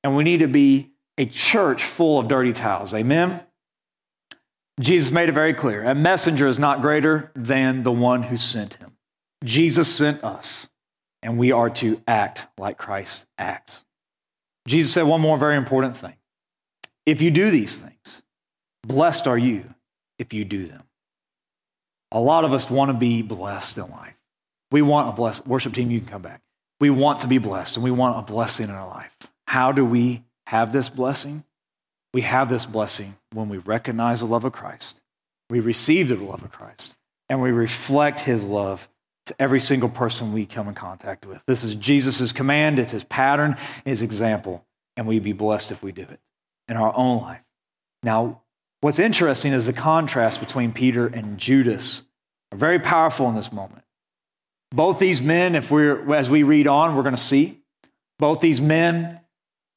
And 0.04 0.16
we 0.16 0.24
need 0.24 0.40
to 0.40 0.48
be 0.48 0.92
a 1.18 1.26
church 1.26 1.84
full 1.84 2.20
of 2.20 2.28
dirty 2.28 2.54
towels. 2.54 2.94
Amen? 2.94 3.42
Jesus 4.80 5.12
made 5.12 5.30
it 5.30 5.34
very 5.34 5.54
clear 5.54 5.84
a 5.84 5.94
messenger 5.94 6.48
is 6.48 6.58
not 6.58 6.82
greater 6.82 7.32
than 7.36 7.84
the 7.84 7.92
one 7.92 8.24
who 8.24 8.38
sent 8.38 8.76
him. 8.76 8.94
Jesus 9.44 9.94
sent 9.94 10.24
us, 10.24 10.70
and 11.22 11.38
we 11.38 11.52
are 11.52 11.70
to 11.70 12.02
act 12.08 12.48
like 12.58 12.78
Christ 12.78 13.26
acts. 13.38 13.86
Jesus 14.68 14.94
said 14.94 15.04
one 15.04 15.22
more 15.22 15.38
very 15.38 15.56
important 15.56 15.98
thing. 15.98 16.16
If 17.06 17.22
you 17.22 17.32
do 17.32 17.50
these 17.52 17.80
things, 17.80 18.22
blessed 18.84 19.28
are 19.28 19.38
you 19.38 19.74
if 20.20 20.34
you 20.34 20.46
do 20.46 20.66
them. 20.66 20.84
A 22.12 22.20
lot 22.20 22.46
of 22.46 22.54
us 22.54 22.70
want 22.70 22.92
to 22.92 22.98
be 22.98 23.22
blessed 23.22 23.78
in 23.78 23.90
life. 23.90 24.16
We 24.72 24.82
want 24.82 25.10
a 25.10 25.14
blessed 25.14 25.48
worship 25.48 25.74
team, 25.74 25.92
you 25.92 26.00
can 26.00 26.10
come 26.10 26.22
back. 26.22 26.42
We 26.80 26.90
want 26.90 27.20
to 27.20 27.28
be 27.28 27.38
blessed 27.38 27.78
and 27.78 27.84
we 27.84 27.92
want 27.92 28.18
a 28.18 28.32
blessing 28.32 28.70
in 28.70 28.76
our 28.76 28.88
life. 28.88 29.16
How 29.48 29.72
do 29.72 29.86
we 29.86 30.24
have 30.48 30.72
this 30.72 30.90
blessing? 30.90 31.44
We 32.14 32.22
have 32.22 32.50
this 32.50 32.66
blessing 32.66 33.16
when 33.34 33.50
we 33.50 33.58
recognize 33.58 34.20
the 34.20 34.26
love 34.26 34.44
of 34.44 34.52
Christ, 34.52 35.02
we 35.50 35.60
receive 35.60 36.10
the 36.10 36.16
love 36.16 36.44
of 36.44 36.52
Christ, 36.52 36.96
and 37.30 37.42
we 37.42 37.52
reflect 37.52 38.20
his 38.22 38.48
love 38.48 38.90
to 39.28 39.36
every 39.40 39.60
single 39.60 39.90
person 39.90 40.34
we 40.34 40.46
come 40.46 40.68
in 40.68 40.74
contact 40.74 41.26
with. 41.26 41.44
This 41.46 41.64
is 41.64 41.76
Jesus' 41.76 42.32
command, 42.32 42.80
it's 42.80 42.92
his 42.92 43.04
pattern, 43.04 43.56
his 43.86 44.02
example, 44.02 44.66
and 44.98 45.08
we'd 45.08 45.24
be 45.24 45.34
blessed 45.34 45.72
if 45.72 45.84
we 45.84 45.92
do 45.92 46.04
it 46.04 46.20
in 46.68 46.78
our 46.78 46.96
own 46.96 47.22
life. 47.22 47.42
Now, 48.04 48.42
what's 48.82 49.00
interesting 49.00 49.54
is 49.54 49.66
the 49.66 49.74
contrast 49.74 50.40
between 50.40 50.72
Peter 50.74 51.08
and 51.08 51.38
Judas 51.38 52.04
are 52.52 52.58
very 52.58 52.80
powerful 52.80 53.30
in 53.30 53.36
this 53.36 53.52
moment. 53.52 53.84
Both 54.72 55.00
these 55.00 55.22
men, 55.22 55.56
if 55.56 55.70
we're 55.70 56.14
as 56.16 56.30
we 56.30 56.44
read 56.44 56.68
on, 56.68 56.96
we're 56.96 57.04
going 57.04 57.16
to 57.16 57.22
see 57.22 57.62
both 58.20 58.40
these 58.40 58.62
men 58.62 59.20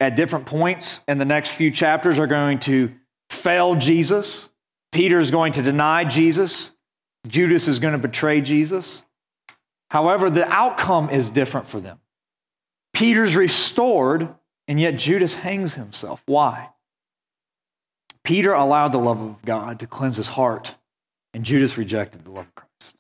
at 0.01 0.17
different 0.17 0.47
points 0.47 1.03
in 1.09 1.19
the 1.19 1.25
next 1.25 1.51
few 1.51 1.71
chapters 1.71 2.19
are 2.19 2.27
going 2.27 2.61
to 2.61 2.93
fail 3.31 3.75
Jesus. 3.75 4.51
Peter 4.93 5.19
is 5.19 5.31
going 5.31 5.53
to 5.53 5.63
deny 5.63 6.05
Jesus. 6.05 6.73
Judas 7.27 7.67
is 7.69 7.79
going 7.81 7.93
to 7.93 7.99
betray 7.99 8.41
Jesus. 8.41 9.05
However, 9.95 10.29
the 10.29 10.51
outcome 10.53 11.09
is 11.09 11.29
different 11.29 11.69
for 11.69 11.79
them. 11.79 12.01
Peter's 12.95 13.37
restored, 13.37 14.29
and 14.67 14.81
yet 14.81 14.97
Judas 14.97 15.37
hangs 15.37 15.75
himself. 15.75 16.21
Why? 16.27 16.71
Peter 18.25 18.53
allowed 18.53 18.89
the 18.89 18.99
love 18.99 19.21
of 19.21 19.41
God 19.43 19.79
to 19.79 19.87
cleanse 19.87 20.17
his 20.17 20.27
heart, 20.27 20.75
and 21.33 21.45
Judas 21.45 21.79
rejected 21.79 22.25
the 22.25 22.33
love 22.33 22.47
of 22.47 22.55
Christ. 22.57 22.97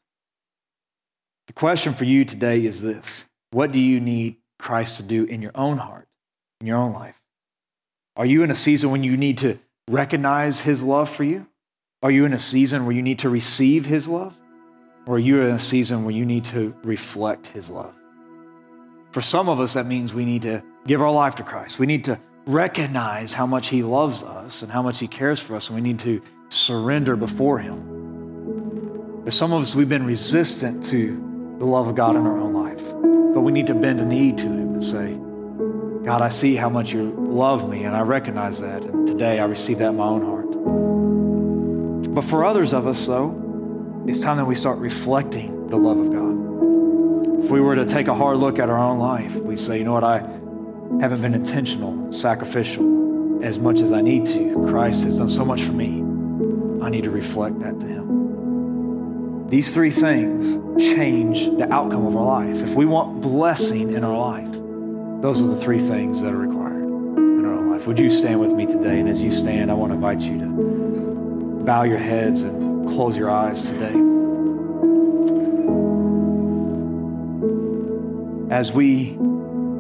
The 1.48 1.52
question 1.52 1.94
for 1.94 2.04
you 2.04 2.24
today 2.24 2.64
is 2.64 2.80
this 2.80 3.26
What 3.50 3.72
do 3.72 3.80
you 3.80 3.98
need 3.98 4.36
Christ 4.60 4.98
to 4.98 5.02
do 5.02 5.24
in 5.24 5.42
your 5.42 5.50
own 5.56 5.78
heart, 5.78 6.06
in 6.60 6.68
your 6.68 6.78
own 6.78 6.92
life? 6.92 7.20
Are 8.14 8.26
you 8.26 8.44
in 8.44 8.52
a 8.52 8.54
season 8.54 8.92
when 8.92 9.02
you 9.02 9.16
need 9.16 9.38
to 9.38 9.58
recognize 9.90 10.60
his 10.60 10.84
love 10.84 11.10
for 11.10 11.24
you? 11.24 11.48
Are 12.04 12.10
you 12.12 12.24
in 12.24 12.32
a 12.32 12.38
season 12.38 12.86
where 12.86 12.94
you 12.94 13.02
need 13.02 13.18
to 13.18 13.28
receive 13.28 13.84
his 13.84 14.08
love? 14.08 14.38
Or 15.06 15.18
you 15.18 15.40
are 15.40 15.48
in 15.48 15.54
a 15.54 15.58
season 15.58 16.04
where 16.04 16.14
you 16.14 16.24
need 16.24 16.44
to 16.46 16.74
reflect 16.82 17.46
his 17.48 17.70
love? 17.70 17.94
For 19.10 19.20
some 19.20 19.48
of 19.48 19.60
us, 19.60 19.74
that 19.74 19.86
means 19.86 20.14
we 20.14 20.24
need 20.24 20.42
to 20.42 20.62
give 20.86 21.02
our 21.02 21.12
life 21.12 21.34
to 21.36 21.42
Christ. 21.42 21.78
We 21.78 21.86
need 21.86 22.04
to 22.06 22.18
recognize 22.46 23.34
how 23.34 23.46
much 23.46 23.68
he 23.68 23.82
loves 23.82 24.22
us 24.22 24.62
and 24.62 24.72
how 24.72 24.82
much 24.82 24.98
he 24.98 25.06
cares 25.06 25.40
for 25.40 25.56
us, 25.56 25.68
and 25.68 25.76
we 25.76 25.82
need 25.82 25.98
to 26.00 26.22
surrender 26.48 27.16
before 27.16 27.58
him. 27.58 29.22
For 29.24 29.30
some 29.30 29.52
of 29.52 29.62
us, 29.62 29.74
we've 29.74 29.88
been 29.88 30.06
resistant 30.06 30.84
to 30.86 31.56
the 31.58 31.64
love 31.64 31.86
of 31.86 31.94
God 31.94 32.16
in 32.16 32.26
our 32.26 32.38
own 32.38 32.52
life, 32.52 32.82
but 33.34 33.42
we 33.42 33.52
need 33.52 33.66
to 33.68 33.74
bend 33.74 34.00
a 34.00 34.04
knee 34.04 34.32
to 34.32 34.42
him 34.42 34.74
and 34.74 34.84
say, 34.84 35.14
God, 36.04 36.22
I 36.22 36.28
see 36.28 36.56
how 36.56 36.68
much 36.68 36.92
you 36.92 37.10
love 37.12 37.68
me, 37.68 37.84
and 37.84 37.94
I 37.94 38.00
recognize 38.00 38.60
that, 38.60 38.84
and 38.84 39.06
today 39.06 39.38
I 39.38 39.44
receive 39.44 39.78
that 39.78 39.90
in 39.90 39.96
my 39.96 40.06
own 40.06 40.22
heart. 40.22 40.44
But 42.14 42.24
for 42.24 42.44
others 42.44 42.72
of 42.72 42.86
us, 42.86 43.06
though, 43.06 43.43
it's 44.06 44.18
time 44.18 44.36
that 44.36 44.44
we 44.44 44.54
start 44.54 44.78
reflecting 44.78 45.68
the 45.68 45.76
love 45.76 45.98
of 45.98 46.12
God. 46.12 47.42
If 47.44 47.50
we 47.50 47.60
were 47.60 47.74
to 47.74 47.86
take 47.86 48.08
a 48.08 48.14
hard 48.14 48.36
look 48.36 48.58
at 48.58 48.68
our 48.68 48.78
own 48.78 48.98
life, 48.98 49.34
we 49.36 49.56
say, 49.56 49.78
you 49.78 49.84
know 49.84 49.94
what, 49.94 50.04
I 50.04 50.18
haven't 51.00 51.22
been 51.22 51.34
intentional, 51.34 52.12
sacrificial 52.12 53.42
as 53.42 53.58
much 53.58 53.80
as 53.80 53.92
I 53.92 54.00
need 54.02 54.26
to. 54.26 54.66
Christ 54.68 55.04
has 55.04 55.16
done 55.16 55.28
so 55.28 55.44
much 55.44 55.62
for 55.62 55.72
me. 55.72 56.00
I 56.84 56.90
need 56.90 57.04
to 57.04 57.10
reflect 57.10 57.60
that 57.60 57.80
to 57.80 57.86
Him. 57.86 59.48
These 59.48 59.72
three 59.72 59.90
things 59.90 60.56
change 60.82 61.44
the 61.58 61.70
outcome 61.72 62.06
of 62.06 62.16
our 62.16 62.24
life. 62.24 62.62
If 62.62 62.74
we 62.74 62.84
want 62.86 63.20
blessing 63.20 63.92
in 63.92 64.04
our 64.04 64.16
life, 64.16 64.52
those 65.22 65.40
are 65.40 65.46
the 65.46 65.56
three 65.56 65.78
things 65.78 66.20
that 66.20 66.32
are 66.32 66.38
required 66.38 66.82
in 66.82 67.44
our 67.46 67.54
own 67.54 67.70
life. 67.70 67.86
Would 67.86 67.98
you 67.98 68.10
stand 68.10 68.40
with 68.40 68.52
me 68.52 68.66
today? 68.66 69.00
And 69.00 69.08
as 69.08 69.20
you 69.20 69.30
stand, 69.30 69.70
I 69.70 69.74
want 69.74 69.90
to 69.90 69.94
invite 69.94 70.22
you 70.22 70.38
to 70.40 71.62
bow 71.64 71.84
your 71.84 71.98
heads 71.98 72.42
and 72.42 72.73
close 72.84 73.16
your 73.16 73.30
eyes 73.30 73.62
today. 73.62 73.94
As 78.50 78.72
we 78.72 79.16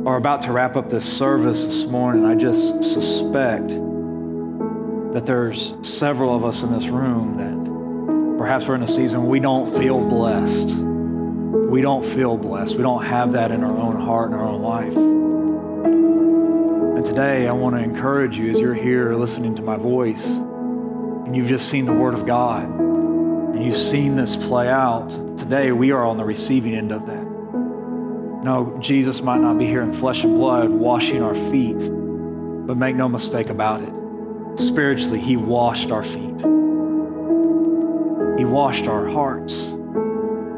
are 0.06 0.16
about 0.16 0.42
to 0.42 0.52
wrap 0.52 0.76
up 0.76 0.88
this 0.88 1.04
service 1.04 1.64
this 1.64 1.86
morning, 1.86 2.24
I 2.24 2.34
just 2.34 2.82
suspect 2.82 3.68
that 3.68 5.24
there's 5.26 5.74
several 5.82 6.34
of 6.34 6.44
us 6.44 6.62
in 6.62 6.72
this 6.72 6.86
room 6.88 7.36
that 7.36 8.38
perhaps 8.38 8.66
we're 8.66 8.74
in 8.74 8.82
a 8.82 8.88
season 8.88 9.28
we 9.28 9.38
don't 9.38 9.76
feel 9.78 10.06
blessed. 10.06 10.76
We 10.76 11.80
don't 11.80 12.04
feel 12.04 12.36
blessed. 12.36 12.74
We 12.76 12.82
don't 12.82 13.04
have 13.04 13.32
that 13.32 13.50
in 13.50 13.62
our 13.62 13.76
own 13.76 14.00
heart 14.00 14.32
and 14.32 14.40
our 14.40 14.46
own 14.46 14.62
life. 14.62 14.96
And 16.96 17.04
today, 17.04 17.46
I 17.48 17.52
want 17.52 17.76
to 17.76 17.82
encourage 17.82 18.38
you 18.38 18.50
as 18.50 18.60
you're 18.60 18.74
here 18.74 19.14
listening 19.14 19.54
to 19.54 19.62
my 19.62 19.76
voice 19.76 20.26
and 20.26 21.34
you've 21.34 21.48
just 21.48 21.68
seen 21.68 21.86
the 21.86 21.92
Word 21.92 22.14
of 22.14 22.26
God 22.26 22.83
you've 23.64 23.76
seen 23.76 24.14
this 24.14 24.36
play 24.36 24.68
out, 24.68 25.10
today 25.38 25.72
we 25.72 25.90
are 25.90 26.04
on 26.04 26.16
the 26.16 26.24
receiving 26.24 26.74
end 26.74 26.92
of 26.92 27.06
that. 27.06 27.24
No, 28.44 28.76
Jesus 28.78 29.22
might 29.22 29.40
not 29.40 29.58
be 29.58 29.64
here 29.64 29.80
in 29.80 29.92
flesh 29.92 30.22
and 30.22 30.34
blood 30.34 30.68
washing 30.68 31.22
our 31.22 31.34
feet, 31.34 31.78
but 31.78 32.76
make 32.76 32.94
no 32.94 33.08
mistake 33.08 33.48
about 33.48 33.80
it. 33.80 34.58
Spiritually, 34.58 35.18
He 35.18 35.36
washed 35.36 35.90
our 35.90 36.02
feet. 36.02 36.40
He 38.38 38.44
washed 38.44 38.86
our 38.86 39.06
hearts. 39.06 39.70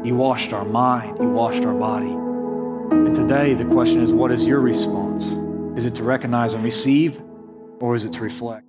He 0.03 0.11
washed 0.11 0.51
our 0.51 0.65
mind. 0.65 1.17
He 1.17 1.25
washed 1.25 1.63
our 1.63 1.73
body. 1.73 2.11
And 2.11 3.15
today, 3.15 3.53
the 3.53 3.65
question 3.65 4.01
is 4.01 4.11
what 4.11 4.31
is 4.31 4.45
your 4.45 4.59
response? 4.59 5.31
Is 5.77 5.85
it 5.85 5.95
to 5.95 6.03
recognize 6.03 6.53
and 6.53 6.63
receive, 6.63 7.21
or 7.79 7.95
is 7.95 8.03
it 8.03 8.11
to 8.13 8.21
reflect? 8.21 8.66